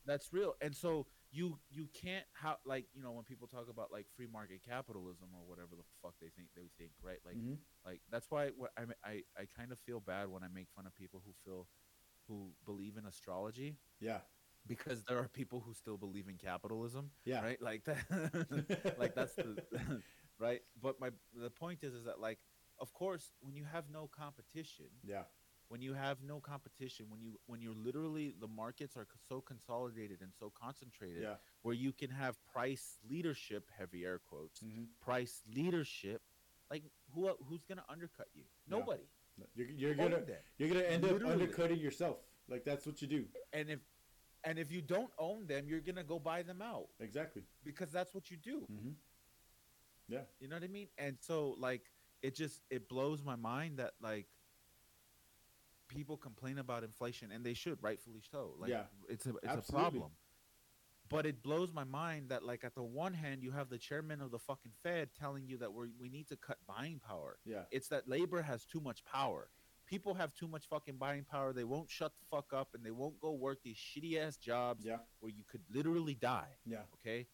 that's 0.06 0.32
real 0.34 0.56
and 0.62 0.76
so 0.76 1.06
you 1.38 1.60
you 1.69 1.88
can't 1.93 2.26
how 2.34 2.58
like 2.65 2.86
you 2.95 3.02
know 3.04 3.12
when 3.12 3.23
people 3.23 3.47
talk 3.47 3.67
about 3.69 3.91
like 3.91 4.08
free 4.15 4.28
market 4.32 4.62
capitalism 4.67 5.28
or 5.36 5.43
whatever 5.47 5.76
the 5.76 5.84
fuck 6.02 6.15
they 6.21 6.30
think 6.36 6.47
they 6.56 6.69
think 6.78 6.91
right 7.04 7.19
like 7.26 7.36
Mhm. 7.38 7.58
like 7.86 8.02
that's 8.12 8.30
why 8.32 8.50
what 8.62 8.71
I, 8.78 8.84
I 9.04 9.13
i 9.41 9.45
kind 9.60 9.71
of 9.71 9.80
feel 9.80 10.00
bad 10.00 10.30
when 10.30 10.43
i 10.43 10.47
make 10.47 10.69
fun 10.76 10.88
of 10.88 10.95
people 10.95 11.21
who 11.26 11.34
feel 11.45 11.67
who 12.28 12.54
believe 12.65 12.97
in 12.97 13.06
astrology 13.06 13.78
Yeah. 14.00 14.21
because 14.65 15.04
there 15.04 15.17
are 15.19 15.28
people 15.28 15.60
who 15.65 15.73
still 15.73 15.97
believe 15.97 16.28
in 16.28 16.38
capitalism 16.38 17.12
Yeah. 17.26 17.41
right 17.43 17.62
like 17.62 17.84
that 17.86 18.04
like 18.97 19.13
that's 19.15 19.36
the 19.36 19.62
right 20.39 20.62
but 20.82 21.00
my 21.00 21.10
the 21.34 21.50
point 21.52 21.84
is 21.84 21.93
is 21.93 22.06
that 22.06 22.19
like 22.19 22.39
of 22.80 22.93
course 22.93 23.34
when 23.41 23.56
you 23.56 23.65
have 23.65 23.86
no 23.89 24.08
competition 24.08 24.89
Yeah. 25.04 25.23
When 25.69 25.82
you 25.82 25.93
have 25.93 26.17
no 26.23 26.39
competition 26.39 27.06
when 27.10 27.21
you 27.21 27.39
when 27.45 27.62
you're 27.62 27.75
literally 27.75 28.34
the 28.39 28.47
markets 28.47 28.95
are 28.95 29.08
so 29.27 29.41
consolidated 29.41 30.21
and 30.21 30.32
so 30.39 30.51
concentrated 30.60 31.23
Yeah. 31.23 31.36
where 31.62 31.73
you 31.75 31.91
can 31.91 32.10
have 32.10 32.38
price 32.53 32.97
leadership 33.10 33.69
heavy 33.77 34.06
air 34.06 34.19
quotes 34.19 34.62
Mhm. 34.62 34.88
price 35.01 35.43
leadership 35.53 36.21
like 36.71 36.84
who 37.13 37.27
who's 37.47 37.63
gonna 37.65 37.86
undercut 37.89 38.27
you 38.34 38.43
Yeah. 38.43 38.77
nobody 38.77 39.03
You're, 39.56 39.67
you're 39.67 39.93
gonna 39.95 40.21
them. 40.21 40.41
you're 40.58 40.69
gonna 40.69 40.82
end 40.86 41.06
up 41.06 41.21
undercutting 41.23 41.80
yourself. 41.80 42.17
Like 42.47 42.63
that's 42.63 42.86
what 42.88 43.01
you 43.01 43.08
do. 43.08 43.27
and 43.53 43.69
if 43.69 43.80
and 44.43 44.58
if 44.58 44.71
you 44.71 44.82
don't 44.82 45.12
own 45.19 45.45
them 45.47 45.67
you're 45.67 45.82
gonna 45.82 46.03
go 46.03 46.17
buy 46.17 46.41
them 46.43 46.62
out 46.62 46.88
Exactly. 46.99 47.43
because 47.63 47.91
that's 47.91 48.13
what 48.15 48.32
you 48.32 48.38
do 48.38 48.62
Mm-hmm. 48.71 48.91
You 50.39 50.47
know 50.47 50.56
what 50.56 50.63
I 50.63 50.67
mean? 50.67 50.88
And 50.97 51.17
so 51.19 51.56
like 51.60 51.91
it 52.21 52.34
just 52.36 52.63
it 52.69 52.88
blows 52.88 53.21
my 53.23 53.36
mind 53.36 53.77
that 53.80 53.93
like 54.01 54.27
people 55.88 56.17
complain 56.17 56.58
about 56.60 56.84
inflation 56.84 57.32
and 57.32 57.45
they 57.45 57.54
should 57.54 57.82
rightfully 57.82 58.21
so. 58.32 58.54
Like 58.60 58.69
Yeah, 58.69 58.84
it's 59.10 59.26
a 59.26 59.30
it's 59.38 59.45
absolutely. 59.47 59.80
a 59.80 59.82
problem. 59.91 60.12
But 61.10 61.26
it 61.26 61.41
blows 61.41 61.71
my 61.71 61.86
mind 61.86 62.30
that 62.30 62.43
like 62.43 62.63
at 62.65 62.76
the 62.76 62.84
one 62.84 63.13
hand 63.13 63.41
you 63.41 63.52
have 63.52 63.69
the 63.69 63.78
chairman 63.78 64.21
of 64.21 64.32
the 64.32 64.39
fucking 64.39 64.73
Fed 64.84 65.10
telling 65.17 65.47
you 65.47 65.58
that 65.60 65.73
we 65.73 65.88
we 66.00 66.10
need 66.10 66.28
to 66.30 66.36
cut 66.38 66.58
buying 66.67 67.00
power. 67.00 67.38
Yeah. 67.45 67.63
It's 67.71 67.88
that 67.89 68.08
labor 68.10 68.41
has 68.41 68.65
too 68.65 68.82
much 68.82 69.04
power. 69.06 69.50
People 69.86 70.13
have 70.15 70.34
too 70.34 70.50
much 70.50 70.67
fucking 70.67 70.97
buying 70.97 71.23
power. 71.23 71.54
They 71.54 71.63
won't 71.63 71.89
shut 71.89 72.12
the 72.19 72.26
fuck 72.30 72.52
up 72.52 72.69
and 72.73 72.84
they 72.84 72.91
won't 72.91 73.17
go 73.21 73.32
work 73.32 73.60
these 73.63 73.78
shitty 73.78 74.17
ass 74.17 74.36
jobs 74.36 74.84
Yeah. 74.86 74.97
where 75.21 75.32
you 75.32 75.45
could 75.50 75.62
literally 75.73 76.15
die. 76.15 76.58
Yeah. 76.65 76.82
Okay? 76.95 77.28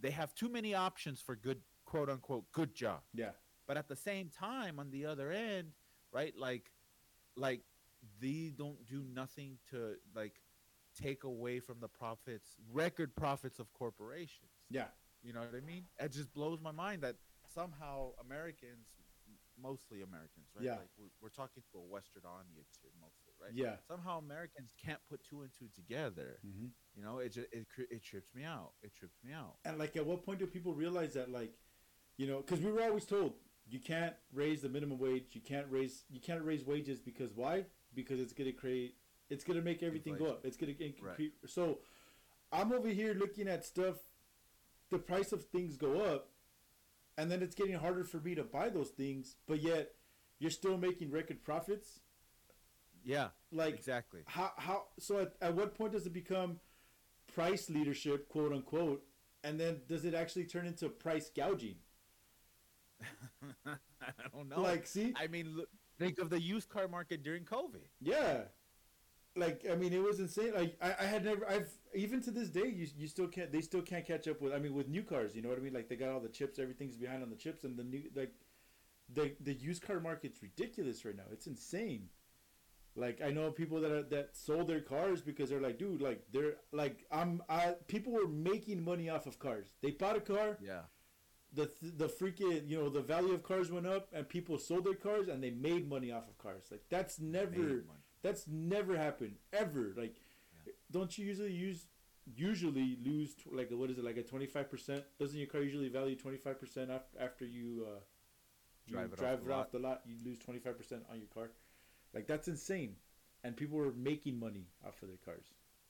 They 0.00 0.10
have 0.10 0.34
too 0.34 0.48
many 0.48 0.74
options 0.74 1.20
for 1.20 1.36
good 1.36 1.60
quote 1.84 2.10
unquote 2.10 2.50
good 2.50 2.74
jobs 2.74 3.06
Yeah. 3.14 3.30
but 3.68 3.76
at 3.76 3.86
the 3.88 3.94
same 3.94 4.30
time 4.30 4.80
on 4.80 4.90
the 4.90 5.04
other 5.06 5.30
end 5.30 5.74
right 6.10 6.34
like 6.36 6.72
like 7.36 7.60
they 8.24 8.52
don't 8.56 8.80
do 8.86 9.00
nothing 9.20 9.58
to 9.70 9.78
like 10.14 10.36
take 11.00 11.24
away 11.24 11.60
from 11.60 11.78
the 11.80 11.88
profits 11.88 12.48
record 12.72 13.14
profits 13.16 13.58
of 13.58 13.66
corporations 13.72 14.52
Yeah. 14.70 14.88
you 15.22 15.32
know 15.34 15.40
what 15.40 15.54
i 15.62 15.64
mean 15.72 15.84
it 16.00 16.12
just 16.12 16.32
blows 16.32 16.60
my 16.68 16.70
mind 16.84 17.02
that 17.02 17.16
somehow 17.54 18.10
americans 18.26 18.86
mostly 19.60 20.02
americans 20.02 20.46
right 20.54 20.64
Yeah. 20.64 20.76
like 20.82 20.90
we're, 20.98 21.12
we're 21.20 21.28
talking 21.42 21.62
to 21.72 21.78
a 21.78 21.82
western 21.96 22.22
audience 22.24 22.72
here 22.80 22.90
mostly 23.00 23.32
right 23.42 23.52
Yeah. 23.54 23.76
somehow 23.88 24.18
americans 24.18 24.70
can't 24.84 25.00
put 25.08 25.20
two 25.28 25.42
and 25.42 25.50
two 25.58 25.68
together 25.74 26.38
Mm-hmm. 26.46 26.68
you 26.96 27.02
know 27.04 27.18
it 27.18 27.30
just 27.32 27.48
it, 27.52 27.66
it 27.90 28.02
trips 28.04 28.34
me 28.34 28.44
out 28.44 28.72
it 28.82 28.92
trips 28.98 29.18
me 29.24 29.32
out 29.32 29.54
And 29.64 29.78
like, 29.78 29.96
at 29.96 30.06
what 30.06 30.24
point 30.24 30.38
do 30.40 30.46
people 30.46 30.74
realize 30.74 31.12
that, 31.14 31.30
like, 31.30 31.52
you 32.20 32.26
know, 32.28 32.38
because 32.42 32.60
we 32.60 32.70
were 32.72 32.82
always 32.82 33.04
told 33.04 33.34
you 33.66 33.80
can't 33.80 34.14
raise 34.32 34.60
the 34.62 34.68
minimum 34.68 34.98
wage, 34.98 35.24
you 35.32 35.40
can't 35.40 35.66
raise, 35.70 36.04
you 36.14 36.20
can't 36.20 36.44
raise 36.44 36.64
wages 36.64 37.00
because 37.00 37.30
why? 37.34 37.64
Because 37.94 38.20
it's 38.20 38.32
gonna 38.32 38.52
create, 38.52 38.96
it's 39.30 39.44
gonna 39.44 39.62
make 39.62 39.82
everything 39.82 40.16
go 40.16 40.26
up. 40.26 40.44
It's 40.44 40.56
gonna 40.56 40.72
increase. 40.78 41.02
Right. 41.02 41.32
So, 41.46 41.78
I'm 42.52 42.72
over 42.72 42.88
here 42.88 43.14
looking 43.14 43.48
at 43.48 43.64
stuff. 43.64 43.96
The 44.90 44.98
price 44.98 45.32
of 45.32 45.44
things 45.46 45.76
go 45.76 46.00
up, 46.02 46.28
and 47.16 47.30
then 47.30 47.42
it's 47.42 47.54
getting 47.54 47.74
harder 47.74 48.04
for 48.04 48.18
me 48.18 48.34
to 48.34 48.44
buy 48.44 48.68
those 48.68 48.90
things. 48.90 49.36
But 49.46 49.60
yet, 49.62 49.92
you're 50.38 50.50
still 50.50 50.76
making 50.76 51.10
record 51.10 51.42
profits. 51.42 52.00
yeah 53.04 53.28
Like, 53.52 53.74
exactly 53.74 54.22
how 54.26 54.52
how 54.56 54.84
so 54.98 55.18
at, 55.20 55.34
at 55.40 55.54
what 55.54 55.74
point 55.74 55.92
does 55.92 56.06
it 56.06 56.12
become 56.12 56.58
price 57.34 57.68
leadership 57.70 58.28
quote 58.28 58.52
unquote 58.52 59.02
and 59.42 59.58
then 59.58 59.80
does 59.88 60.04
it 60.04 60.14
actually 60.14 60.44
turn 60.44 60.66
into 60.66 60.88
price 60.88 61.30
gouging 61.34 61.76
I 63.66 63.76
don't 64.32 64.48
know. 64.48 64.60
like 64.60 64.86
see 64.86 65.12
I 65.16 65.26
mean, 65.26 65.54
look, 65.56 65.68
think 65.98 66.18
of 66.18 66.30
the 66.30 66.40
used 66.40 66.68
car 66.68 66.88
market 66.88 67.22
during 67.22 67.44
COVID. 67.44 67.86
yeah. 68.00 68.42
Like 69.36 69.66
i 69.68 69.74
mean 69.74 69.92
it 69.92 70.00
was 70.00 70.20
insane. 70.20 70.52
Like 70.54 70.76
I, 70.80 70.94
I 71.00 71.06
had 71.06 71.24
never 71.24 71.44
i've 71.50 71.68
even 71.92 72.20
to 72.22 72.30
this 72.30 72.50
day 72.50 72.68
you, 72.68 72.86
you 72.96 73.08
still 73.08 73.26
can't 73.26 73.50
they 73.50 73.62
still 73.62 73.82
can't 73.82 74.06
catch 74.06 74.28
up 74.28 74.40
with 74.40 74.52
i 74.52 74.60
mean 74.60 74.74
with 74.74 74.86
new 74.88 75.02
cars 75.02 75.34
you 75.34 75.42
know 75.42 75.48
what 75.48 75.58
i 75.58 75.60
mean? 75.60 75.72
Like 75.72 75.88
they 75.88 75.96
got 75.96 76.10
all 76.10 76.20
the 76.20 76.28
chips 76.28 76.60
everything's 76.60 76.96
behind 76.96 77.20
on 77.24 77.30
the 77.30 77.36
chips 77.36 77.64
and 77.64 77.76
the 77.76 77.82
new 77.82 78.02
like 78.14 78.32
the 79.12 79.32
the 79.40 79.52
used 79.52 79.82
car 79.82 79.98
market's 79.98 80.40
ridiculous 80.40 81.04
right 81.04 81.16
now. 81.16 81.24
It's 81.32 81.48
insane. 81.48 82.10
Like 82.94 83.20
i 83.22 83.30
know 83.32 83.50
people 83.50 83.80
that 83.80 83.90
are 83.90 84.02
that 84.04 84.36
sold 84.36 84.68
their 84.68 84.80
cars 84.80 85.20
because 85.20 85.50
they're 85.50 85.60
like 85.60 85.78
dude 85.78 86.00
like 86.00 86.22
they're 86.32 86.54
like 86.70 87.04
i'm 87.10 87.42
i 87.48 87.74
people 87.88 88.12
were 88.12 88.28
making 88.28 88.84
money 88.84 89.08
off 89.10 89.26
of 89.26 89.40
cars. 89.40 89.66
They 89.82 89.90
bought 89.90 90.16
a 90.16 90.20
car. 90.20 90.58
Yeah, 90.62 90.82
the 91.54 91.70
the 91.82 92.08
freaking 92.08 92.68
you 92.68 92.76
know 92.78 92.88
the 92.88 93.00
value 93.02 93.32
of 93.34 93.42
cars 93.42 93.70
went 93.70 93.86
up 93.86 94.08
and 94.12 94.28
people 94.28 94.58
sold 94.58 94.84
their 94.84 94.94
cars 94.94 95.28
and 95.28 95.42
they 95.42 95.50
made 95.50 95.88
money 95.88 96.10
off 96.10 96.28
of 96.28 96.36
cars. 96.38 96.64
Like 96.70 96.84
that's 96.90 97.20
never 97.20 97.84
that's 98.22 98.46
never 98.48 98.96
happened 98.96 99.36
ever. 99.52 99.92
Like 99.96 100.16
don't 100.90 101.16
you 101.16 101.26
usually 101.26 101.52
use 101.52 101.86
usually 102.36 102.96
lose 103.04 103.34
tw- 103.34 103.52
like 103.52 103.70
a, 103.70 103.76
what 103.76 103.90
is 103.90 103.98
it 103.98 104.04
like 104.04 104.16
a 104.16 104.22
25% 104.22 105.02
doesn't 105.18 105.36
your 105.38 105.46
car 105.46 105.60
usually 105.60 105.88
value 105.90 106.16
25% 106.16 106.88
af- 106.90 107.02
after 107.20 107.44
you 107.44 107.86
uh 107.86 108.00
you 108.86 108.94
Drive 108.96 109.06
it 109.08 109.12
off 109.12 109.18
drive 109.18 109.40
the 109.44 109.46
it 109.46 109.50
lot. 109.50 109.60
off 109.60 109.70
the 109.72 109.78
lot 109.78 110.00
you 110.06 110.16
lose 110.24 110.38
25% 110.38 111.02
on 111.10 111.18
your 111.18 111.28
car? 111.32 111.50
Like 112.14 112.26
that's 112.26 112.48
insane. 112.48 112.96
And 113.42 113.56
people 113.56 113.76
were 113.78 113.92
making 113.92 114.38
money 114.40 114.68
off 114.86 115.02
of 115.02 115.08
their 115.08 115.18
cars. 115.24 115.44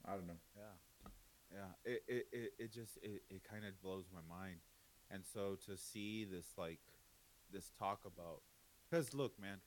I 0.05 0.13
don't 0.13 0.27
know. 0.27 0.41
Yeah, 0.57 1.11
yeah. 1.53 1.93
It 1.93 2.03
it 2.09 2.27
it, 2.33 2.53
it 2.59 2.73
just 2.73 2.99
it, 3.03 3.23
it 3.31 3.43
kind 3.49 3.65
of 3.65 3.81
blows 3.81 4.05
my 4.13 4.21
mind, 4.29 4.57
and 5.15 5.25
so 5.25 5.57
to 5.67 5.77
see 5.77 6.25
this 6.25 6.47
like 6.59 6.81
this 7.53 7.71
talk 7.79 8.01
about 8.05 8.41
because 8.91 9.15
look, 9.15 9.41
man, 9.41 9.59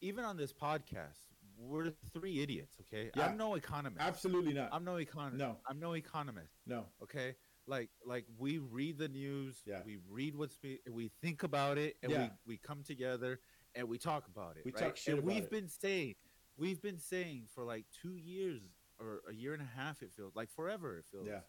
even 0.00 0.24
on 0.24 0.36
this 0.36 0.52
podcast, 0.52 1.18
we're 1.56 1.92
three 2.12 2.40
idiots. 2.42 2.76
Okay, 2.82 3.10
Yeah. 3.16 3.26
I'm 3.26 3.36
no 3.36 3.54
economist. 3.54 4.02
absolutely 4.04 4.52
not 4.52 4.70
I'm 4.72 4.84
no 4.84 4.96
economist. 4.96 5.38
No. 5.38 5.56
I'm 5.68 5.78
no 5.78 5.92
economist. 5.94 6.52
no 6.66 6.84
Okay, 7.02 7.36
like 7.66 7.88
like 8.04 8.24
we 8.38 8.58
read 8.58 8.98
the 8.98 9.08
news. 9.08 9.62
Yeah. 9.64 9.80
We 9.86 9.98
read 10.08 10.34
what's 10.36 10.56
be, 10.58 10.80
we 10.90 11.08
think 11.22 11.42
about 11.44 11.78
it, 11.78 11.96
and 12.02 12.10
Yeah. 12.12 12.30
we 12.46 12.54
we 12.54 12.56
come 12.58 12.82
together 12.82 13.40
and 13.74 13.88
we 13.88 13.98
talk 13.98 14.26
about 14.26 14.56
it. 14.56 14.64
We 14.64 14.72
right? 14.72 14.82
talk 14.84 14.96
shit 14.96 15.14
and 15.14 15.22
about 15.22 15.34
we've 15.34 15.44
it. 15.44 15.50
been 15.50 15.68
saying 15.68 16.14
we've 16.58 16.82
been 16.82 16.98
saying 16.98 17.44
for 17.54 17.64
like 17.64 17.84
two 18.02 18.16
years 18.16 18.62
or 18.98 19.20
a 19.28 19.32
year 19.34 19.52
and 19.52 19.62
a 19.62 19.70
half. 19.80 20.02
It 20.02 20.10
feels 20.12 20.34
like 20.34 20.50
forever. 20.50 20.98
It 20.98 21.04
feels 21.10 21.26
Yeah. 21.26 21.40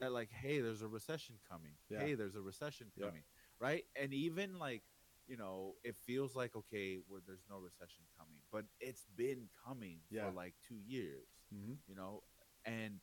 That 0.00 0.12
like 0.12 0.30
hey, 0.30 0.60
there's 0.60 0.82
a 0.82 0.88
recession 0.88 1.36
coming. 1.50 1.72
Yeah. 1.88 2.00
Hey, 2.00 2.14
there's 2.14 2.36
a 2.36 2.42
recession 2.42 2.88
Yeah. 2.96 3.06
coming. 3.06 3.22
Right, 3.60 3.84
and 4.00 4.12
even 4.12 4.58
like 4.58 4.82
you 5.26 5.36
know, 5.38 5.74
it 5.82 5.96
feels 6.04 6.36
like 6.36 6.54
okay, 6.54 6.98
where 7.08 7.20
there's 7.26 7.44
no 7.48 7.56
recession 7.58 8.04
coming, 8.18 8.40
but 8.52 8.64
it's 8.80 9.06
been 9.16 9.48
coming 9.66 10.00
Yeah. 10.10 10.26
for 10.26 10.32
like 10.32 10.54
two 10.68 10.78
years 10.86 11.26
mm-hmm. 11.54 11.72
you 11.86 11.94
know 11.94 12.22
and 12.64 13.00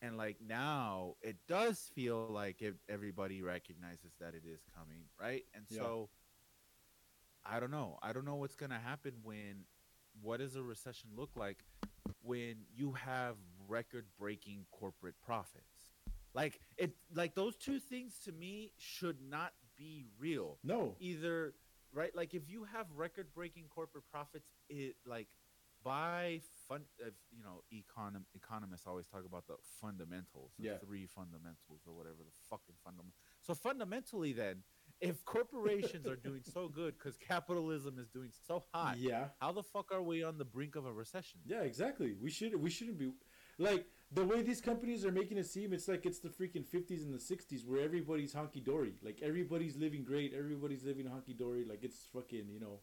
and 0.00 0.16
like 0.16 0.36
now 0.46 1.14
it 1.22 1.36
does 1.48 1.90
feel 1.94 2.26
like 2.28 2.60
it, 2.62 2.74
everybody 2.88 3.42
recognizes 3.42 4.12
that 4.20 4.34
it 4.34 4.42
is 4.46 4.60
coming 4.76 5.04
right 5.20 5.44
and 5.54 5.64
Yeah. 5.68 5.82
so 5.82 6.10
i 7.44 7.60
don't 7.60 7.70
know 7.70 7.98
i 8.02 8.12
don't 8.12 8.24
know 8.24 8.36
what's 8.36 8.54
going 8.56 8.70
to 8.70 8.78
happen 8.78 9.14
when 9.22 9.64
what 10.20 10.40
does 10.40 10.56
a 10.56 10.62
recession 10.62 11.10
look 11.16 11.30
like 11.36 11.64
when 12.22 12.56
you 12.74 12.92
have 12.92 13.36
record 13.68 14.06
breaking 14.18 14.66
corporate 14.70 15.14
profits 15.24 15.71
like 16.34 16.60
it 16.76 16.92
like 17.14 17.34
those 17.34 17.56
two 17.56 17.78
things 17.78 18.14
to 18.24 18.32
me 18.32 18.72
should 18.78 19.18
not 19.28 19.52
be 19.76 20.04
real 20.18 20.58
no 20.64 20.94
either 21.00 21.54
right 21.92 22.14
like 22.16 22.34
if 22.34 22.48
you 22.48 22.64
have 22.64 22.86
record 22.94 23.26
breaking 23.34 23.64
corporate 23.68 24.04
profits 24.10 24.48
it 24.68 24.96
like 25.06 25.28
by 25.84 26.40
fun 26.68 26.82
if, 27.00 27.12
you 27.36 27.42
know 27.42 27.62
econom- 27.74 28.24
economists 28.34 28.86
always 28.86 29.06
talk 29.06 29.24
about 29.26 29.46
the 29.48 29.56
fundamentals 29.80 30.52
the 30.58 30.66
Yeah. 30.68 30.78
three 30.78 31.06
fundamentals 31.06 31.80
or 31.86 31.94
whatever 31.94 32.18
the 32.18 32.32
fucking 32.48 32.76
fundamental 32.84 33.12
so 33.40 33.54
fundamentally 33.54 34.32
then 34.32 34.62
if 35.00 35.24
corporations 35.24 36.06
are 36.06 36.14
doing 36.16 36.42
so 36.44 36.68
good 36.80 36.94
because 36.96 37.16
capitalism 37.16 37.98
is 37.98 38.08
doing 38.08 38.30
so 38.46 38.62
hot 38.72 38.96
yeah 38.98 39.28
how 39.40 39.50
the 39.50 39.62
fuck 39.62 39.90
are 39.92 40.02
we 40.02 40.22
on 40.22 40.38
the 40.38 40.44
brink 40.44 40.76
of 40.76 40.86
a 40.86 40.92
recession 40.92 41.40
Yeah, 41.44 41.62
exactly. 41.62 42.14
We 42.22 42.30
should 42.30 42.54
we 42.54 42.70
shouldn't 42.70 42.98
be 42.98 43.10
like 43.58 43.86
the 44.14 44.24
way 44.24 44.42
these 44.42 44.60
companies 44.60 45.04
are 45.06 45.12
making 45.12 45.38
it 45.38 45.46
seem, 45.46 45.72
it's 45.72 45.88
like 45.88 46.04
it's 46.06 46.18
the 46.18 46.28
freaking 46.28 46.66
fifties 46.66 47.04
and 47.04 47.14
the 47.14 47.18
sixties 47.20 47.64
where 47.64 47.80
everybody's 47.82 48.34
honky 48.34 48.62
dory. 48.64 48.94
Like 49.02 49.20
everybody's 49.22 49.76
living 49.76 50.04
great, 50.04 50.34
everybody's 50.34 50.84
living 50.84 51.06
honky 51.06 51.36
dory. 51.36 51.64
Like 51.64 51.82
it's 51.82 52.06
fucking, 52.12 52.46
you 52.50 52.60
know, 52.60 52.80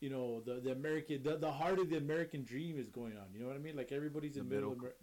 you 0.00 0.10
know 0.10 0.40
the 0.40 0.60
the 0.60 0.72
American 0.72 1.22
the, 1.22 1.36
the 1.36 1.50
heart 1.50 1.78
of 1.78 1.90
the 1.90 1.96
American 1.96 2.44
dream 2.44 2.78
is 2.78 2.88
going 2.90 3.16
on. 3.16 3.26
You 3.32 3.40
know 3.40 3.46
what 3.48 3.56
I 3.56 3.60
mean? 3.60 3.76
Like 3.76 3.92
everybody's 3.92 4.36
in 4.36 4.48
The 4.48 4.54
middle. 4.54 4.70
middle 4.70 4.84
Amer- 4.86 4.94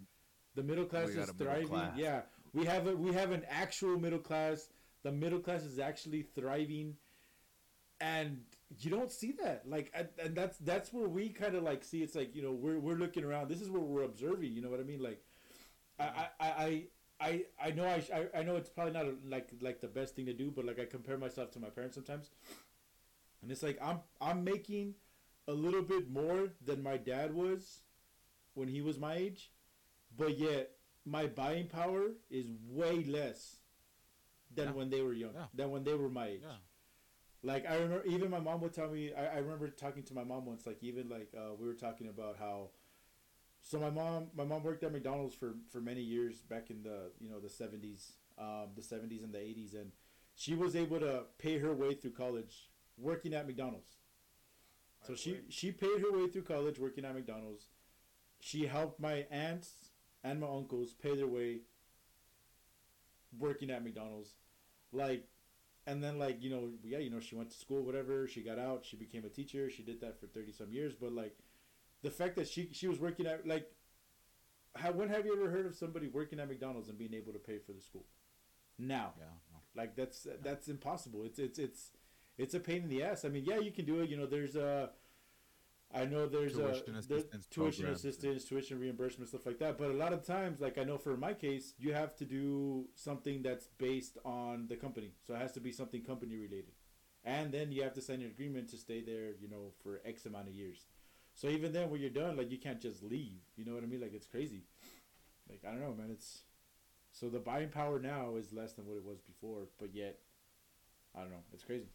the 0.55 0.63
middle 0.63 0.85
class 0.85 1.09
is 1.09 1.15
middle 1.15 1.33
thriving. 1.35 1.67
class. 1.67 1.97
Yeah, 1.97 2.21
we 2.53 2.65
have 2.65 2.87
a 2.87 2.95
we 2.95 3.11
have 3.13 3.31
an 3.31 3.43
actual 3.49 3.97
middle 3.99 4.19
class. 4.19 4.69
The 5.01 5.11
middle 5.11 5.39
class 5.39 5.63
is 5.63 5.79
actually 5.79 6.21
thriving, 6.35 6.95
and 7.99 8.41
you 8.79 8.89
don't 8.91 9.11
see 9.11 9.33
that. 9.43 9.63
Like, 9.67 9.91
and, 9.93 10.07
and 10.23 10.35
that's 10.35 10.57
that's 10.59 10.93
where 10.93 11.07
we 11.07 11.29
kind 11.29 11.55
of 11.55 11.63
like 11.63 11.83
see. 11.83 12.01
It's 12.03 12.15
like 12.15 12.35
you 12.35 12.41
know 12.43 12.51
we're 12.51 12.79
we're 12.79 12.95
looking 12.95 13.23
around. 13.23 13.49
This 13.49 13.61
is 13.61 13.69
where 13.69 13.81
we're 13.81 14.03
observing. 14.03 14.53
You 14.53 14.61
know 14.61 14.69
what 14.69 14.79
I 14.79 14.83
mean? 14.83 15.01
Like, 15.01 15.21
I 15.99 16.05
I 16.05 16.27
I. 16.39 16.83
I, 17.19 17.45
I 17.63 17.71
know 17.71 17.85
I, 17.85 18.03
I, 18.13 18.39
I 18.39 18.43
know 18.43 18.57
it's 18.57 18.67
probably 18.69 18.91
not 18.91 19.05
a, 19.05 19.13
like 19.25 19.49
like 19.61 19.79
the 19.79 19.87
best 19.87 20.13
thing 20.15 20.25
to 20.25 20.33
do, 20.33 20.51
but 20.51 20.65
like 20.65 20.77
I 20.77 20.83
compare 20.85 21.17
myself 21.17 21.51
to 21.51 21.59
my 21.59 21.69
parents 21.69 21.95
sometimes, 21.95 22.31
and 23.41 23.49
it's 23.49 23.63
like 23.63 23.77
I'm 23.81 23.99
I'm 24.19 24.43
making 24.43 24.95
a 25.47 25.53
little 25.53 25.83
bit 25.83 26.09
more 26.09 26.49
than 26.65 26.83
my 26.83 26.97
dad 26.97 27.33
was 27.33 27.81
when 28.55 28.67
he 28.67 28.81
was 28.81 28.99
my 28.99 29.13
age, 29.13 29.51
but 30.17 30.37
yet 30.37 30.71
my 31.05 31.27
buying 31.27 31.67
power 31.67 32.07
is 32.29 32.47
way 32.67 33.05
less 33.05 33.57
than 34.53 34.65
Yeah. 34.69 34.71
when 34.73 34.89
they 34.89 35.01
were 35.01 35.13
young, 35.13 35.33
Yeah. 35.33 35.45
than 35.53 35.71
when 35.71 35.83
they 35.85 35.93
were 35.93 36.09
my 36.09 36.27
age. 36.27 36.41
Yeah. 36.43 36.57
Like 37.41 37.65
I 37.69 37.75
remember, 37.75 38.05
even 38.05 38.31
my 38.31 38.39
mom 38.39 38.59
would 38.61 38.73
tell 38.73 38.89
me. 38.89 39.13
I, 39.13 39.35
I 39.35 39.37
remember 39.37 39.69
talking 39.69 40.03
to 40.03 40.13
my 40.13 40.25
mom 40.25 40.45
once. 40.45 40.65
Like 40.65 40.83
even 40.83 41.07
like 41.07 41.31
uh, 41.37 41.53
we 41.57 41.67
were 41.67 41.75
talking 41.75 42.07
about 42.09 42.37
how. 42.37 42.71
So 43.63 43.79
my 43.79 43.89
mom, 43.89 44.27
my 44.35 44.43
mom 44.43 44.61
worked 44.61 44.83
at 44.83 44.91
McDonald's 44.91 45.33
for 45.33 45.55
for 45.71 45.79
many 45.79 46.01
years 46.01 46.41
back 46.41 46.69
in 46.69 46.83
the 46.83 47.11
you 47.19 47.29
know 47.29 47.39
the 47.39 47.49
seventies, 47.49 48.11
um, 48.37 48.67
the 48.75 48.83
seventies 48.83 49.23
and 49.23 49.33
the 49.33 49.39
eighties, 49.39 49.73
and 49.73 49.91
she 50.35 50.53
was 50.53 50.75
able 50.75 50.99
to 50.99 51.23
pay 51.39 51.57
her 51.59 51.73
way 51.73 51.93
through 51.93 52.11
college 52.11 52.69
working 52.97 53.33
at 53.33 53.47
McDonald's. 53.47 53.95
So 55.07 55.13
I 55.13 55.15
she 55.15 55.31
would. 55.31 55.53
she 55.53 55.71
paid 55.71 56.01
her 56.01 56.11
way 56.11 56.27
through 56.27 56.43
college 56.43 56.77
working 56.77 57.05
at 57.05 57.15
McDonald's. 57.15 57.67
She 58.41 58.67
helped 58.67 58.99
my 58.99 59.25
aunts 59.31 59.71
and 60.23 60.41
my 60.41 60.47
uncles 60.47 60.93
pay 60.93 61.15
their 61.15 61.27
way 61.27 61.61
working 63.39 63.71
at 63.71 63.83
McDonald's. 63.83 64.31
Like 64.91 65.27
and 65.85 66.03
then 66.03 66.19
like, 66.19 66.41
you 66.41 66.49
know, 66.49 66.69
yeah, 66.83 66.99
you 66.99 67.09
know, 67.09 67.19
she 67.19 67.35
went 67.35 67.51
to 67.51 67.57
school, 67.57 67.83
whatever, 67.83 68.27
she 68.27 68.41
got 68.41 68.59
out, 68.59 68.85
she 68.85 68.95
became 68.95 69.25
a 69.25 69.29
teacher, 69.29 69.69
she 69.69 69.83
did 69.83 70.01
that 70.01 70.19
for 70.19 70.27
thirty 70.27 70.51
some 70.51 70.71
years, 70.71 70.93
but 70.93 71.13
like 71.13 71.37
the 72.03 72.11
fact 72.11 72.35
that 72.35 72.47
she 72.47 72.69
she 72.71 72.87
was 72.87 72.99
working 72.99 73.25
at 73.25 73.47
like 73.47 73.71
how 74.75 74.91
when 74.91 75.09
have 75.09 75.25
you 75.25 75.33
ever 75.33 75.49
heard 75.49 75.65
of 75.65 75.75
somebody 75.75 76.07
working 76.07 76.39
at 76.39 76.47
McDonald's 76.47 76.89
and 76.89 76.97
being 76.97 77.13
able 77.13 77.33
to 77.33 77.39
pay 77.39 77.57
for 77.57 77.73
the 77.73 77.81
school? 77.81 78.05
Now. 78.77 79.13
Yeah. 79.17 79.25
no. 79.51 79.59
Like 79.75 79.95
that's 79.95 80.27
that's 80.43 80.67
impossible. 80.67 81.23
It's 81.23 81.39
it's 81.39 81.59
it's 81.59 81.91
it's 82.37 82.53
a 82.53 82.59
pain 82.59 82.83
in 82.83 82.89
the 82.89 83.03
ass. 83.03 83.25
I 83.25 83.29
mean, 83.29 83.45
yeah, 83.45 83.59
you 83.59 83.71
can 83.71 83.85
do 83.85 84.01
it. 84.01 84.09
You 84.09 84.17
know, 84.17 84.25
there's 84.25 84.55
a. 84.55 84.89
I 85.95 86.05
know 86.05 86.27
there's 86.27 86.57
a 86.57 86.69
Tuition 86.69 86.93
there's 86.93 87.05
assistance 87.05 87.45
tuition 87.45 87.83
programs. 87.83 88.03
assistance, 88.03 88.45
tuition 88.45 88.79
reimbursement, 88.79 89.29
stuff 89.29 89.45
like 89.45 89.59
that. 89.59 89.77
But 89.77 89.91
a 89.91 89.93
lot 89.93 90.11
of 90.11 90.25
times, 90.25 90.59
like 90.59 90.79
I 90.79 90.83
know 90.83 90.97
for 90.97 91.15
my 91.15 91.33
case, 91.35 91.75
you 91.77 91.93
have 91.93 92.15
to 92.15 92.25
do 92.25 92.87
something 92.95 93.43
that's 93.43 93.67
based 93.77 94.17
on 94.25 94.65
the 94.69 94.75
company. 94.75 95.11
So 95.21 95.35
it 95.35 95.37
has 95.37 95.51
to 95.51 95.59
be 95.59 95.71
something 95.71 96.01
company 96.01 96.35
related, 96.35 96.71
and 97.23 97.51
then 97.51 97.71
you 97.71 97.83
have 97.83 97.93
to 97.93 98.01
sign 98.01 98.21
an 98.21 98.27
agreement 98.27 98.69
to 98.69 98.77
stay 98.77 99.01
there. 99.01 99.33
You 99.39 99.49
know, 99.49 99.73
for 99.83 100.01
X 100.03 100.25
amount 100.25 100.47
of 100.47 100.55
years. 100.55 100.87
So 101.35 101.47
even 101.47 101.73
then, 101.73 101.89
when 101.89 101.99
you're 102.01 102.09
done, 102.09 102.37
like 102.37 102.51
you 102.51 102.57
can't 102.59 102.79
just 102.81 103.03
leave. 103.03 103.41
You 103.55 103.65
know 103.65 103.73
what 103.73 103.83
I 103.83 103.87
mean? 103.87 104.01
Like 104.01 104.13
it's 104.13 104.27
crazy. 104.27 104.63
Like 105.49 105.61
I 105.67 105.71
don't 105.71 105.81
know, 105.81 105.93
man. 105.93 106.09
It's 106.11 106.43
so 107.11 107.29
the 107.29 107.39
buying 107.39 107.69
power 107.69 107.99
now 107.99 108.35
is 108.37 108.53
less 108.53 108.73
than 108.73 108.85
what 108.85 108.97
it 108.97 109.03
was 109.03 109.19
before, 109.19 109.67
but 109.79 109.93
yet, 109.93 110.19
I 111.15 111.21
don't 111.21 111.31
know. 111.31 111.43
It's 111.53 111.63
crazy. 111.63 111.89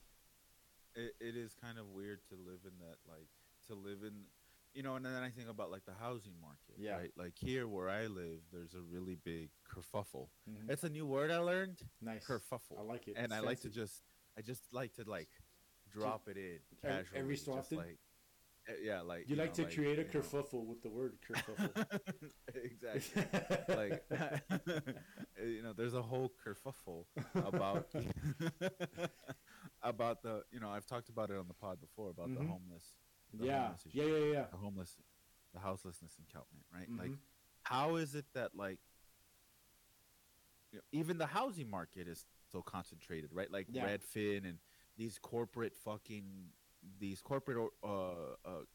it, 0.95 1.15
it 1.21 1.37
is 1.37 1.55
kind 1.61 1.79
of 1.79 1.89
weird 1.91 2.21
to 2.31 2.35
live 2.35 2.61
in 2.65 2.73
that 2.81 2.97
like 3.09 3.29
to 3.69 3.75
live 3.75 4.03
in 4.03 4.13
you 4.75 4.83
know 4.83 4.97
and 4.97 5.05
then 5.05 5.13
i 5.23 5.29
think 5.31 5.49
about 5.49 5.71
like 5.71 5.85
the 5.85 5.93
housing 6.01 6.33
market 6.41 6.77
Yeah. 6.79 6.97
right 6.97 7.11
like 7.17 7.35
here 7.37 7.67
where 7.69 7.89
i 7.91 8.07
live 8.07 8.41
there's 8.53 8.75
a 8.75 8.81
really 8.81 9.17
big 9.25 9.51
kerfuffle 9.69 10.29
Mhm. 10.49 10.71
it's 10.71 10.85
a 10.85 10.89
new 10.89 11.07
word 11.07 11.31
i 11.31 11.39
learned 11.39 11.79
Nice. 12.01 12.27
kerfuffle 12.27 12.79
I 12.79 12.83
like 12.83 13.07
it. 13.09 13.15
and 13.17 13.27
It's 13.27 13.35
i 13.35 13.41
like 13.41 13.61
to 13.63 13.69
just 13.71 14.03
i 14.39 14.41
just 14.43 14.63
like 14.73 14.95
to 14.95 15.05
like 15.09 15.29
drop 15.91 16.29
it 16.29 16.37
in 16.37 16.59
casually 16.83 17.21
every 17.21 17.37
so 17.37 17.55
just 17.57 17.73
often? 17.73 17.79
like 17.79 17.99
yeah 18.83 19.01
like 19.01 19.25
You 19.29 19.37
like 19.37 19.57
know, 19.57 19.65
to 19.65 19.75
create 19.75 19.99
a 19.99 20.03
you 20.03 20.09
know. 20.13 20.21
kerfuffle 20.21 20.67
with 20.67 20.83
the 20.83 20.91
word 20.91 21.19
kerfuffle. 21.27 21.87
exactly 22.55 23.25
like 23.75 24.03
you 25.43 25.63
know 25.63 25.73
there's 25.73 25.95
a 25.95 26.03
whole 26.03 26.33
kerfuffle 26.45 27.05
about 27.35 27.87
about 29.83 30.23
the 30.23 30.43
you 30.51 30.61
know 30.61 30.69
i've 30.71 30.87
talked 30.87 31.09
about 31.09 31.31
it 31.31 31.37
on 31.39 31.47
the 31.49 31.55
pod 31.55 31.81
before 31.81 32.11
about 32.11 32.33
the 32.35 32.41
Mhm. 32.41 32.49
homeless 32.49 32.95
the 33.35 33.45
yeah, 33.47 33.63
homeless 33.63 33.87
issue, 33.87 33.99
yeah, 33.99 34.05
yeah, 34.19 34.33
yeah. 34.33 34.45
the 34.51 34.57
homeless 34.57 34.97
the 35.55 35.61
houselessness 35.61 36.17
encampment 36.19 36.65
right 36.75 36.89
like 36.99 37.11
Mhm. 37.13 37.19
how 37.63 37.97
is 37.97 38.15
it 38.15 38.25
that 38.35 38.55
like 38.57 38.79
you 40.73 40.79
know, 40.79 40.83
even 40.93 41.19
the 41.19 41.27
housing 41.27 41.69
market 41.71 42.07
is 42.09 42.27
so 42.51 42.63
concentrated 42.63 43.31
right 43.33 43.51
like 43.51 43.67
Yeah. 43.71 43.87
redfin 43.87 44.45
and 44.49 44.59
these 44.97 45.19
corporate 45.19 45.75
fucking 45.77 46.51
these 46.99 47.21
corporate 47.21 47.71
uh, 47.83 47.89
uh, 47.89 48.15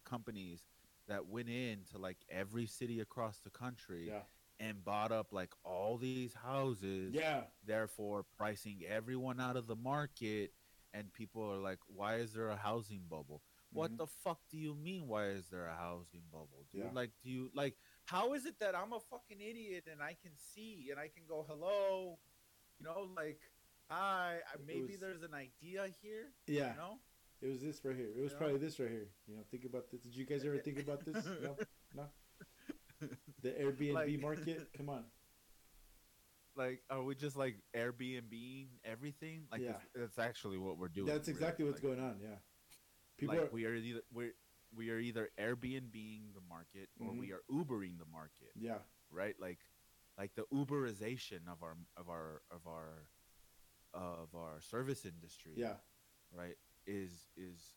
companies 0.06 0.64
that 1.08 1.26
went 1.28 1.50
into 1.50 1.98
like 1.98 2.18
every 2.30 2.66
city 2.66 3.00
across 3.02 3.40
the 3.40 3.50
country 3.50 4.08
Yeah, 4.08 4.22
and 4.60 4.84
bought 4.84 5.12
up 5.12 5.28
like 5.34 5.52
all 5.64 5.98
these 5.98 6.34
houses 6.34 7.14
yeah, 7.14 7.44
therefore 7.66 8.26
pricing 8.38 8.82
everyone 8.88 9.40
out 9.40 9.58
of 9.58 9.68
the 9.68 9.76
market 9.76 10.52
and 10.94 11.12
people 11.12 11.42
are 11.52 11.58
like 11.58 11.80
why 11.88 12.16
is 12.18 12.34
there 12.34 12.50
a 12.50 12.56
housing 12.56 13.02
bubble 13.10 13.42
what 13.72 13.92
Mhm. 13.92 13.98
the 13.98 14.08
fuck 14.08 14.40
do 14.52 14.58
you 14.58 14.76
mean 14.76 15.08
why 15.08 15.26
is 15.30 15.50
there 15.50 15.66
a 15.66 15.76
housing 15.76 16.22
bubble 16.32 16.66
dude 16.72 16.84
Yeah. 16.84 16.92
like 16.94 17.12
do 17.24 17.30
you 17.30 17.50
like 17.56 17.76
how 18.06 18.34
is 18.34 18.46
it 18.46 18.60
that 18.60 18.76
i'm 18.76 18.94
a 18.94 19.00
fucking 19.00 19.42
idiot 19.42 19.88
and 19.92 20.02
i 20.04 20.14
can 20.22 20.32
see 20.38 20.90
and 20.92 21.00
i 21.00 21.08
can 21.08 21.24
go 21.28 21.44
hello 21.50 22.20
you 22.80 22.86
know 22.86 23.10
like 23.18 23.42
hi 23.90 24.38
I- 24.48 24.58
maybe 24.66 24.92
was- 24.92 25.00
there's 25.00 25.24
an 25.24 25.34
idea 25.34 25.88
here 26.02 26.32
yeah. 26.48 26.72
you 26.72 26.78
know 26.78 27.00
It 27.44 27.50
was 27.50 27.62
this 27.62 27.84
right 27.84 27.96
here. 27.96 28.08
It 28.16 28.22
was 28.22 28.32
Yeah. 28.32 28.38
probably 28.38 28.58
this 28.58 28.80
right 28.80 28.90
here. 28.90 29.10
You 29.28 29.36
know, 29.36 29.44
think 29.52 29.66
about 29.66 29.92
this. 29.92 30.02
Did 30.02 30.16
you 30.16 30.26
guys 30.26 30.46
ever 30.46 30.58
think 30.60 30.80
about 30.80 31.04
this? 31.04 31.26
No, 31.42 31.58
no. 31.94 32.10
The 33.42 33.50
Airbnb 33.52 33.94
Like- 33.94 34.20
market. 34.22 34.70
Come 34.78 34.90
on. 34.90 35.04
like 36.56 36.84
are 36.90 37.02
we 37.04 37.16
just 37.16 37.36
like 37.36 37.56
airbnb 37.76 38.68
everything 38.86 39.48
like 39.52 39.60
Yeah. 39.62 39.78
that's, 39.96 40.20
actually 40.20 40.60
what 40.60 40.78
we're 40.78 40.88
doing 40.88 41.08
That's 41.08 41.28
really. 41.28 41.40
exactly 41.40 41.66
what's 41.66 41.84
Like- 41.84 41.98
going 41.98 42.00
on. 42.00 42.20
Yeah. 42.22 42.38
People 43.18 43.36
like 43.36 43.46
are. 43.46 43.52
we 43.52 43.66
are 43.66 43.74
either 43.76 44.02
we're 44.14 44.34
we 44.76 44.90
are 44.92 45.00
either 45.00 45.30
Airbnbing 45.38 46.34
the 46.34 46.42
market 46.48 46.90
or 47.00 47.12
Mhm. 47.12 47.20
we 47.20 47.32
are 47.34 47.44
Ubering 47.52 47.98
the 48.00 48.06
market, 48.06 48.52
Yeah. 48.56 48.80
right? 49.12 49.38
Like 49.40 49.60
like 50.18 50.34
the 50.36 50.46
Uberization 50.54 51.48
of 51.48 51.62
our 51.64 51.76
of 51.98 52.08
our 52.10 52.42
of 52.52 52.66
our 52.68 53.08
of 53.94 54.34
our 54.36 54.62
service 54.62 55.06
industry, 55.06 55.54
Yeah. 55.58 55.78
right? 56.32 56.58
Is 56.86 57.28
is 57.38 57.76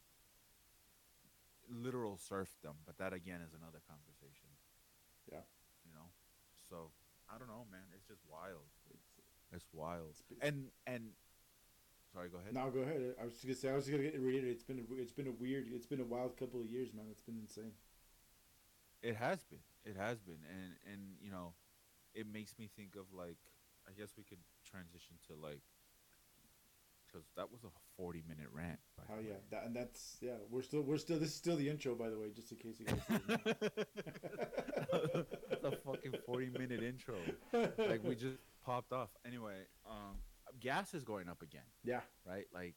literal 1.69 2.17
serfdom, 2.17 2.75
but 2.87 2.99
that 2.99 3.13
again 3.13 3.41
is 3.41 3.53
another 3.55 3.81
conversation. 3.89 4.49
Yeah. 5.31 5.43
You 5.85 5.93
know. 5.93 6.11
So, 6.69 6.91
I 7.33 7.39
don't 7.39 7.49
know, 7.49 7.67
man. 7.71 7.87
It's 7.95 8.07
just 8.07 8.23
wild. 8.29 8.67
It's, 8.91 9.03
It's 9.53 9.67
wild. 9.73 10.11
it's, 10.11 10.23
it's, 10.31 10.41
And 10.43 10.71
and 10.87 11.11
sorry, 12.13 12.29
go 12.29 12.39
ahead. 12.39 12.55
now 12.55 12.69
go 12.71 12.81
ahead. 12.81 13.15
I 13.21 13.25
was 13.25 13.35
just 13.35 13.45
gonna 13.47 13.55
say. 13.55 13.71
I 13.71 13.75
was 13.75 13.85
just 13.87 13.97
gonna 13.97 14.11
get 14.11 14.19
reiterate. 14.21 14.53
It's 14.53 14.65
been 14.65 14.79
a, 14.79 15.01
it's 15.01 15.13
been 15.13 15.27
a 15.29 15.33
weird. 15.33 15.67
It's 15.71 15.87
been 15.87 16.01
a 16.01 16.05
wild 16.05 16.37
couple 16.37 16.61
of 16.61 16.67
years, 16.67 16.93
man. 16.93 17.07
It's 17.11 17.23
been 17.23 17.39
insane. 17.39 17.73
It 19.03 19.17
has 19.17 19.45
been. 19.45 19.63
It 19.85 19.97
has 19.97 20.19
been, 20.21 20.43
and 20.51 20.75
and 20.93 21.01
you 21.21 21.31
know, 21.31 21.55
it 22.15 22.27
makes 22.27 22.59
me 22.59 22.69
think 22.75 22.97
of 22.97 23.07
like 23.13 23.39
I 23.87 23.93
guess 23.97 24.11
we 24.17 24.25
could 24.25 24.43
transition 24.65 25.17
to 25.29 25.35
like 25.37 25.63
because 27.17 27.31
that 27.37 27.51
was 27.51 27.65
a 27.65 27.69
forty 27.97 28.23
minute 28.29 28.49
rant. 28.53 28.79
Hell 29.09 29.23
yeah. 29.23 29.35
That, 29.51 29.65
and 29.67 29.75
that's 29.75 30.19
yeah. 30.21 30.37
We're 30.51 30.63
still 30.63 30.83
we're 30.83 30.99
still. 30.99 31.19
This 31.19 31.31
is 31.31 31.35
still 31.35 31.57
the 31.57 31.69
intro, 31.69 31.95
by 31.95 32.11
the 32.11 32.19
way, 32.19 32.27
just 32.35 32.53
in 32.53 32.59
case 32.59 32.79
you 32.79 32.87
guys. 32.87 33.01
That's 35.51 35.65
a 35.65 35.73
fucking 35.85 36.15
forty 36.25 36.51
minute 36.51 36.83
intro. 36.83 37.17
Like 37.53 38.05
we 38.05 38.15
just 38.15 38.39
popped 38.65 38.93
off. 38.93 39.11
Anyway, 39.27 39.67
um, 39.89 40.17
gas 40.61 40.95
is 40.95 41.05
going 41.05 41.29
up 41.29 41.43
again, 41.43 41.63
yeah. 41.85 42.01
right? 42.27 42.47
Like 42.53 42.75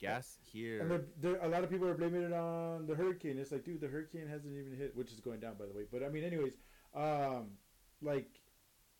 gas 0.00 0.38
here. 0.52 0.80
And 0.80 0.90
they're, 0.90 1.04
they're, 1.20 1.40
a 1.42 1.48
lot 1.48 1.64
of 1.64 1.70
people 1.70 1.88
are 1.88 1.94
blaming 1.94 2.22
it 2.22 2.32
on 2.32 2.86
the 2.86 2.94
hurricane. 2.94 3.38
It's 3.38 3.52
like, 3.52 3.64
dude, 3.64 3.80
the 3.80 3.88
hurricane 3.88 4.28
hasn't 4.28 4.56
even 4.56 4.76
hit, 4.76 4.96
which 4.96 5.12
is 5.12 5.20
going 5.20 5.40
down, 5.40 5.54
by 5.58 5.66
the 5.66 5.72
way. 5.72 5.84
But 5.90 6.02
I 6.02 6.08
mean, 6.08 6.24
anyways, 6.24 6.54
um, 6.94 7.52
like, 8.00 8.40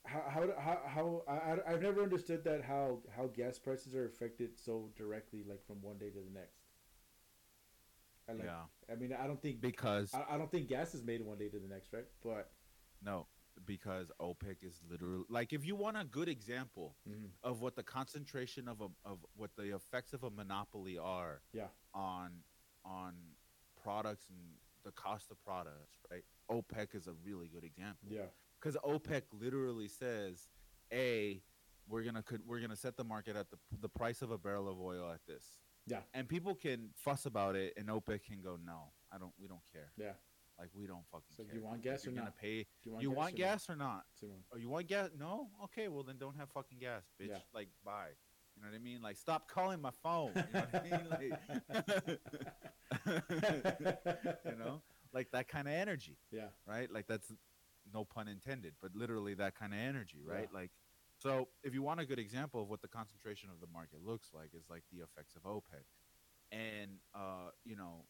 how 0.05 0.23
how 0.29 0.55
how, 0.59 0.81
how 0.87 1.23
I, 1.29 1.73
I've 1.73 1.83
never 1.83 2.03
understood 2.03 2.45
that 2.45 2.63
how 2.63 2.99
how 3.15 3.27
gas 3.29 3.59
prices 3.59 3.95
are 3.95 4.07
affected 4.07 4.59
so 4.59 4.91
directly, 4.97 5.45
like 5.49 5.65
from 5.67 5.81
one 5.83 5.99
day 5.99 6.11
to 6.11 6.19
the 6.19 6.31
next. 6.33 6.61
I 8.29 8.33
like, 8.33 8.45
yeah, 8.45 8.63
I 8.91 8.95
mean, 8.95 9.13
I 9.13 9.27
don't 9.27 9.41
think 9.41 9.61
because 9.61 10.15
I, 10.15 10.35
I 10.35 10.39
don't 10.39 10.51
think 10.51 10.69
gas 10.69 10.95
is 10.95 11.03
made 11.03 11.21
one 11.23 11.39
day 11.39 11.49
to 11.49 11.59
the 11.59 11.69
next, 11.69 11.93
right? 11.93 12.05
But 12.23 12.51
no, 13.03 13.27
because 13.67 14.11
OPEC 14.21 14.63
is 14.63 14.81
literally 14.89 15.25
like 15.29 15.53
if 15.53 15.65
you 15.65 15.75
want 15.77 15.97
a 15.97 16.05
good 16.05 16.29
example 16.29 16.97
Mhm. 17.09 17.31
of 17.43 17.61
what 17.61 17.75
the 17.77 17.83
concentration 17.83 18.69
of 18.69 18.81
a 18.81 18.89
of 19.05 19.19
what 19.35 19.51
the 19.57 19.75
effects 19.75 20.13
of 20.13 20.23
a 20.25 20.31
monopoly 20.31 20.99
are 20.99 21.43
Yeah. 21.53 21.69
on 21.95 22.45
on 22.85 23.15
products 23.83 24.27
and 24.29 24.39
the 24.85 24.93
cost 24.93 25.31
of 25.31 25.41
products, 25.45 25.99
right? 26.11 26.25
OPEC 26.51 26.95
is 26.95 27.07
a 27.07 27.13
really 27.25 27.49
good 27.49 27.65
example 27.65 28.09
Yeah. 28.11 28.27
Because 28.63 28.77
OPEC 28.85 29.23
literally 29.33 29.89
says, 29.89 30.49
"A, 30.93 31.43
we're 31.89 32.03
gonna 32.05 32.23
could 32.23 32.43
we're 32.47 32.61
gonna 32.61 32.77
set 32.77 32.97
the 32.97 33.05
market 33.05 33.35
at 33.37 33.51
the 33.51 33.59
the 33.81 33.89
price 33.89 34.23
of 34.23 34.31
a 34.31 34.39
barrel 34.39 34.69
of 34.69 34.81
oil 34.81 35.11
at 35.13 35.21
this." 35.27 35.45
Yeah. 35.85 36.03
and 36.15 36.29
people 36.29 36.55
can 36.55 36.91
fuss 36.95 37.27
about 37.27 37.57
it, 37.57 37.75
and 37.77 37.89
OPEC 37.89 38.23
can 38.25 38.41
go, 38.41 38.57
"No, 38.65 38.93
I 39.11 39.19
don't. 39.19 39.33
We 39.41 39.49
don't 39.49 39.65
care. 39.73 39.91
Yeah. 39.97 40.13
Like 40.59 40.69
we 40.75 40.87
don't 40.87 41.05
fucking 41.11 41.27
So 41.37 41.43
do 41.43 41.49
care. 41.49 41.59
you 41.59 41.65
want 41.65 41.83
gas 41.83 42.05
you're 42.05 42.13
or 42.13 42.17
not? 42.19 42.37
Pay? 42.37 42.67
You 42.85 42.93
want 42.93 43.03
you 43.03 43.09
gas 43.11 43.17
want 43.17 43.33
or 43.33 43.37
gas 43.37 43.71
or 43.71 43.77
not? 43.77 44.05
Oh, 44.53 44.57
you 44.59 44.69
want 44.69 44.87
gas? 44.87 45.11
No. 45.19 45.49
Okay, 45.65 45.89
well 45.89 46.05
then 46.05 46.19
don't 46.19 46.37
have 46.37 46.51
fucking 46.51 46.79
gas, 46.79 47.03
bitch. 47.21 47.29
Yeah. 47.31 47.39
Like 47.53 47.69
bye. 47.85 48.11
You 48.55 48.63
know 48.63 48.69
what 48.69 48.77
I 48.77 48.79
mean? 48.79 49.01
Like 49.03 49.17
stop 49.17 49.49
calling 49.51 49.81
my 49.81 49.91
phone. 50.03 50.31
You 50.37 50.43
know 50.53 50.67
what 50.71 50.75
I 50.75 50.83
mean? 50.85 51.09
Like, 51.11 52.21
you 54.45 54.57
know, 54.59 54.83
like 55.13 55.31
that 55.33 55.49
kind 55.49 55.67
of 55.67 55.75
energy 55.75 56.19
Yeah. 56.31 56.49
right? 56.67 56.93
Like 56.93 57.07
that's 57.09 57.33
no 57.93 58.05
pun 58.05 58.29
intended, 58.29 58.75
but 58.81 58.95
literally 58.95 59.35
that 59.35 59.55
kind 59.59 59.73
of 59.73 59.79
energy, 59.81 60.23
right? 60.25 60.49
Yeah. 60.53 60.59
Like 60.61 60.71
so 61.19 61.49
if 61.63 61.73
you 61.75 61.83
want 61.83 62.01
a 62.01 62.05
good 62.07 62.19
example 62.19 62.61
of 62.63 62.69
what 62.69 62.83
the 62.83 62.89
concentration 62.89 63.49
of 63.51 63.61
the 63.61 63.67
market 63.73 64.01
looks 64.05 64.31
like 64.35 64.51
is 64.55 64.65
like 64.69 64.83
the 64.93 64.99
effects 65.03 65.35
of 65.37 65.43
OPEC. 65.45 65.85
And 66.51 66.99
uh, 67.15 67.51
you 67.65 67.77
know, 67.77 68.05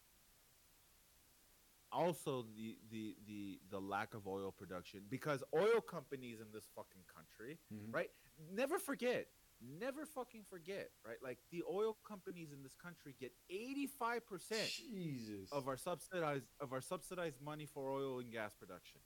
also 1.92 2.46
the 2.56 2.76
the 2.90 3.14
the 3.26 3.60
the 3.70 3.78
lack 3.78 4.14
of 4.14 4.26
oil 4.26 4.50
production 4.50 5.02
because 5.10 5.42
oil 5.54 5.80
companies 5.80 6.40
in 6.40 6.46
this 6.52 6.64
fucking 6.74 7.02
country, 7.14 7.58
Mhm. 7.72 7.92
right? 7.94 8.10
Never 8.50 8.78
forget, 8.78 9.28
never 9.60 10.06
fucking 10.06 10.44
forget, 10.44 10.90
right? 11.06 11.22
Like 11.22 11.38
the 11.50 11.62
oil 11.70 11.98
companies 12.02 12.50
in 12.50 12.62
this 12.62 12.74
country 12.74 13.14
get 13.20 13.32
85% 13.50 14.70
Jesus. 14.70 15.52
of 15.52 15.68
our 15.68 15.76
subsidized 15.76 16.46
of 16.60 16.72
our 16.72 16.80
subsidized 16.80 17.40
money 17.42 17.66
for 17.66 17.90
oil 17.92 18.18
and 18.20 18.32
gas 18.32 18.54
production. 18.54 19.00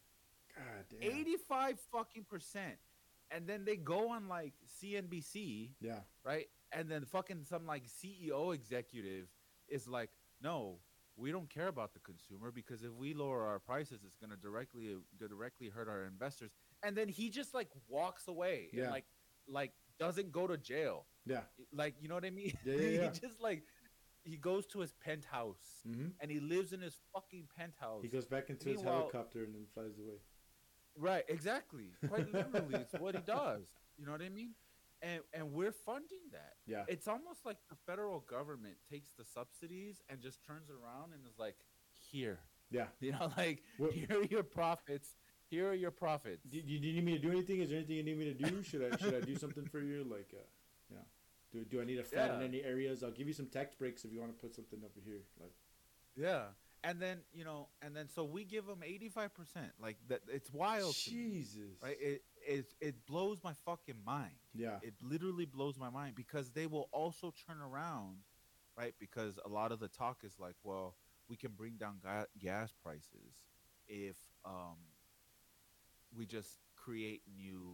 God 0.56 0.84
damn. 0.90 1.02
85 1.02 1.78
fucking 1.92 2.24
percent. 2.24 2.76
And 3.30 3.46
then 3.46 3.64
they 3.64 3.76
go 3.76 4.10
on 4.10 4.28
like 4.28 4.54
CNBC, 4.82 5.72
Yeah. 5.80 6.00
right? 6.24 6.46
And 6.72 6.88
then 6.88 7.04
fucking 7.04 7.44
some 7.44 7.66
like 7.66 7.84
CEO 7.86 8.54
executive 8.54 9.28
is 9.68 9.88
like, 9.88 10.10
"No, 10.40 10.78
we 11.16 11.32
don't 11.32 11.48
care 11.50 11.68
about 11.68 11.92
the 11.92 12.00
consumer 12.00 12.50
because 12.52 12.82
if 12.82 12.92
we 12.92 13.14
lower 13.14 13.44
our 13.44 13.58
prices, 13.58 14.00
it's 14.04 14.16
going 14.16 14.30
to 14.30 14.36
directly 14.36 14.96
directly 15.18 15.68
hurt 15.68 15.88
our 15.88 16.04
investors." 16.04 16.52
And 16.82 16.96
then 16.96 17.08
he 17.08 17.30
just 17.30 17.52
like 17.54 17.70
walks 17.88 18.28
away 18.28 18.68
Yeah. 18.72 18.84
and 18.84 18.92
like 18.92 19.06
like 19.48 19.72
doesn't 19.98 20.30
go 20.32 20.46
to 20.46 20.56
jail. 20.56 21.06
Yeah. 21.24 21.42
Like, 21.72 21.94
you 22.00 22.08
know 22.08 22.14
what 22.14 22.24
I 22.24 22.30
mean? 22.30 22.52
Yeah, 22.64 22.74
yeah, 22.74 22.88
yeah. 23.00 23.10
he 23.12 23.18
just 23.20 23.40
like 23.40 23.64
he 24.24 24.36
goes 24.36 24.66
to 24.68 24.80
his 24.80 24.92
penthouse 24.92 25.82
hmm 25.84 26.08
and 26.20 26.30
he 26.30 26.40
lives 26.40 26.72
in 26.72 26.80
his 26.80 27.00
fucking 27.12 27.48
penthouse. 27.56 28.02
He 28.02 28.08
goes 28.08 28.26
back 28.26 28.50
into 28.50 28.68
his 28.68 28.82
helicopter 28.82 29.44
and 29.44 29.54
then 29.54 29.66
flies 29.74 29.98
away. 29.98 30.18
Right, 30.98 31.24
exactly. 31.28 31.90
Quite 32.08 32.32
literally, 32.32 32.74
it's 32.74 32.94
what 32.94 33.14
he 33.14 33.20
does. 33.22 33.62
You 33.98 34.06
know 34.06 34.12
what 34.12 34.22
I 34.22 34.28
mean? 34.28 34.50
And 35.02 35.20
and 35.34 35.52
we're 35.52 35.72
funding 35.72 36.20
that. 36.32 36.54
Yeah. 36.66 36.84
It's 36.88 37.06
almost 37.06 37.44
like 37.44 37.58
the 37.68 37.76
federal 37.86 38.20
government 38.20 38.76
takes 38.90 39.10
the 39.18 39.24
subsidies 39.24 40.00
and 40.08 40.20
just 40.20 40.42
turns 40.44 40.70
around 40.70 41.12
and 41.12 41.20
is 41.26 41.38
like, 41.38 41.56
"Here, 42.10 42.40
Yeah. 42.70 42.86
you 43.00 43.12
know, 43.12 43.30
like 43.36 43.62
What- 43.76 43.92
here 43.92 44.06
are 44.10 44.24
your 44.24 44.42
profits. 44.42 45.16
Here 45.50 45.68
are 45.68 45.74
your 45.74 45.90
profits." 45.90 46.42
Do, 46.48 46.60
do, 46.62 46.78
do 46.78 46.86
you 46.88 46.94
need 46.94 47.04
me 47.04 47.12
to 47.12 47.18
do 47.18 47.30
anything? 47.30 47.60
Is 47.60 47.68
there 47.68 47.78
anything 47.78 47.96
you 47.96 48.02
need 48.04 48.18
me 48.18 48.24
to 48.32 48.34
do? 48.34 48.62
Should 48.62 48.90
I 48.92 48.96
should 48.96 49.14
I 49.14 49.20
do 49.20 49.36
something 49.36 49.66
for 49.66 49.80
you? 49.80 50.04
Like, 50.10 50.32
uh, 50.34 50.94
know, 50.94 51.00
do, 51.52 51.64
do 51.64 51.80
I 51.80 51.84
need 51.84 51.96
to 51.96 52.04
flatten 52.04 52.40
Yeah. 52.40 52.46
any 52.46 52.62
areas? 52.62 53.02
I'll 53.02 53.10
give 53.10 53.26
you 53.28 53.34
some 53.34 53.46
tax 53.46 53.74
breaks 53.74 54.04
if 54.04 54.12
you 54.12 54.20
want 54.20 54.32
to 54.34 54.40
put 54.40 54.54
something 54.54 54.78
over 54.82 55.00
here. 55.04 55.20
Like, 55.38 55.52
yeah. 56.16 56.46
And 56.84 57.00
then 57.00 57.18
you 57.32 57.44
know, 57.44 57.68
and 57.82 57.96
then 57.96 58.08
so 58.08 58.24
we 58.24 58.44
give 58.44 58.66
them 58.66 58.82
eighty 58.84 59.08
five 59.08 59.34
percent. 59.34 59.72
Like 59.80 59.96
that, 60.08 60.20
it's 60.28 60.52
wild. 60.52 60.94
Jesus. 60.94 61.60
right? 61.82 61.96
It 62.00 62.22
it 62.46 62.72
it 62.80 63.06
blows 63.06 63.42
my 63.42 63.52
fucking 63.64 63.96
mind. 64.04 64.36
yeah. 64.54 64.78
it 64.82 64.94
literally 65.02 65.46
blows 65.46 65.78
my 65.78 65.90
mind 65.90 66.14
because 66.14 66.50
they 66.50 66.66
will 66.66 66.88
also 66.92 67.34
turn 67.46 67.60
around, 67.60 68.18
right? 68.76 68.94
Because 69.00 69.38
a 69.44 69.48
lot 69.48 69.72
of 69.72 69.80
the 69.80 69.88
talk 69.88 70.18
is 70.22 70.34
like, 70.38 70.54
well, 70.62 70.94
we 71.28 71.36
can 71.36 71.50
bring 71.52 71.72
down 71.74 71.96
ga- 72.02 72.26
gas 72.38 72.72
prices 72.82 73.42
if 73.88 74.16
um, 74.44 74.76
we 76.16 76.24
just 76.26 76.58
create 76.76 77.22
new 77.36 77.72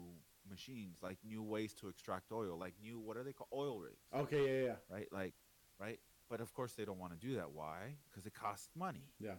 machines, 0.50 0.98
like 1.02 1.18
new 1.22 1.42
ways 1.42 1.74
to 1.74 1.88
extract 1.88 2.32
oil, 2.32 2.56
like 2.58 2.74
new 2.82 2.98
what 2.98 3.16
are 3.16 3.22
they 3.22 3.32
called, 3.32 3.48
oil 3.52 3.78
rigs, 3.78 4.06
Okay. 4.14 4.62
Yeah. 4.62 4.66
Yeah. 4.68 4.74
right? 4.90 5.08
Like, 5.12 5.34
right? 5.78 6.00
But 6.28 6.40
of 6.40 6.52
course 6.54 6.72
they 6.72 6.84
don't 6.84 6.98
want 6.98 7.12
to 7.12 7.26
do 7.26 7.34
that. 7.36 7.52
Why? 7.52 7.96
Because 8.10 8.26
it 8.26 8.34
costs 8.34 8.70
money. 8.74 9.10
Yeah. 9.20 9.34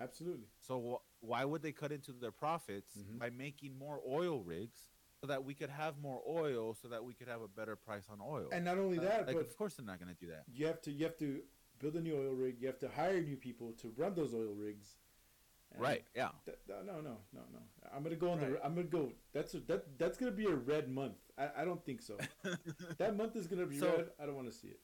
Absolutely. 0.00 0.48
So 0.60 1.00
wh- 1.22 1.24
why 1.24 1.44
would 1.44 1.62
they 1.62 1.70
cut 1.72 1.92
into 1.92 2.12
their 2.12 2.32
profits 2.32 2.96
Mhm. 2.98 3.18
by 3.18 3.30
making 3.30 3.78
more 3.78 4.00
oil 4.06 4.42
rigs 4.42 4.88
so 5.20 5.28
that 5.28 5.44
we 5.44 5.54
could 5.54 5.70
have 5.70 5.96
more 5.98 6.20
oil, 6.26 6.74
so 6.74 6.88
that 6.88 7.04
we 7.04 7.14
could 7.14 7.28
have 7.28 7.40
a 7.42 7.48
better 7.48 7.76
price 7.76 8.08
on 8.10 8.20
oil? 8.20 8.48
And 8.52 8.64
not 8.64 8.78
only 8.78 8.98
Uh, 8.98 9.02
that, 9.02 9.26
like, 9.28 9.36
but 9.36 9.46
of 9.46 9.56
course 9.56 9.74
they're 9.76 9.86
not 9.86 10.00
going 10.00 10.12
to 10.14 10.20
do 10.20 10.26
that. 10.32 10.44
you 10.48 10.66
have 10.66 10.82
to 10.82 10.90
you 10.90 11.04
have 11.04 11.16
to 11.18 11.44
build 11.78 11.94
a 11.96 12.00
new 12.00 12.16
oil 12.16 12.34
rig. 12.34 12.60
You 12.60 12.66
have 12.66 12.78
to 12.80 12.88
hire 12.88 13.20
new 13.22 13.36
people 13.36 13.72
to 13.74 13.90
run 13.90 14.14
those 14.14 14.34
oil 14.34 14.54
rigs. 14.54 14.96
And 15.70 15.80
Right? 15.80 16.04
Yeah. 16.14 16.30
th- 16.44 16.58
no, 16.68 16.82
no, 16.82 17.00
no, 17.00 17.16
no, 17.32 17.40
no. 17.52 17.62
I'm 17.92 18.02
gonna 18.02 18.16
go 18.16 18.30
on 18.30 18.40
the. 18.40 18.64
I'm 18.64 18.74
gonna 18.74 18.86
go. 18.88 19.12
That's 19.32 19.54
a, 19.54 19.60
that. 19.60 19.96
That's 19.98 20.18
gonna 20.18 20.30
be 20.32 20.46
a 20.46 20.54
red 20.54 20.88
month. 20.88 21.18
I, 21.38 21.62
I 21.62 21.64
don't 21.64 21.84
think 21.84 22.00
so. 22.02 22.16
that 22.98 23.16
month 23.16 23.36
is 23.36 23.46
gonna 23.46 23.66
be 23.66 23.78
So- 23.78 23.96
red. 23.96 24.10
I 24.20 24.26
don't 24.26 24.34
want 24.36 24.48
to 24.50 24.56
see 24.56 24.68
it. 24.68 24.80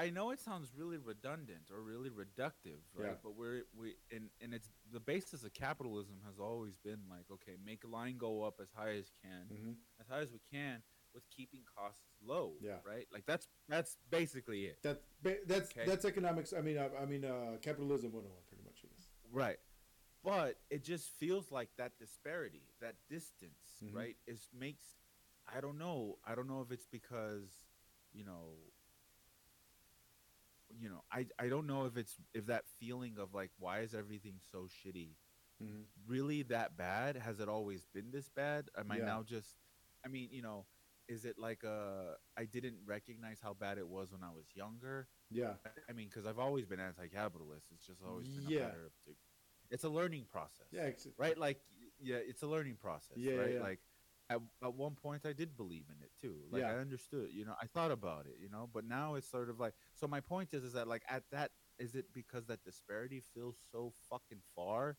I 0.00 0.10
know 0.10 0.30
it 0.30 0.38
sounds 0.40 0.70
really 0.76 0.96
redundant 0.96 1.70
or 1.72 1.80
really 1.82 2.08
reductive, 2.08 2.78
right? 2.94 3.08
Yeah. 3.08 3.14
But 3.22 3.34
we're 3.36 3.62
we 3.76 3.96
and 4.14 4.30
and 4.40 4.54
it's 4.54 4.68
the 4.92 5.00
basis 5.00 5.42
of 5.42 5.52
capitalism 5.54 6.16
has 6.24 6.38
always 6.38 6.76
been 6.76 7.00
like, 7.10 7.24
okay, 7.32 7.56
make 7.64 7.82
a 7.82 7.88
line 7.88 8.16
go 8.16 8.44
up 8.44 8.60
as 8.62 8.68
high 8.74 8.96
as 8.96 9.10
can, 9.22 9.46
hmm 9.54 9.72
as 10.00 10.06
high 10.08 10.20
as 10.20 10.30
we 10.30 10.38
can, 10.52 10.80
with 11.14 11.24
keeping 11.30 11.60
costs 11.76 12.04
low. 12.24 12.52
Yeah. 12.60 12.76
Right. 12.86 13.06
Like 13.12 13.24
that's 13.26 13.48
that's 13.68 13.96
basically 14.08 14.66
it. 14.66 14.78
That 14.84 15.02
that's 15.48 15.72
Okay. 15.72 15.84
that's 15.84 16.04
economics. 16.04 16.52
I 16.56 16.60
mean, 16.60 16.78
I, 16.78 16.88
I 17.02 17.04
mean, 17.04 17.24
uh, 17.24 17.56
capitalism 17.60 18.12
101, 18.12 18.30
pretty 18.48 18.62
much. 18.64 18.78
I 18.84 18.86
guess. 18.94 19.08
Right. 19.32 19.58
But 20.22 20.58
it 20.70 20.84
just 20.84 21.10
feels 21.18 21.50
like 21.50 21.70
that 21.76 21.98
disparity, 21.98 22.62
that 22.80 22.94
distance, 23.08 23.82
Mhm. 23.82 23.94
right, 23.94 24.16
is 24.28 24.48
makes 24.52 24.84
I 25.52 25.60
don't 25.60 25.78
know. 25.78 26.18
I 26.24 26.34
don't 26.36 26.46
know 26.46 26.60
if 26.60 26.70
it's 26.70 26.86
because, 26.86 27.48
you 28.12 28.22
know, 28.24 28.58
you 30.76 30.88
know, 30.88 31.02
I 31.12 31.26
I 31.38 31.48
don't 31.48 31.66
know 31.66 31.86
if 31.86 31.96
it's 31.96 32.16
if 32.34 32.46
that 32.46 32.64
feeling 32.80 33.18
of 33.18 33.34
like 33.34 33.50
why 33.58 33.80
is 33.80 33.94
everything 33.94 34.36
so 34.52 34.66
shitty 34.68 35.14
Mm-hmm. 35.60 35.82
really 36.06 36.44
that 36.44 36.76
bad? 36.76 37.16
Has 37.16 37.40
it 37.40 37.48
always 37.48 37.84
been 37.92 38.12
this 38.12 38.28
bad? 38.28 38.68
Am 38.78 38.92
I 38.92 38.98
now 38.98 39.24
just 39.24 39.56
I 40.04 40.08
mean, 40.08 40.28
you 40.30 40.40
know, 40.40 40.66
is 41.08 41.24
it 41.24 41.36
like 41.36 41.64
uh 41.64 42.14
I 42.36 42.44
didn't 42.44 42.76
recognize 42.86 43.40
how 43.42 43.54
bad 43.54 43.76
it 43.78 43.88
was 43.88 44.12
when 44.12 44.22
I 44.22 44.30
was 44.30 44.46
younger? 44.54 45.08
Yeah. 45.30 45.54
I 45.88 45.92
mean, 45.92 46.06
because 46.08 46.26
I've 46.26 46.38
always 46.38 46.64
been 46.64 46.78
anti-capitalist. 46.78 47.66
It's 47.74 47.84
just 47.86 48.02
always 48.06 48.28
been 48.28 48.48
Yeah. 48.48 48.58
a 48.58 48.62
matter 48.68 48.86
of. 48.86 49.14
It's 49.70 49.82
a 49.84 49.88
learning 49.88 50.26
process. 50.30 50.66
Yeah. 50.70 50.90
Right. 51.18 51.36
Like, 51.36 51.60
yeah, 52.00 52.16
it's 52.16 52.42
a 52.42 52.46
learning 52.46 52.76
process. 52.80 53.16
Yeah, 53.16 53.32
yeah, 53.32 53.38
Right. 53.40 53.54
yeah. 53.54 53.60
Like, 53.60 53.80
at, 54.30 54.40
at 54.62 54.74
one 54.74 54.94
point, 54.94 55.24
I 55.24 55.32
did 55.32 55.56
believe 55.56 55.84
in 55.88 56.02
it 56.02 56.10
too. 56.20 56.36
Like, 56.50 56.62
Yeah. 56.62 56.72
I 56.72 56.76
understood. 56.78 57.28
You 57.32 57.44
know, 57.46 57.54
I 57.60 57.66
thought 57.66 57.90
about 57.90 58.26
it. 58.26 58.36
You 58.40 58.48
know, 58.50 58.68
but 58.72 58.84
now 58.84 59.14
it's 59.14 59.30
sort 59.30 59.48
of 59.50 59.58
like. 59.58 59.74
So 59.94 60.06
my 60.06 60.20
point 60.20 60.52
is, 60.52 60.64
is 60.64 60.72
that 60.74 60.86
like 60.88 61.02
at 61.08 61.22
that, 61.32 61.50
is 61.78 61.94
it 61.94 62.06
because 62.12 62.46
that 62.46 62.62
disparity 62.64 63.20
feels 63.34 63.56
so 63.72 63.92
fucking 64.10 64.42
far? 64.54 64.96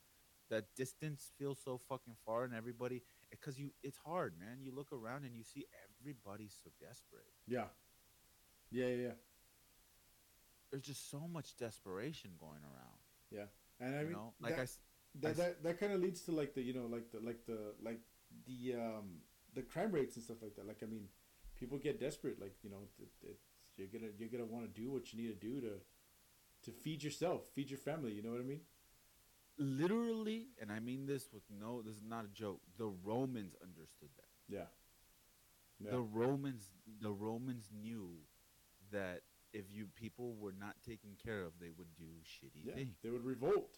That 0.49 0.65
distance 0.75 1.29
feels 1.37 1.59
so 1.63 1.77
fucking 1.77 2.15
far, 2.25 2.43
and 2.43 2.55
everybody, 2.55 2.95
eh, 3.31 3.35
because 3.39 3.59
you, 3.59 3.69
it's 3.83 3.99
hard, 4.03 4.33
man. 4.39 4.57
You 4.61 4.73
look 4.73 4.91
around 4.91 5.23
and 5.25 5.35
you 5.35 5.43
see 5.43 5.65
everybody's 6.01 6.55
so 6.63 6.71
desperate. 6.81 7.29
yeah. 7.47 7.65
Yeah. 8.71 8.87
Yeah. 8.87 8.95
Yeah. 8.95 9.11
There's 10.71 10.83
just 10.83 11.09
so 11.09 11.27
much 11.27 11.55
desperation 11.57 12.31
going 12.39 12.61
around. 12.63 12.99
Yeah. 13.31 13.45
And 13.79 13.95
I 13.95 13.99
you 14.01 14.05
mean, 14.07 14.13
know, 14.13 14.33
like 14.39 14.53
I, 14.53 14.55
that, 14.57 14.61
s- 14.63 14.79
that, 15.21 15.37
that, 15.37 15.63
that 15.63 15.79
kind 15.79 15.93
of 15.93 15.99
leads 15.99 16.21
to 16.23 16.31
like 16.31 16.53
the 16.53 16.61
you 16.61 16.73
know 16.73 16.85
like 16.85 17.11
the 17.11 17.19
like 17.19 17.45
the 17.47 17.73
like 17.81 17.99
the 18.45 18.75
um 18.75 19.21
the 19.55 19.61
crime 19.61 19.91
rates 19.91 20.15
and 20.15 20.23
stuff 20.23 20.37
like 20.41 20.55
that. 20.55 20.67
Like 20.67 20.81
I 20.83 20.85
mean, 20.85 21.05
people 21.59 21.77
get 21.77 21.99
desperate. 21.99 22.39
Like 22.39 22.55
you 22.63 22.69
know, 22.69 22.87
it, 22.99 23.09
it's 23.23 23.41
you're 23.77 23.87
gonna 23.87 24.11
you're 24.17 24.29
gonna 24.29 24.45
want 24.45 24.73
to 24.73 24.81
do 24.81 24.89
what 24.89 25.13
you 25.13 25.21
need 25.21 25.39
to 25.39 25.47
do 25.47 25.61
to 25.61 25.73
to 26.65 26.71
feed 26.71 27.03
yourself, 27.03 27.41
feed 27.55 27.69
your 27.69 27.79
family. 27.79 28.11
You 28.11 28.23
know 28.23 28.31
what 28.31 28.41
I 28.41 28.43
mean? 28.43 28.61
literally, 29.59 30.47
and 30.59 30.71
I 30.71 30.79
mean 30.79 31.05
this 31.05 31.27
with 31.31 31.43
no, 31.59 31.81
this 31.81 31.95
is 31.95 32.03
not 32.07 32.25
a 32.25 32.29
joke. 32.29 32.61
The 32.77 32.87
Romans 32.87 33.53
understood 33.61 34.09
that. 34.17 34.53
Yeah. 34.53 34.65
Yeah. 35.83 35.91
The 35.91 35.99
Romans, 35.99 36.69
the 37.01 37.11
Romans 37.11 37.69
knew 37.81 38.09
that 38.91 39.21
if 39.53 39.65
you 39.71 39.87
people 39.95 40.35
were 40.35 40.53
not 40.57 40.75
taken 40.85 41.11
care 41.23 41.41
of, 41.41 41.53
they 41.59 41.69
would 41.77 41.95
do 41.97 42.05
shitty 42.23 42.65
yeah. 42.65 42.73
things. 42.73 42.97
They 43.03 43.09
would 43.09 43.25
revolt. 43.25 43.77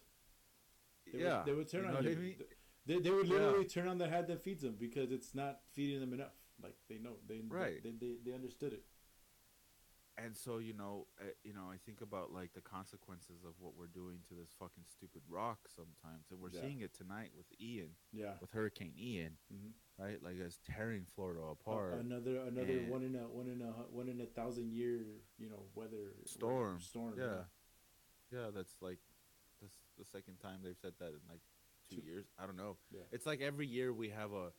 They 1.12 1.24
yeah, 1.24 1.38
Would, 1.38 1.46
they 1.46 1.54
would 1.54 1.70
turn 1.70 1.84
you 1.84 1.98
on 1.98 2.04
you. 2.04 2.12
I 2.12 2.16
mean? 2.16 2.36
Th- 2.88 3.02
They, 3.02 3.10
they 3.10 3.16
would 3.16 3.28
Yeah. 3.28 3.34
literally 3.36 3.66
turn 3.66 3.88
on 3.88 3.98
the 3.98 4.08
hat 4.10 4.28
that 4.28 4.44
feeds 4.44 4.64
them 4.64 4.76
because 4.80 5.12
it's 5.12 5.34
not 5.36 5.60
feeding 5.74 6.00
them 6.00 6.14
enough. 6.14 6.34
Like 6.62 6.76
they 6.90 6.98
know 6.98 7.18
they 7.28 7.42
Right. 7.48 7.82
They, 7.84 7.92
they, 7.92 8.16
they 8.26 8.34
understood 8.34 8.74
it. 8.74 8.84
and 10.18 10.36
so 10.36 10.58
you 10.60 10.74
know 10.74 11.08
uh, 11.22 11.24
you 11.44 11.54
know 11.54 11.68
i 11.72 11.78
think 11.86 12.02
about 12.02 12.34
like 12.34 12.52
the 12.54 12.60
consequences 12.62 13.46
of 13.48 13.54
what 13.60 13.74
we're 13.78 13.88
doing 14.02 14.18
to 14.28 14.34
this 14.36 14.52
fucking 14.60 14.84
stupid 14.86 15.22
rock 15.30 15.60
sometimes 15.74 16.26
and 16.30 16.40
we're 16.42 16.50
Yeah. 16.52 16.62
seeing 16.62 16.82
it 16.82 16.94
tonight 16.94 17.32
with 17.36 17.48
ian 17.62 17.96
Yeah. 18.12 18.36
with 18.42 18.52
hurricane 18.52 18.94
ian 19.00 19.38
Mhm. 19.52 19.72
right 19.98 20.22
like 20.22 20.36
it's 20.38 20.60
tearing 20.68 21.06
florida 21.16 21.42
apart 21.42 21.94
another 21.94 22.42
another 22.42 22.80
and- 22.80 22.90
one 22.90 23.04
in 23.04 23.16
a 23.16 23.26
one 23.30 23.48
in 23.48 23.62
a 23.62 23.72
one 24.00 24.10
in 24.10 24.20
a 24.20 24.26
thousand 24.28 24.70
year 24.74 25.00
you 25.38 25.50
know 25.50 25.64
weather 25.76 26.14
storm 26.26 26.82
storm 26.82 27.16
yeah 27.18 27.46
yeah 28.32 28.52
that's 28.54 28.76
like 28.82 29.00
that's 29.62 29.80
the 29.98 30.06
second 30.06 30.38
time 30.42 30.60
they've 30.62 30.78
said 30.78 30.94
that 31.00 31.14
in 31.16 31.22
like 31.30 31.42
two, 31.96 32.02
years 32.06 32.26
i 32.40 32.46
don't 32.46 32.58
know 32.58 32.78
Yeah. 32.92 33.02
it's 33.12 33.26
like 33.26 33.42
every 33.42 33.68
year 33.68 33.94
we 33.94 34.10
have 34.10 34.32
a 34.34 34.52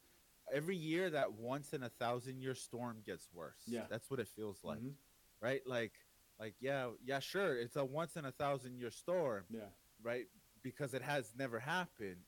every 0.53 0.77
year 0.77 1.11
that 1.11 1.33
once 1.35 1.73
in 1.73 1.83
a 1.83 1.89
thousand 1.89 2.41
year 2.41 2.55
storm 2.55 2.99
gets 3.07 3.29
worse 3.33 3.63
Yeah. 3.67 3.85
that's 3.89 4.11
what 4.11 4.21
it 4.21 4.29
feels 4.29 4.59
like 4.65 4.81
Mhm. 4.81 4.95
right 5.41 5.63
like 5.67 5.93
like 6.41 6.55
yeah 6.61 6.89
yeah 7.05 7.21
sure 7.21 7.57
it's 7.57 7.77
a 7.77 7.85
once 7.85 8.17
in 8.17 8.25
a 8.25 8.33
thousand 8.33 8.77
year 8.77 8.91
storm 8.91 9.45
yeah 9.51 9.71
right? 10.03 10.27
Because 10.65 10.95
it 10.95 11.03
has 11.03 11.33
never 11.37 11.61
happened, 11.61 12.23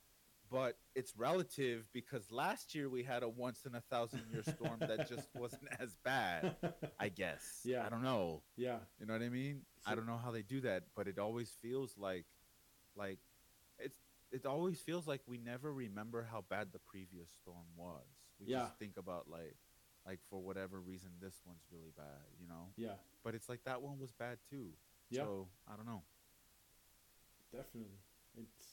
but 0.48 0.76
it's 0.94 1.16
relative 1.16 1.86
because 1.92 2.30
last 2.30 2.72
year 2.74 2.88
we 2.88 3.02
had 3.02 3.22
a 3.24 3.28
once 3.28 3.64
in 3.66 3.74
a 3.74 3.80
thousand 3.80 4.22
year 4.30 4.44
storm 4.44 4.78
that 4.78 5.08
just 5.08 5.28
wasn't 5.34 5.66
as 5.80 5.96
bad, 6.04 6.54
I 7.00 7.08
guess. 7.08 7.62
Yeah. 7.64 7.84
I 7.84 7.88
don't 7.88 8.02
know. 8.02 8.42
yeah 8.56 8.78
You 9.00 9.06
know 9.06 9.12
what 9.14 9.22
I 9.22 9.28
mean? 9.28 9.62
I 9.86 9.96
don't 9.96 10.06
know 10.06 10.16
how 10.18 10.30
they 10.30 10.42
do 10.42 10.60
that, 10.60 10.84
but 10.94 11.08
it 11.08 11.18
always 11.18 11.50
feels 11.62 11.96
like 11.98 12.26
like 12.94 13.18
it 14.34 14.46
always 14.46 14.80
feels 14.80 15.06
like 15.06 15.22
we 15.26 15.38
never 15.38 15.72
remember 15.72 16.26
how 16.30 16.42
bad 16.48 16.72
the 16.72 16.78
previous 16.80 17.30
storm 17.40 17.66
was. 17.76 18.06
We 18.40 18.46
Yeah. 18.48 18.64
just 18.64 18.78
think 18.78 18.96
about 18.96 19.28
like 19.30 19.56
like 20.06 20.20
for 20.28 20.38
whatever 20.38 20.80
reason 20.80 21.10
this 21.20 21.40
one's 21.46 21.64
really 21.72 21.92
bad, 21.96 22.26
you 22.38 22.46
know? 22.46 22.64
yeah 22.76 22.96
But 23.24 23.34
it's 23.34 23.48
like 23.48 23.64
that 23.64 23.80
one 23.80 23.98
was 23.98 24.12
bad 24.12 24.38
too. 24.50 24.68
Yeah. 25.10 25.22
So 25.22 25.48
I 25.70 25.76
don't 25.76 25.86
know. 25.86 26.02
definitely 27.52 27.98
it's 28.36 28.66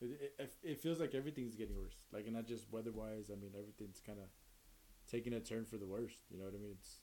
it, 0.00 0.32
it, 0.38 0.54
it- 0.62 0.80
feels 0.80 0.98
like 1.00 1.14
everything's 1.14 1.54
getting 1.54 1.76
worse 1.76 1.98
like 2.12 2.24
and 2.26 2.34
not 2.34 2.46
just 2.46 2.70
weather 2.72 2.92
wise 2.92 3.30
i 3.30 3.36
mean 3.36 3.52
everything's 3.58 4.00
kind 4.00 4.18
of 4.18 4.28
taking 5.10 5.34
a 5.34 5.40
turn 5.40 5.64
for 5.64 5.76
the 5.76 5.86
worst 5.86 6.20
you 6.30 6.38
know 6.38 6.44
what 6.44 6.54
i 6.54 6.58
mean 6.58 6.72
it's 6.78 7.00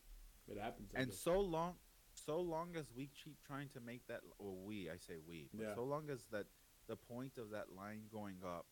it 0.49 0.57
happens 0.59 0.89
and 0.95 1.13
so 1.13 1.39
long 1.39 1.75
so 2.13 2.39
long 2.39 2.69
as 2.75 2.85
we 2.95 3.09
keep 3.23 3.37
trying 3.45 3.69
to 3.69 3.79
make 3.79 4.07
that 4.07 4.21
or 4.39 4.55
we 4.65 4.89
i 4.89 4.97
say 4.97 5.15
we 5.27 5.47
but 5.53 5.67
Yeah. 5.67 5.75
so 5.75 5.83
long 5.83 6.09
as 6.09 6.25
that 6.31 6.47
the 6.87 6.95
point 6.95 7.33
of 7.37 7.51
that 7.51 7.67
line 7.75 8.03
going 8.11 8.37
up 8.45 8.65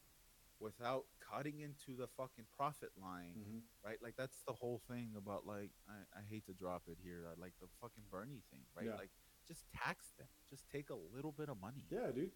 without 0.60 1.04
cutting 1.20 1.60
into 1.60 1.98
the 1.98 2.08
fucking 2.08 2.46
profit 2.56 2.92
line 3.02 3.36
Mhm. 3.38 3.62
right 3.84 4.02
like 4.02 4.16
that's 4.16 4.42
the 4.48 4.54
whole 4.54 4.80
thing 4.88 5.14
about 5.18 5.46
like 5.46 5.72
i, 5.90 6.20
I 6.20 6.22
hate 6.30 6.46
to 6.46 6.54
drop 6.54 6.84
it 6.88 6.98
here 7.04 7.26
uh, 7.30 7.36
like 7.38 7.54
the 7.60 7.68
fucking 7.82 8.06
bernie 8.10 8.42
thing 8.52 8.62
right 8.76 8.86
Yeah. 8.86 8.96
like 8.96 9.12
just 9.48 9.66
tax 9.74 10.12
them 10.18 10.28
just 10.50 10.68
take 10.70 10.90
a 10.90 10.96
little 11.14 11.32
bit 11.34 11.50
of 11.50 11.60
money 11.60 11.84
Yeah, 11.92 12.12
dude. 12.12 12.32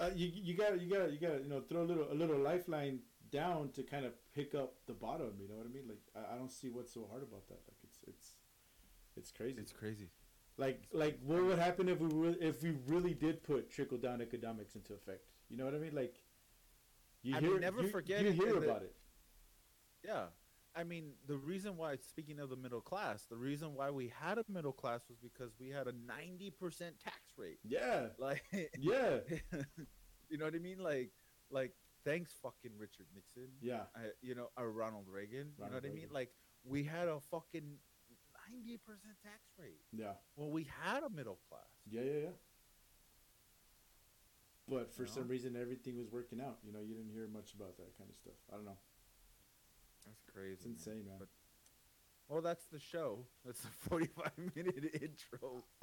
Uh, 0.00 0.10
you 0.16 0.26
you 0.34 0.54
got 0.54 0.80
you 0.80 0.88
gotta 0.88 1.12
you 1.12 1.18
gotta 1.18 1.40
you 1.42 1.48
know 1.48 1.60
throw 1.60 1.82
a 1.82 1.88
little 1.92 2.10
a 2.10 2.14
little 2.14 2.38
lifeline 2.38 3.00
down 3.30 3.70
to 3.72 3.82
kind 3.82 4.04
of 4.06 4.12
pick 4.34 4.54
up 4.54 4.74
the 4.86 4.94
bottom. 4.94 5.32
You 5.38 5.48
know 5.48 5.54
what 5.56 5.66
I 5.66 5.68
mean? 5.68 5.86
Like 5.86 6.00
I, 6.16 6.34
I 6.34 6.38
don't 6.38 6.50
see 6.50 6.70
what's 6.70 6.92
so 6.92 7.06
hard 7.10 7.22
about 7.22 7.46
that. 7.48 7.60
Like 7.68 7.76
it's 7.84 7.98
it's 8.08 8.34
it's 9.16 9.30
crazy. 9.30 9.60
it's 9.60 9.72
crazy 9.72 10.08
like 10.58 10.82
like 10.92 11.18
what 11.24 11.42
would 11.42 11.58
happen 11.58 11.88
if 11.88 11.98
we 11.98 12.08
re- 12.12 12.36
if 12.40 12.62
we 12.62 12.70
really 12.86 13.14
did 13.14 13.42
put 13.42 13.70
trickle 13.70 13.98
down 13.98 14.20
economics 14.20 14.74
into 14.74 14.92
effect? 14.94 15.24
You 15.48 15.56
know 15.56 15.64
what 15.64 15.74
I 15.74 15.78
mean? 15.78 15.94
Like 15.94 16.16
you 17.22 17.36
I 17.36 17.40
hear 17.40 17.50
mean, 17.52 17.60
never 17.60 17.82
you, 17.82 17.88
forget 17.88 18.22
you 18.22 18.28
it 18.28 18.34
hear 18.34 18.48
in 18.56 18.60
the- 18.60 18.70
about 18.70 18.82
it. 18.82 18.94
Yeah. 20.04 20.26
I 20.74 20.84
mean, 20.84 21.12
the 21.26 21.36
reason 21.36 21.76
why, 21.76 21.96
speaking 21.96 22.38
of 22.40 22.48
the 22.48 22.56
middle 22.56 22.80
class, 22.80 23.26
the 23.28 23.36
reason 23.36 23.74
why 23.74 23.90
we 23.90 24.08
had 24.08 24.38
a 24.38 24.44
middle 24.48 24.72
class 24.72 25.02
was 25.06 25.18
because 25.18 25.52
we 25.60 25.68
had 25.68 25.86
a 25.86 25.92
90% 25.92 26.50
tax 26.98 27.18
rate. 27.36 27.58
Yeah, 27.62 28.06
Like, 28.18 28.42
yeah, 28.78 29.18
you 30.30 30.38
know 30.38 30.46
what 30.46 30.54
I 30.54 30.58
mean? 30.60 30.78
Like, 30.78 31.10
like, 31.50 31.72
thanks 32.06 32.32
fucking 32.42 32.70
Richard 32.78 33.04
Nixon. 33.14 33.48
yeah, 33.60 33.82
I, 33.94 34.12
you 34.22 34.34
know, 34.34 34.48
or 34.56 34.72
Ronald 34.72 35.08
Reagan. 35.10 35.52
you 35.58 35.64
know 35.64 35.66
Ronald 35.66 35.82
what 35.82 35.90
I 35.90 35.94
mean? 35.94 36.08
Like, 36.10 36.30
we 36.64 36.84
had 36.84 37.06
a 37.06 37.20
fucking 37.20 37.76
90% 38.52 38.78
tax 39.22 39.40
rate. 39.58 39.80
yeah, 39.92 40.12
Well, 40.36 40.50
we 40.50 40.66
had 40.82 41.02
a 41.02 41.10
middle 41.10 41.38
class. 41.48 41.62
yeah, 41.90 42.02
yeah, 42.02 42.18
yeah. 42.24 42.28
But 44.68 44.92
for 44.92 45.02
You 45.02 45.08
some 45.08 45.26
reason, 45.28 45.56
everything 45.60 45.98
was 45.98 46.08
working 46.10 46.40
out. 46.40 46.58
You 46.64 46.72
know, 46.72 46.80
you 46.80 46.94
didn't 46.94 47.10
hear 47.12 47.26
much 47.26 47.52
about 47.54 47.76
that 47.78 47.96
kind 47.98 48.08
of 48.08 48.16
stuff. 48.16 48.34
I 48.52 48.56
don't 48.56 48.64
know. 48.64 48.78
That's 50.06 50.22
crazy. 50.32 50.52
It's 50.54 50.64
insane, 50.66 51.04
man. 51.06 51.16
But, 51.18 51.28
well, 52.28 52.40
that's 52.42 52.64
the 52.66 52.78
show. 52.78 53.26
That's 53.44 53.62
a 53.64 53.68
45 53.88 54.30
minute 54.54 54.84
intro. 55.02 55.64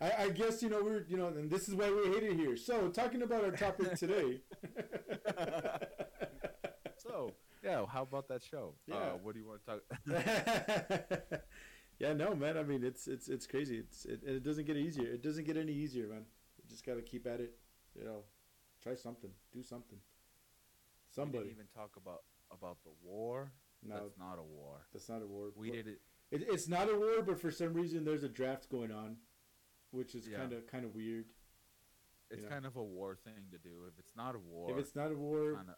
I, 0.00 0.24
I 0.24 0.28
guess 0.30 0.62
you 0.62 0.70
know 0.70 0.82
we're 0.82 1.04
you 1.08 1.16
know, 1.18 1.28
and 1.28 1.50
this 1.50 1.68
is 1.68 1.74
why 1.74 1.90
we 1.90 2.08
hate 2.14 2.22
it 2.24 2.34
here. 2.34 2.56
So 2.56 2.88
talking 2.88 3.22
about 3.22 3.44
our 3.44 3.50
topic 3.52 3.94
today. 3.96 4.40
So, 6.96 7.32
yeah, 7.64 7.84
how 7.86 8.02
about 8.02 8.28
that 8.28 8.42
show? 8.42 8.74
Yeah. 8.86 8.94
Uh, 8.96 9.10
what 9.22 9.34
do 9.34 9.40
you 9.40 9.46
want 9.46 9.60
to 9.66 9.80
talk? 10.12 11.42
Yeah, 11.98 12.12
no, 12.12 12.34
man. 12.34 12.56
I 12.56 12.62
mean, 12.62 12.82
it's 12.84 13.06
it's 13.08 13.28
it's 13.28 13.46
crazy. 13.46 13.78
It's 13.78 14.04
it, 14.04 14.20
it 14.24 14.42
doesn't 14.42 14.66
get 14.66 14.76
easier. 14.76 15.06
It 15.06 15.22
doesn't 15.22 15.44
get 15.44 15.56
any 15.56 15.72
easier, 15.72 16.06
man. 16.08 16.24
You 16.58 16.64
just 16.68 16.84
got 16.84 16.94
to 16.94 17.02
keep 17.02 17.26
at 17.26 17.40
it. 17.40 17.52
You 17.98 18.04
know, 18.04 18.24
try 18.82 18.94
something, 18.94 19.30
do 19.52 19.62
something. 19.62 19.98
We 19.98 21.14
Somebody. 21.14 21.44
didn't 21.44 21.52
even 21.58 21.66
talk 21.74 21.96
about 21.96 22.22
about 22.50 22.78
the 22.84 22.90
war. 23.02 23.52
no, 23.82 23.94
That's 23.96 24.18
not 24.18 24.38
a 24.38 24.42
war. 24.42 24.86
that's 24.92 25.08
not 25.08 25.22
a 25.22 25.26
war. 25.26 25.48
We 25.56 25.68
but- 25.70 25.76
did 25.76 25.88
it. 25.88 26.00
It, 26.30 26.46
it's 26.48 26.66
not 26.66 26.88
a 26.88 26.96
war, 26.96 27.20
but 27.22 27.38
for 27.38 27.50
some 27.50 27.74
reason 27.74 28.04
there's 28.06 28.22
a 28.24 28.28
draft 28.28 28.70
going 28.70 28.90
on, 28.90 29.16
which 29.90 30.14
is 30.14 30.26
kind 30.28 30.54
of 30.54 30.66
kind 30.66 30.84
of 30.86 30.94
weird. 30.94 31.26
It's 32.30 32.42
know. 32.44 32.48
kind 32.48 32.64
of 32.64 32.76
a 32.76 32.82
war 32.82 33.18
thing 33.22 33.34
to 33.50 33.58
do. 33.58 33.84
If 33.86 33.98
it's 33.98 34.16
not 34.16 34.34
a 34.34 34.38
war, 34.38 34.70
if 34.70 34.78
it's 34.78 34.96
not 34.96 35.10
a 35.12 35.14
war, 35.14 35.56
kinda- 35.56 35.76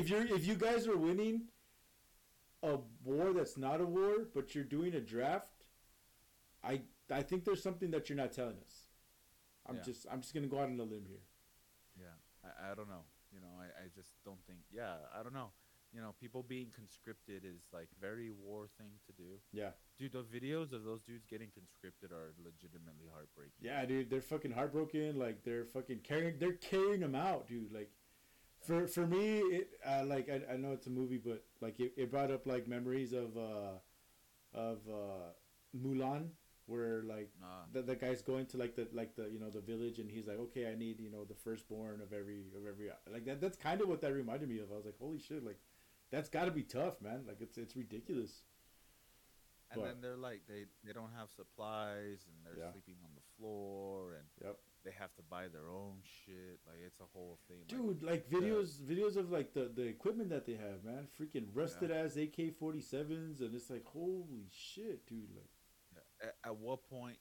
If 0.00 0.08
you're 0.08 0.26
if 0.26 0.44
you 0.48 0.56
guys 0.56 0.88
are 0.88 0.96
winning 0.96 1.42
a 2.64 2.80
war 3.04 3.32
that's 3.32 3.56
not 3.56 3.80
a 3.80 3.84
war, 3.86 4.26
but 4.34 4.54
you're 4.54 4.64
doing 4.64 4.94
a 4.94 5.00
draft, 5.00 5.64
I 6.62 6.82
I 7.10 7.22
think 7.22 7.44
there's 7.44 7.62
something 7.62 7.90
that 7.90 8.08
you're 8.08 8.16
not 8.16 8.32
telling 8.32 8.56
us. 8.64 8.88
I'm 9.66 9.76
Yeah. 9.76 9.82
just 9.82 10.06
I'm 10.10 10.20
just 10.20 10.34
gonna 10.34 10.46
go 10.48 10.58
out 10.58 10.68
on 10.68 10.78
a 10.80 10.84
limb 10.84 11.06
here. 11.06 11.24
yeah, 11.96 12.16
I, 12.44 12.72
I 12.72 12.74
don't 12.74 12.88
know. 12.88 13.04
You 13.32 13.40
know, 13.40 13.52
I, 13.58 13.64
I 13.84 13.88
just 13.94 14.10
don't 14.24 14.38
think. 14.46 14.60
Yeah, 14.70 14.94
I 15.18 15.22
don't 15.22 15.34
know. 15.34 15.50
You 15.92 16.00
know, 16.00 16.12
people 16.20 16.42
being 16.42 16.70
conscripted 16.74 17.44
is 17.44 17.62
like 17.72 17.88
very 18.00 18.30
war 18.30 18.66
thing 18.78 18.90
to 19.06 19.12
do. 19.12 19.38
Yeah. 19.52 19.70
Dude, 19.98 20.12
the 20.12 20.22
videos 20.24 20.72
of 20.72 20.82
those 20.84 21.02
dudes 21.02 21.24
getting 21.24 21.50
conscripted 21.54 22.10
are 22.10 22.34
legitimately 22.42 23.06
heartbreaking. 23.12 23.60
Yeah, 23.62 23.84
dude, 23.86 24.10
they're 24.10 24.20
fucking 24.20 24.50
heartbroken. 24.52 25.18
Like 25.18 25.44
they're 25.44 25.64
fucking 25.64 26.00
carrying 26.00 26.38
they're 26.38 26.54
carrying 26.54 27.00
them 27.00 27.14
out, 27.14 27.46
dude. 27.48 27.72
Like 27.72 27.90
for 28.66 28.86
for 28.86 29.06
me, 29.06 29.38
it 29.40 29.70
uh, 29.86 30.04
like 30.06 30.28
I, 30.28 30.54
I 30.54 30.56
know 30.56 30.72
it's 30.72 30.86
a 30.86 30.90
movie, 30.90 31.18
but 31.18 31.44
like 31.60 31.80
it, 31.80 31.92
it 31.96 32.10
brought 32.10 32.30
up 32.30 32.46
like 32.46 32.66
memories 32.68 33.12
of 33.12 33.36
uh 33.36 33.78
of 34.54 34.78
uh 34.88 35.32
Mulan, 35.76 36.28
where 36.66 37.02
like 37.02 37.30
Nah. 37.40 37.64
the, 37.72 37.82
the 37.82 37.96
guy's 37.96 38.22
going 38.22 38.46
to 38.46 38.56
like 38.58 38.76
the 38.76 38.88
like 38.92 39.16
the 39.16 39.28
you 39.30 39.38
know 39.38 39.50
the 39.50 39.60
village 39.60 39.98
and 39.98 40.10
he's 40.10 40.26
like 40.26 40.38
okay 40.38 40.70
i 40.70 40.74
need 40.74 41.00
you 41.00 41.10
know 41.10 41.24
the 41.24 41.34
firstborn 41.34 42.00
of 42.00 42.12
every 42.12 42.40
of 42.56 42.66
every 42.66 42.88
like 43.12 43.24
that 43.26 43.40
that's 43.40 43.56
kind 43.56 43.80
of 43.80 43.88
what 43.88 44.00
that 44.02 44.12
reminded 44.12 44.48
me 44.48 44.58
of. 44.58 44.70
I 44.72 44.76
was 44.76 44.84
like 44.86 44.98
holy 44.98 45.18
shit 45.18 45.44
like 45.44 45.58
that's 46.10 46.28
got 46.28 46.44
to 46.44 46.50
be 46.50 46.62
tough 46.62 47.00
man. 47.02 47.24
Like 47.26 47.40
it's 47.40 47.58
it's 47.58 47.76
ridiculous 47.76 48.42
and 49.74 49.82
but- 49.82 49.88
then 49.88 50.00
they're 50.00 50.16
like 50.16 50.42
they 50.48 50.64
they 50.84 50.92
don't 50.92 51.12
have 51.18 51.30
supplies 51.30 52.26
and 52.28 52.36
they're 52.44 52.64
Yeah. 52.64 52.72
sleeping 52.72 52.96
on 53.04 53.10
the 53.14 53.22
floor 53.36 54.14
and 54.14 54.24
yep 54.42 54.56
they 54.84 54.90
have 54.92 55.14
to 55.16 55.22
buy 55.22 55.48
their 55.48 55.70
own 55.70 56.02
shit. 56.02 56.60
Like 56.66 56.76
it's 56.86 57.00
a 57.00 57.06
whole 57.14 57.38
thing. 57.48 57.64
dude 57.68 58.02
like 58.02 58.28
videos 58.28 58.78
videos 58.82 59.16
of 59.16 59.30
like 59.30 59.54
the 59.54 59.68
the 59.74 59.82
equipment 59.82 60.28
that 60.30 60.44
they 60.46 60.54
have 60.54 60.84
man 60.84 61.08
freaking 61.18 61.46
rusted 61.54 61.90
ass 61.90 62.16
ak-47s 62.16 63.40
and 63.40 63.54
it's 63.54 63.70
like 63.70 63.84
holy 63.86 64.46
shit 64.50 65.06
dude 65.06 65.30
like 65.34 65.50
Yeah, 65.94 66.28
At, 66.28 66.36
at 66.44 66.56
what 66.56 66.82
point, 66.90 67.18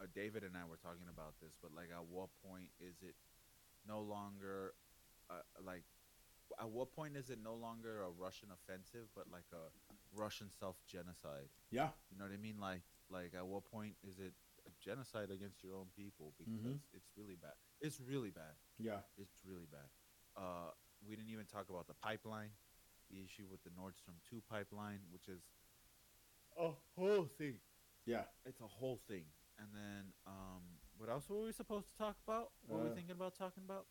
uh, 0.00 0.06
David 0.14 0.42
and 0.44 0.56
I 0.56 0.64
were 0.68 0.76
talking 0.76 1.08
about 1.08 1.34
this, 1.40 1.54
but 1.62 1.72
like, 1.74 1.90
at 1.90 2.04
what 2.06 2.28
point 2.46 2.68
is 2.80 2.96
it 3.02 3.14
no 3.86 4.00
longer, 4.00 4.74
uh, 5.30 5.40
like, 5.64 5.84
at 6.60 6.68
what 6.68 6.92
point 6.92 7.16
is 7.16 7.30
it 7.30 7.38
no 7.42 7.54
longer 7.54 8.02
a 8.02 8.10
Russian 8.10 8.48
offensive, 8.52 9.08
but 9.14 9.24
like 9.30 9.46
a 9.52 9.70
Russian 10.14 10.50
self 10.50 10.76
genocide? 10.86 11.48
yeah 11.70 11.90
You 12.10 12.18
know 12.18 12.24
what 12.24 12.32
I 12.32 12.36
mean? 12.38 12.58
Like, 12.60 12.82
like, 13.10 13.34
at 13.34 13.46
what 13.46 13.64
point 13.64 13.94
is 14.02 14.18
it 14.18 14.34
a 14.66 14.70
genocide 14.82 15.30
against 15.30 15.62
your 15.62 15.74
own 15.76 15.86
people? 15.96 16.34
Because 16.38 16.54
Mhm. 16.64 16.80
it's 16.92 17.10
really 17.16 17.36
bad. 17.36 17.54
It's 17.80 18.00
really 18.00 18.30
bad. 18.30 18.56
yeah 18.78 19.00
It's 19.16 19.44
really 19.44 19.66
bad. 19.66 19.88
Uh, 20.36 20.70
we 21.06 21.16
didn't 21.16 21.30
even 21.30 21.46
talk 21.46 21.68
about 21.70 21.86
the 21.86 21.94
pipeline, 21.94 22.50
the 23.10 23.22
issue 23.22 23.46
with 23.50 23.62
the 23.62 23.70
Nord 23.76 23.96
Stream 23.96 24.16
two 24.28 24.42
pipeline, 24.48 25.00
which 25.10 25.28
is 25.28 25.42
a 26.58 26.70
whole 26.94 27.26
thing 27.26 27.60
yeah 28.06 28.24
it's 28.44 28.60
a 28.60 28.66
whole 28.66 29.00
thing. 29.08 29.24
And 29.58 29.68
then, 29.74 30.12
um, 30.26 30.62
what 30.98 31.08
else 31.08 31.28
were 31.30 31.40
we 31.40 31.52
supposed 31.52 31.88
to 31.90 31.96
talk 31.96 32.16
about? 32.26 32.52
What 32.66 32.78
were 32.80 32.86
Uh, 32.86 32.88
we 32.90 32.94
thinking 32.94 33.12
about 33.16 33.34
talking 33.34 33.62
about? 33.64 33.86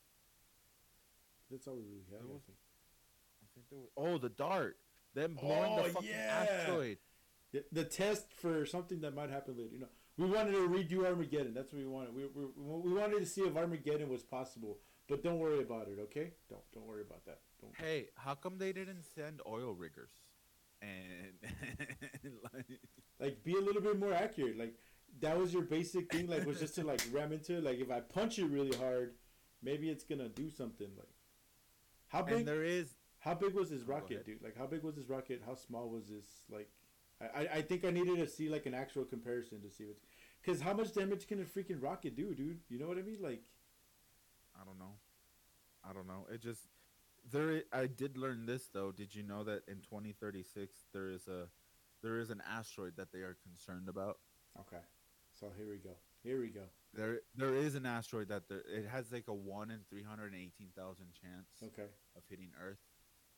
That's 1.52 1.68
all 1.68 1.76
we 1.76 1.84
really 1.84 2.06
have 2.12 2.22
I 2.22 2.39
think. 2.46 2.58
there 3.70 3.80
was, 3.80 3.89
oh 3.98 4.18
the 4.18 4.30
dart, 4.30 4.78
them 5.14 5.36
blowing 5.39 5.72
Oh, 5.80 5.84
the 5.84 5.89
fucking 5.89 6.10
yeah. 6.10 6.46
asteroid. 6.50 6.98
The, 7.52 7.64
the 7.72 7.84
test 7.86 8.26
for 8.34 8.66
something 8.66 9.00
that 9.02 9.16
might 9.16 9.30
happen 9.30 9.56
later. 9.58 9.70
You 9.74 9.80
know, 9.82 9.88
we 10.18 10.26
wanted 10.28 10.52
to 10.54 10.68
redo 10.68 11.06
Armageddon. 11.06 11.54
That's 11.54 11.72
what 11.72 11.80
we 11.80 11.88
wanted. 11.88 12.14
We, 12.16 12.24
we, 12.36 12.46
we 12.58 12.93
wanted 12.93 13.20
to 13.20 13.26
see 13.26 13.41
if 13.41 13.56
Armageddon 13.56 14.10
was 14.10 14.24
possible. 14.24 14.80
But 15.08 15.24
don't 15.24 15.38
worry 15.39 15.60
about 15.62 15.88
it, 15.88 16.00
okay? 16.06 16.32
Don't 16.50 16.64
don't 16.74 16.88
worry 16.88 17.02
about 17.04 17.24
that. 17.26 17.39
Don't. 17.62 17.72
Hey, 17.78 18.10
how 18.16 18.34
come 18.34 18.58
they 18.58 18.74
didn't 18.74 19.04
send 19.04 19.39
oil 19.48 19.74
riggers? 19.74 20.10
And 20.82 22.34
like, 22.54 22.66
Like, 23.20 23.43
be 23.43 23.54
a 23.56 23.62
little 23.62 23.82
bit 23.82 23.98
more 24.00 24.14
accurate. 24.14 24.58
Like, 24.58 24.76
that 25.22 25.38
was 25.38 25.54
your 25.54 25.62
basic 25.64 26.12
thing. 26.12 26.28
Like, 26.28 26.46
was 26.46 26.60
just 26.60 26.76
to 26.76 26.84
like 26.84 27.02
ram 27.12 27.32
into 27.32 27.58
it. 27.58 27.64
Like, 27.64 27.80
if 27.80 27.89
I 27.91 28.02
punch 28.02 28.38
it 28.39 28.46
really 28.46 28.76
hard, 28.78 29.14
maybe 29.64 29.89
it's 29.89 30.04
gonna 30.04 30.28
do 30.30 30.50
something. 30.50 30.88
Like, 30.98 31.08
how 32.16 32.22
big? 32.24 32.38
and 32.39 32.47
there 32.47 32.63
is 32.63 32.95
How 33.20 33.34
big 33.34 33.53
was 33.53 33.70
this 33.70 33.82
Oh, 33.84 33.91
rocket, 33.91 34.26
dude? 34.26 34.41
Like, 34.43 34.57
how 34.57 34.68
big 34.68 34.84
was 34.84 34.95
this 34.95 35.09
rocket? 35.09 35.41
How 35.45 35.55
small 35.55 35.89
was 35.89 36.07
this? 36.07 36.26
Like, 36.49 36.70
I, 37.22 37.47
I, 37.55 37.61
think 37.61 37.86
I 37.86 37.91
needed 37.91 38.18
to 38.18 38.28
see 38.28 38.49
like 38.49 38.66
an 38.66 38.74
actual 38.74 39.03
comparison 39.05 39.61
to 39.61 39.70
see 39.70 39.86
what's, 39.86 40.01
because 40.41 40.61
how 40.61 40.74
much 40.74 40.93
damage 40.93 41.28
can 41.28 41.41
a 41.41 41.45
freaking 41.45 41.82
rocket 41.82 42.16
do, 42.16 42.34
dude? 42.36 42.59
You 42.70 42.78
know 42.78 42.88
what 42.88 42.97
I 42.97 43.01
mean? 43.01 43.20
Like, 43.22 43.41
I 44.59 44.63
don't 44.66 44.78
know. 44.80 44.95
I 45.88 45.93
don't 45.93 46.07
know. 46.07 46.28
It 46.32 46.41
just 46.41 46.68
there. 47.32 47.63
i- 47.74 47.82
I 47.82 47.88
did 47.88 48.18
learn 48.18 48.45
this 48.45 48.68
though. 48.68 48.91
Did 48.91 49.13
you 49.16 49.24
know 49.24 49.43
that 49.43 49.63
in 49.68 49.82
2036 49.82 50.86
there 50.93 51.09
is 51.09 51.28
a 51.28 51.47
there 52.01 52.20
is 52.20 52.30
an 52.30 52.41
asteroid 52.47 52.95
that 52.97 53.11
they 53.11 53.20
are 53.20 53.38
concerned 53.43 53.88
about? 53.89 54.20
okay, 54.59 54.84
so 55.39 55.51
here 55.57 55.68
we 55.68 55.78
go. 55.78 55.95
Here 56.26 56.42
we 56.42 56.50
go. 56.50 56.64
There 56.94 57.20
there 57.36 57.54
is 57.54 57.76
an 57.76 57.86
asteroid 57.86 58.30
that 58.30 58.50
there, 58.50 58.64
it 58.68 58.88
has 58.92 59.12
like 59.12 59.26
a 59.28 59.34
one 59.34 59.70
in 59.70 59.82
318,000 59.90 61.06
chance 61.14 61.48
Okay, 61.64 61.90
of 62.16 62.24
hitting 62.30 62.50
Earth, 62.60 62.80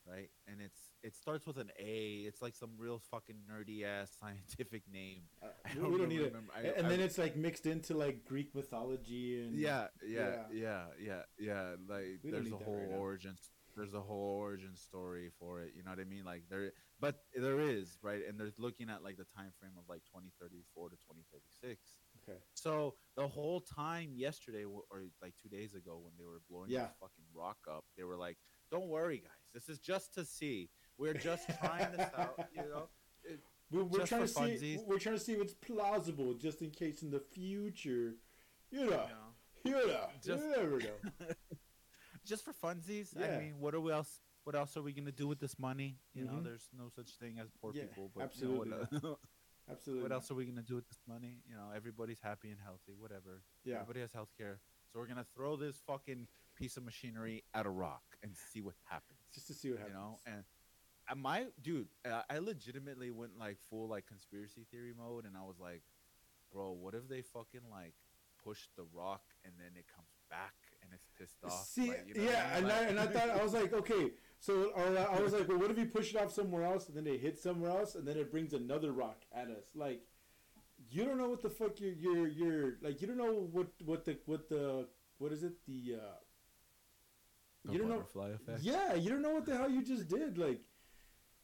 right? 0.06 0.30
And 0.48 0.62
it's 0.62 0.80
it 1.04 1.16
starts 1.16 1.46
with 1.46 1.58
an 1.58 1.70
A. 1.80 2.24
It's 2.28 2.42
like 2.42 2.56
some 2.56 2.72
real 2.78 3.02
fucking 3.12 3.36
nerdy 3.52 3.84
ass 3.84 4.12
scientific 4.22 4.84
name. 4.92 5.24
uh, 5.44 5.48
I 5.66 5.70
we, 5.76 5.82
don't 5.82 5.92
we 5.92 5.98
don't 5.98 6.08
really 6.10 6.18
need 6.18 6.26
it. 6.28 6.36
I- 6.56 6.62
and 6.78 6.86
I- 6.88 6.90
then 6.90 7.00
it's 7.02 7.18
like 7.18 7.36
mixed 7.36 7.66
into 7.66 7.98
like 7.98 8.26
Greek 8.26 8.54
mythology 8.56 9.42
and 9.44 9.56
Yeah, 9.60 9.88
yeah, 10.08 10.20
Yeah. 10.20 10.44
yeah, 10.54 10.86
yeah, 11.00 11.22
yeah. 11.40 11.76
Like 11.90 12.20
there's 12.24 12.52
a 12.52 12.56
whole 12.58 12.76
right 12.76 13.00
origin. 13.00 13.32
s- 13.34 13.50
There's 13.76 13.94
a 13.94 14.02
whole 14.02 14.38
origin 14.40 14.76
story 14.78 15.30
for 15.40 15.62
it. 15.62 15.74
You 15.76 15.84
know 15.84 15.92
what 15.92 16.00
I 16.00 16.06
mean? 16.06 16.26
Like 16.26 16.44
there, 16.50 16.72
but 17.00 17.16
there 17.36 17.60
is 17.60 17.98
right, 18.02 18.22
and 18.28 18.40
they're 18.40 18.54
looking 18.58 18.90
at 18.90 19.04
like 19.04 19.18
the 19.18 19.26
time 19.36 19.52
frame 19.60 19.74
of 19.78 19.84
like 19.90 20.04
2034 20.14 20.90
to 20.90 20.96
2036. 20.96 21.82
Okay, 22.30 22.40
So 22.54 22.96
the 23.16 23.28
whole 23.28 23.62
time 23.62 24.12
yesterday, 24.16 24.66
or 24.66 24.84
like 25.22 25.34
two 25.42 25.50
days 25.50 25.74
ago, 25.76 25.98
when 26.04 26.14
they 26.18 26.26
were 26.26 26.42
blowing 26.50 26.70
Yeah. 26.70 26.84
this 26.88 26.92
fucking 27.00 27.26
rock 27.34 27.58
up, 27.70 27.86
they 27.98 28.04
were 28.04 28.18
like, 28.18 28.38
"Don't 28.72 28.88
worry, 28.88 29.20
guys. 29.20 29.32
This 29.54 29.70
is 29.70 29.80
just 29.80 30.14
to 30.16 30.26
see. 30.26 30.70
We're 30.98 31.14
just 31.14 31.48
trying 31.60 31.92
this 31.96 32.10
out. 32.18 32.36
You 32.56 32.64
know." 32.70 32.90
It- 33.24 33.42
we, 33.70 33.84
we're 33.84 34.06
trying 34.06 34.22
to 34.22 34.28
see. 34.30 34.80
We're 34.86 34.98
trying 34.98 35.18
to 35.18 35.24
see 35.24 35.34
if 35.34 35.42
it's 35.42 35.54
plausible, 35.54 36.34
just 36.36 36.62
in 36.62 36.72
case 36.72 37.02
in 37.02 37.12
the 37.12 37.20
future. 37.20 38.16
You 38.72 38.86
know, 38.90 39.08
you 39.66 39.72
know. 39.74 39.80
you 39.82 39.88
know, 39.88 40.08
Just- 40.24 40.44
you 40.44 40.50
never 40.52 40.80
know. 40.80 41.28
just 42.26 42.44
for 42.46 42.54
funsies. 42.54 43.10
Yeah. 43.18 43.36
I 43.36 43.40
mean, 43.40 43.60
what 43.60 43.74
are 43.76 43.82
we 43.82 43.92
else? 43.92 44.22
What 44.46 44.56
else 44.56 44.78
are 44.78 44.82
we 44.82 44.94
gonna 44.94 45.12
do 45.12 45.28
with 45.28 45.40
this 45.40 45.60
money? 45.60 46.00
You 46.14 46.24
know, 46.26 46.34
Mhm. 46.34 46.44
there's 46.46 46.70
no 46.74 46.88
such 46.90 47.18
thing 47.18 47.40
as 47.40 47.50
poor 47.62 47.74
Yeah, 47.74 47.84
people. 47.88 48.10
But 48.16 48.24
absolutely 48.24 48.70
You 48.92 49.00
know, 49.04 49.20
Absolutely. 49.70 50.04
what 50.04 50.12
else 50.12 50.32
are 50.32 50.36
we 50.36 50.46
gonna 50.46 50.62
do 50.62 50.76
with 50.76 50.88
this 50.88 51.02
money? 51.08 51.42
You 51.48 51.56
know, 51.56 51.72
everybody's 51.76 52.22
happy 52.22 52.50
and 52.50 52.60
healthy. 52.64 52.94
Whatever. 52.98 53.44
Yeah. 53.66 53.76
Everybody 53.76 54.02
has 54.02 54.14
health 54.14 54.32
care. 54.38 54.60
So 54.92 55.00
we're 55.00 55.08
gonna 55.08 55.26
throw 55.36 55.56
this 55.56 55.82
fucking 55.86 56.28
piece 56.56 56.78
of 56.78 56.84
machinery 56.84 57.44
at 57.54 57.66
a 57.66 57.70
rock 57.70 58.04
and 58.24 58.36
see 58.36 58.62
what 58.62 58.76
happens. 58.86 59.20
Just 59.34 59.48
to 59.48 59.54
see 59.54 59.70
what 59.72 59.80
happens. 59.80 59.96
you 59.96 60.02
know, 60.02 60.20
and 60.26 60.44
my 61.16 61.46
dude, 61.62 61.88
uh, 62.06 62.22
I 62.30 62.40
legitimately 62.40 63.12
went 63.12 63.38
like 63.38 63.58
full 63.70 63.88
like 63.88 64.06
conspiracy 64.06 64.66
theory 64.72 64.94
mode, 64.98 65.26
and 65.26 65.38
I 65.38 65.44
was 65.44 65.60
like, 65.60 65.84
bro, 66.52 66.72
what 66.72 66.94
if 66.94 67.08
they 67.08 67.22
fucking 67.22 67.68
like 67.72 67.94
push 68.44 68.68
the 68.78 68.86
rock 68.94 69.24
and 69.44 69.54
then 69.58 69.72
it 69.76 69.86
comes 69.94 70.12
back 70.30 70.56
and 70.82 70.92
it's 70.94 71.08
pissed 71.18 71.44
off? 71.44 71.66
See, 71.66 71.90
like, 71.90 72.06
you 72.08 72.14
know 72.16 72.30
yeah, 72.30 72.50
I 72.56 72.62
mean? 72.62 72.70
and 72.70 72.72
I 72.72 72.84
and 72.84 73.00
I 73.00 73.08
thought 73.08 73.30
I 73.30 73.44
was 73.44 73.54
like, 73.54 73.74
okay, 73.74 74.12
so 74.40 74.72
or 74.76 74.98
I 74.98 75.20
was 75.20 75.34
like, 75.34 75.48
well, 75.48 75.58
what 75.58 75.72
if 75.72 75.78
you 75.78 75.86
push 75.86 76.14
it 76.14 76.22
off 76.22 76.32
somewhere 76.32 76.64
else 76.64 76.88
and 76.88 76.98
then 76.98 77.08
it 77.08 77.20
hits 77.20 77.42
somewhere 77.42 77.72
else 77.72 77.96
and 77.96 78.08
then 78.08 78.18
it 78.18 78.32
brings 78.32 78.54
another 78.54 78.92
rock 78.92 79.24
at 79.34 79.48
us? 79.48 79.66
Like, 79.76 80.02
you 80.90 81.06
don't 81.06 81.18
know 81.18 81.30
what 81.30 81.42
the 81.42 81.50
fuck 81.50 81.80
you're 81.80 81.94
you're, 81.94 82.28
you're 82.28 82.74
like. 82.82 83.02
You 83.02 83.08
don't 83.08 83.18
know 83.18 83.48
what 83.52 83.68
what 83.84 84.06
the 84.06 84.18
what 84.26 84.50
the 84.50 84.88
what 85.18 85.32
is 85.32 85.44
it 85.44 85.54
the 85.66 85.96
uh. 85.96 86.16
The 87.66 87.74
you 87.74 87.80
don't 87.80 87.90
know. 87.90 87.96
butterfly 87.96 88.30
effect. 88.30 88.62
Yeah, 88.62 88.94
you 88.94 89.10
don't 89.10 89.22
know 89.22 89.32
what 89.32 89.46
the 89.46 89.58
hell 89.58 89.70
you 89.70 89.84
just 89.84 90.08
did. 90.08 90.38
Like, 90.38 90.62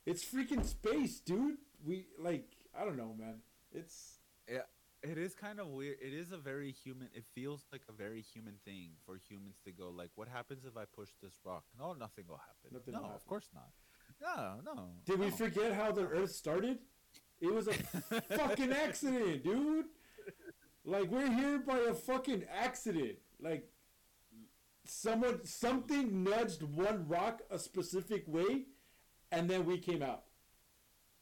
it's 0.05 0.23
freaking 0.23 0.63
space, 0.63 1.19
dude. 1.19 1.57
We 1.85 2.05
like, 2.19 2.45
I 2.79 2.85
don't 2.85 2.97
know, 2.97 3.13
man. 3.17 3.41
It's 3.71 4.19
It 5.03 5.17
is 5.17 5.35
kind 5.35 5.59
of 5.59 5.67
weird. 5.67 5.97
It 6.01 6.13
is 6.13 6.31
a 6.31 6.37
very 6.37 6.71
human. 6.71 7.09
It 7.13 7.25
feels 7.35 7.65
like 7.73 7.81
a 7.89 7.91
very 7.91 8.21
human 8.21 8.55
thing 8.63 8.91
for 9.05 9.17
humans 9.17 9.57
to 9.65 9.71
go 9.71 9.89
like, 9.89 10.11
"What 10.15 10.29
happens 10.29 10.63
if 10.63 10.77
I 10.77 10.85
push 10.85 11.09
this 11.21 11.33
rock?" 11.43 11.65
No, 11.77 11.91
nothing 11.93 12.23
will 12.27 12.37
happen. 12.37 12.71
Nothing 12.71 12.93
no, 12.93 13.01
will 13.01 13.15
of 13.15 13.25
course 13.27 13.49
not. 13.53 13.69
No, 14.21 14.61
no. 14.63 14.89
Did 15.05 15.19
we 15.19 15.29
forget 15.29 15.73
how 15.73 15.91
the 15.91 16.07
Earth 16.07 16.31
started? 16.31 16.79
It 17.41 17.53
was 17.53 17.67
a 17.67 17.73
fucking 18.37 18.71
accident, 18.71 19.43
dude. 19.43 19.85
Like 20.85 21.11
we're 21.11 21.31
here 21.31 21.59
by 21.59 21.79
a 21.79 21.93
fucking 21.93 22.45
accident. 22.49 23.17
Like 23.41 23.69
someone, 24.85 25.43
something 25.45 26.23
nudged 26.23 26.63
one 26.63 27.07
rock 27.09 27.41
a 27.51 27.59
specific 27.59 28.23
way, 28.25 28.67
and 29.33 29.49
then 29.49 29.65
we 29.65 29.79
came 29.79 30.01
out. 30.01 30.23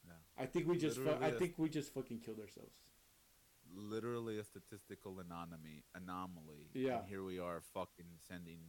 Yeah. 0.06 0.14
I 0.38 0.46
think 0.46 0.68
we 0.68 0.78
just. 0.78 0.98
Fu- 0.98 1.18
I 1.20 1.32
think 1.32 1.56
we 1.58 1.68
just 1.68 1.92
fucking 1.96 2.20
killed 2.20 2.40
ourselves. 2.40 2.81
Literally 3.76 4.38
a 4.40 4.44
statistical 4.44 5.20
anomaly 5.20 5.84
anomaly 5.96 6.70
Yeah. 6.74 7.00
and 7.00 7.08
here 7.08 7.24
we 7.24 7.40
are 7.40 7.62
fucking 7.74 8.18
sending 8.28 8.60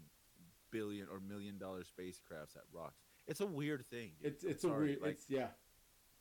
billion 0.71 1.07
or 1.13 1.21
million 1.21 1.59
dollar 1.59 1.81
spacecrafts 1.83 2.57
at 2.57 2.63
rocks 2.73 3.03
it's 3.27 3.41
a 3.41 3.47
weird 3.47 3.85
thing 3.87 4.13
dude. 4.23 4.33
It's 4.33 4.45
it's 4.45 4.65
a 4.65 4.69
weird. 4.71 5.01
like 5.03 5.13
it's 5.13 5.27
yeah. 5.29 5.49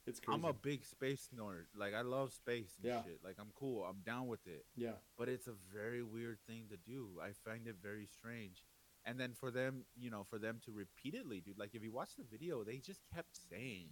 It's 0.08 0.20
crazy. 0.20 0.36
i'm 0.40 0.46
a 0.46 0.54
big 0.54 0.84
space 0.84 1.30
nerd 1.38 1.66
like 1.76 1.94
i 1.94 2.02
love 2.02 2.34
space 2.34 2.76
and 2.82 2.86
Yeah. 2.92 3.04
shit 3.04 3.20
like 3.24 3.36
i'm 3.40 3.52
cool 3.56 3.84
i'm 3.84 4.02
down 4.06 4.28
with 4.28 4.46
it 4.48 4.66
yeah. 4.76 4.94
but 5.18 5.30
it's 5.30 5.48
a 5.48 5.54
very 5.74 6.04
weird 6.04 6.40
thing 6.48 6.66
to 6.70 6.78
do 6.78 7.20
i 7.24 7.30
find 7.48 7.68
it 7.68 7.76
very 7.82 8.08
strange 8.08 8.64
and 9.06 9.20
then 9.20 9.34
for 9.34 9.52
them 9.52 9.86
you 9.96 10.10
know 10.10 10.24
for 10.30 10.38
them 10.40 10.60
to 10.66 10.72
repeatedly 10.72 11.40
dude 11.40 11.58
like 11.58 11.76
if 11.76 11.84
you 11.84 11.92
watch 11.92 12.16
the 12.18 12.24
video 12.30 12.64
they 12.64 12.78
just 12.78 13.02
kept 13.14 13.38
saying 13.50 13.90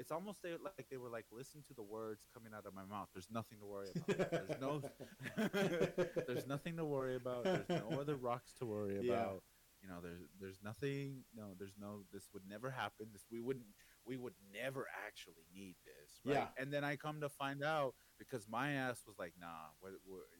it's 0.00 0.10
almost 0.10 0.42
they, 0.42 0.52
like 0.68 0.86
they 0.90 0.96
were 0.96 1.10
like 1.10 1.26
listen 1.30 1.62
to 1.68 1.74
the 1.74 1.82
words 1.82 2.22
coming 2.34 2.52
out 2.56 2.66
of 2.66 2.74
my 2.74 2.84
mouth 2.84 3.08
there's 3.14 3.30
nothing 3.30 3.58
to 3.60 3.66
worry 3.66 3.88
about 3.94 4.30
there's 4.30 4.60
no 4.60 4.82
there's 6.26 6.46
nothing 6.46 6.76
to 6.76 6.84
worry 6.84 7.16
about 7.16 7.44
there's 7.44 7.68
no 7.68 8.00
other 8.00 8.16
rocks 8.16 8.52
to 8.58 8.64
worry 8.66 8.98
Yeah. 9.02 9.12
about 9.14 9.42
you 9.82 9.88
know 9.88 10.00
there's 10.02 10.22
there's 10.40 10.60
nothing 10.62 11.24
no 11.34 11.54
there's 11.58 11.76
no 11.78 12.04
this 12.12 12.28
would 12.32 12.42
never 12.48 12.70
happen 12.70 13.06
this 13.12 13.26
we 13.30 13.40
wouldn't 13.40 13.66
we 14.06 14.16
would 14.16 14.34
never 14.52 14.86
actually 15.06 15.44
need 15.54 15.76
this 15.84 16.20
right? 16.24 16.34
Yeah. 16.34 16.62
and 16.62 16.72
then 16.72 16.84
i 16.84 16.96
come 16.96 17.20
to 17.20 17.28
find 17.28 17.62
out 17.62 17.94
because 18.18 18.46
my 18.48 18.72
ass 18.72 19.02
was 19.06 19.18
like 19.18 19.34
nah 19.38 19.46
what, 19.80 19.92
what 20.04 20.22
you 20.32 20.38
know 20.38 20.39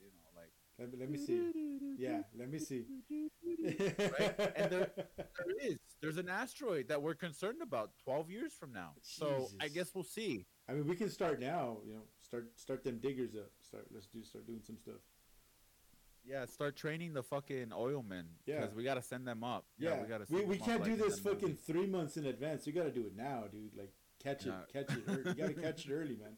Let 0.81 0.91
me, 0.91 0.97
let 0.99 1.09
me 1.11 1.17
see. 1.19 1.51
Yeah, 1.99 2.21
let 2.37 2.49
me 2.51 2.57
see. 2.57 2.85
Right? 3.63 4.51
And 4.55 4.71
there- 4.71 4.91
there 4.97 5.55
is 5.61 5.77
there's 6.01 6.17
an 6.17 6.27
asteroid 6.29 6.87
that 6.87 7.01
we're 7.01 7.13
concerned 7.13 7.61
about 7.61 7.91
12 8.03 8.31
years 8.31 8.53
from 8.53 8.73
now 8.73 8.93
so 9.03 9.49
i 9.59 9.67
guess 9.67 9.91
we'll 9.93 10.03
see 10.03 10.45
I 10.67 10.73
mean, 10.73 10.87
we 10.87 10.95
can 10.95 11.09
start 11.09 11.39
now. 11.41 11.77
You 11.85 11.93
know, 11.95 12.01
start 12.21 12.47
start 12.55 12.83
them 12.85 12.97
diggers 12.99 13.35
up. 13.35 13.49
Start. 13.61 13.87
Let's 13.93 14.07
do. 14.07 14.23
Start 14.23 14.47
doing 14.47 14.61
some 14.65 14.77
stuff. 14.77 15.01
yeah 16.25 16.45
start 16.45 16.75
training 16.77 17.13
the 17.13 17.23
fucking 17.23 17.69
oilmen 17.73 18.23
Yeah. 18.45 18.61
because 18.61 18.73
we 18.73 18.83
got 18.83 18.93
to 18.95 19.01
send 19.01 19.27
them 19.27 19.43
up 19.43 19.65
Yeah, 19.77 20.01
we 20.01 20.07
got 20.07 20.25
to 20.25 20.33
we, 20.33 20.43
we 20.45 20.57
can't 20.57 20.83
do 20.83 20.95
this 20.95 21.19
fucking 21.19 21.55
three 21.55 21.87
months 21.87 22.15
in 22.17 22.25
advance. 22.25 22.65
You 22.65 22.73
got 22.73 22.83
to 22.83 22.91
do 22.91 23.01
it 23.01 23.15
now, 23.17 23.43
dude. 23.51 23.75
Like 23.77 23.91
catch 24.23 24.45
Yeah. 24.45 24.61
it, 24.61 24.73
catch 24.87 24.95
it. 24.97 25.03
Early. 25.07 25.23
You 25.27 25.33
got 25.33 25.55
to 25.55 25.61
catch 25.61 25.85
it 25.87 25.91
early, 25.91 26.15
man. 26.15 26.37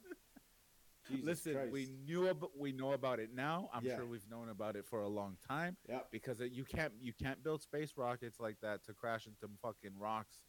Jesus 1.09 1.25
Listen, 1.25 1.53
Christ. 1.53 1.71
we 1.71 1.89
knew 2.05 2.29
ab- 2.29 2.45
we 2.57 2.71
know 2.71 2.93
about 2.93 3.19
it 3.19 3.33
now. 3.33 3.69
I'm 3.73 3.83
Yeah. 3.85 3.97
sure 3.97 4.05
we've 4.05 4.27
known 4.29 4.49
about 4.49 4.75
it 4.75 4.85
for 4.85 5.01
a 5.01 5.07
long 5.07 5.37
time 5.47 5.77
Yeah. 5.87 6.01
because 6.11 6.39
it, 6.41 6.51
you 6.51 6.63
can't 6.63 6.93
you 7.01 7.13
can't 7.13 7.43
build 7.43 7.61
space 7.61 7.93
rockets 7.97 8.39
like 8.39 8.59
that 8.61 8.83
to 8.85 8.93
crash 8.93 9.27
into 9.27 9.47
fucking 9.61 9.97
rocks 9.99 10.43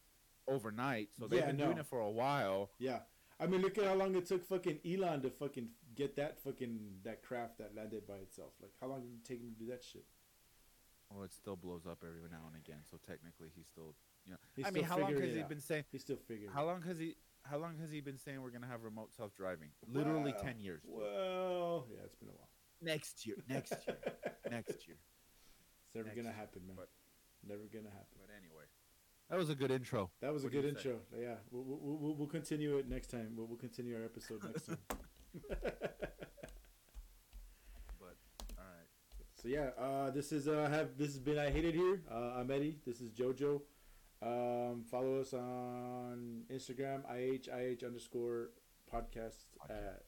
overnight. 0.46 1.09
So 1.18 1.26
they've 1.26 1.40
Yeah, 1.40 1.46
been 1.46 1.57
doing 1.57 1.78
it 1.78 1.86
for 1.86 2.00
a 2.00 2.11
while. 2.11 2.70
Yeah. 2.78 3.00
I 3.40 3.46
mean, 3.46 3.62
look 3.62 3.78
at 3.78 3.84
how 3.84 3.94
long 3.94 4.14
it 4.14 4.26
took 4.26 4.44
fucking 4.44 4.80
Elon 4.86 5.22
to 5.22 5.30
fucking 5.30 5.68
get 5.96 6.14
that 6.16 6.38
fucking 6.38 7.00
that 7.02 7.22
craft 7.22 7.59
that 7.59 7.74
landed 7.74 8.07
by 8.07 8.16
itself. 8.18 8.52
Like, 8.61 8.72
how 8.80 8.86
long 8.86 9.02
did 9.02 9.11
it 9.14 9.24
take 9.24 9.40
him 9.40 9.52
to 9.52 9.59
do 9.59 9.66
that 9.70 9.82
shit? 9.82 10.05
Well, 11.11 11.24
it 11.24 11.32
still 11.32 11.57
blows 11.57 11.86
up 11.86 11.98
every 12.07 12.20
now 12.30 12.46
and 12.46 12.57
again. 12.57 12.80
So 12.88 12.96
technically, 13.05 13.48
he's 13.55 13.66
still 13.66 13.94
you 14.24 14.32
know. 14.32 14.38
He's 14.57 14.66
I 14.66 14.70
mean, 14.70 14.84
how 14.84 14.98
long 14.98 15.12
has 15.20 15.32
he 15.34 15.40
out. 15.42 15.48
been 15.48 15.61
saying? 15.61 15.84
He's 15.90 16.00
still 16.02 16.16
figuring. 16.16 16.52
How 16.52 16.64
long 16.64 16.82
has 16.82 16.98
he? 16.98 17.16
How 17.45 17.59
long 17.59 17.76
has 17.80 17.90
he 17.90 18.01
been 18.01 18.18
saying 18.18 18.40
we're 18.42 18.51
gonna 18.51 18.66
have 18.66 18.82
remote 18.84 19.12
self 19.14 19.34
driving? 19.34 19.68
Literally 19.86 20.32
Wow. 20.32 20.42
ten 20.42 20.61
years. 20.61 20.82
Well, 20.86 21.86
yeah, 21.90 22.01
it's 22.05 22.14
been 22.16 22.28
a 22.28 22.32
while. 22.32 22.49
Next 22.80 23.26
year. 23.26 23.36
Next 23.49 23.72
year. 23.86 23.97
next 24.51 24.86
year. 24.88 24.97
It's 25.86 25.95
never 25.95 26.07
Next 26.09 26.16
gonna 26.16 26.28
year, 26.30 26.36
happen, 26.38 26.66
man. 26.66 26.76
but- 26.76 26.88
never 27.47 27.62
gonna 27.72 27.90
happen. 27.90 28.16
But 28.20 28.30
anyway, 28.34 28.64
That 29.28 29.38
was 29.38 29.51
a 29.51 29.55
good 29.55 29.70
intro. 29.70 30.11
That 30.20 30.32
was 30.32 30.45
a 30.45 30.47
What 30.47 30.53
do 30.53 30.62
good 30.62 30.68
you 30.76 30.80
say? 30.80 30.90
intro. 30.90 31.01
Yeah, 31.18 31.34
we'll, 31.51 31.64
we'll, 31.64 31.97
we'll, 31.99 32.14
we'll 32.16 32.28
continue 32.28 32.78
it 32.78 32.88
next 32.88 33.09
time. 33.09 33.34
We'll, 33.36 33.47
we'll 33.47 33.59
continue 33.59 33.97
our 33.97 34.05
episode 34.05 34.42
next 34.45 34.66
time. 34.66 34.78
But 38.01 38.16
all 38.59 38.64
right. 38.64 38.88
so 39.34 39.49
yeah, 39.49 39.70
uh, 39.78 40.11
this 40.11 40.32
is 40.32 40.49
uh, 40.49 40.68
have 40.70 40.97
this 40.97 41.09
has 41.09 41.18
been 41.18 41.38
I 41.38 41.51
hate 41.51 41.64
it 41.64 41.74
here. 41.74 42.03
Uh, 42.11 42.34
I'm 42.38 42.51
Eddie. 42.51 42.78
This 42.86 43.01
is 43.01 43.11
JoJo. 43.12 43.61
Um, 44.25 44.85
follow 44.91 45.20
us 45.20 45.35
on 45.35 46.45
Instagram 46.51 47.05
IHIH 47.05 47.85
underscore 47.85 48.51
podcast 48.93 49.45
at 49.68 50.05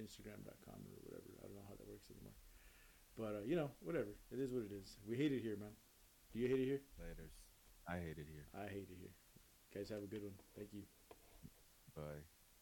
Instagram.com 0.00 0.80
or 0.80 0.96
whatever. 1.04 1.28
I 1.38 1.46
don't 1.46 1.56
know 1.56 1.68
how 1.68 1.76
that 1.76 1.86
works 1.86 2.08
anymore. 2.10 2.32
But 3.18 3.42
uh, 3.42 3.44
you 3.46 3.56
know, 3.56 3.70
whatever. 3.80 4.16
It 4.32 4.40
is 4.40 4.50
what 4.52 4.62
it 4.62 4.72
is. 4.72 4.96
We 5.06 5.16
hate 5.16 5.32
it 5.32 5.42
here, 5.42 5.56
man. 5.60 5.76
Do 6.32 6.38
you 6.38 6.48
hate 6.48 6.60
it 6.60 6.64
here? 6.64 6.80
Laters. 7.02 7.36
I 7.86 7.96
hate 7.96 8.16
it 8.16 8.28
here. 8.32 8.46
I 8.54 8.68
hate 8.68 8.88
it 8.88 8.96
here. 8.98 9.12
Guys, 9.74 9.90
have 9.90 10.02
a 10.02 10.06
good 10.06 10.22
one. 10.22 10.34
Thank 10.56 10.72
you. 10.72 10.82
Bye. 11.94 12.39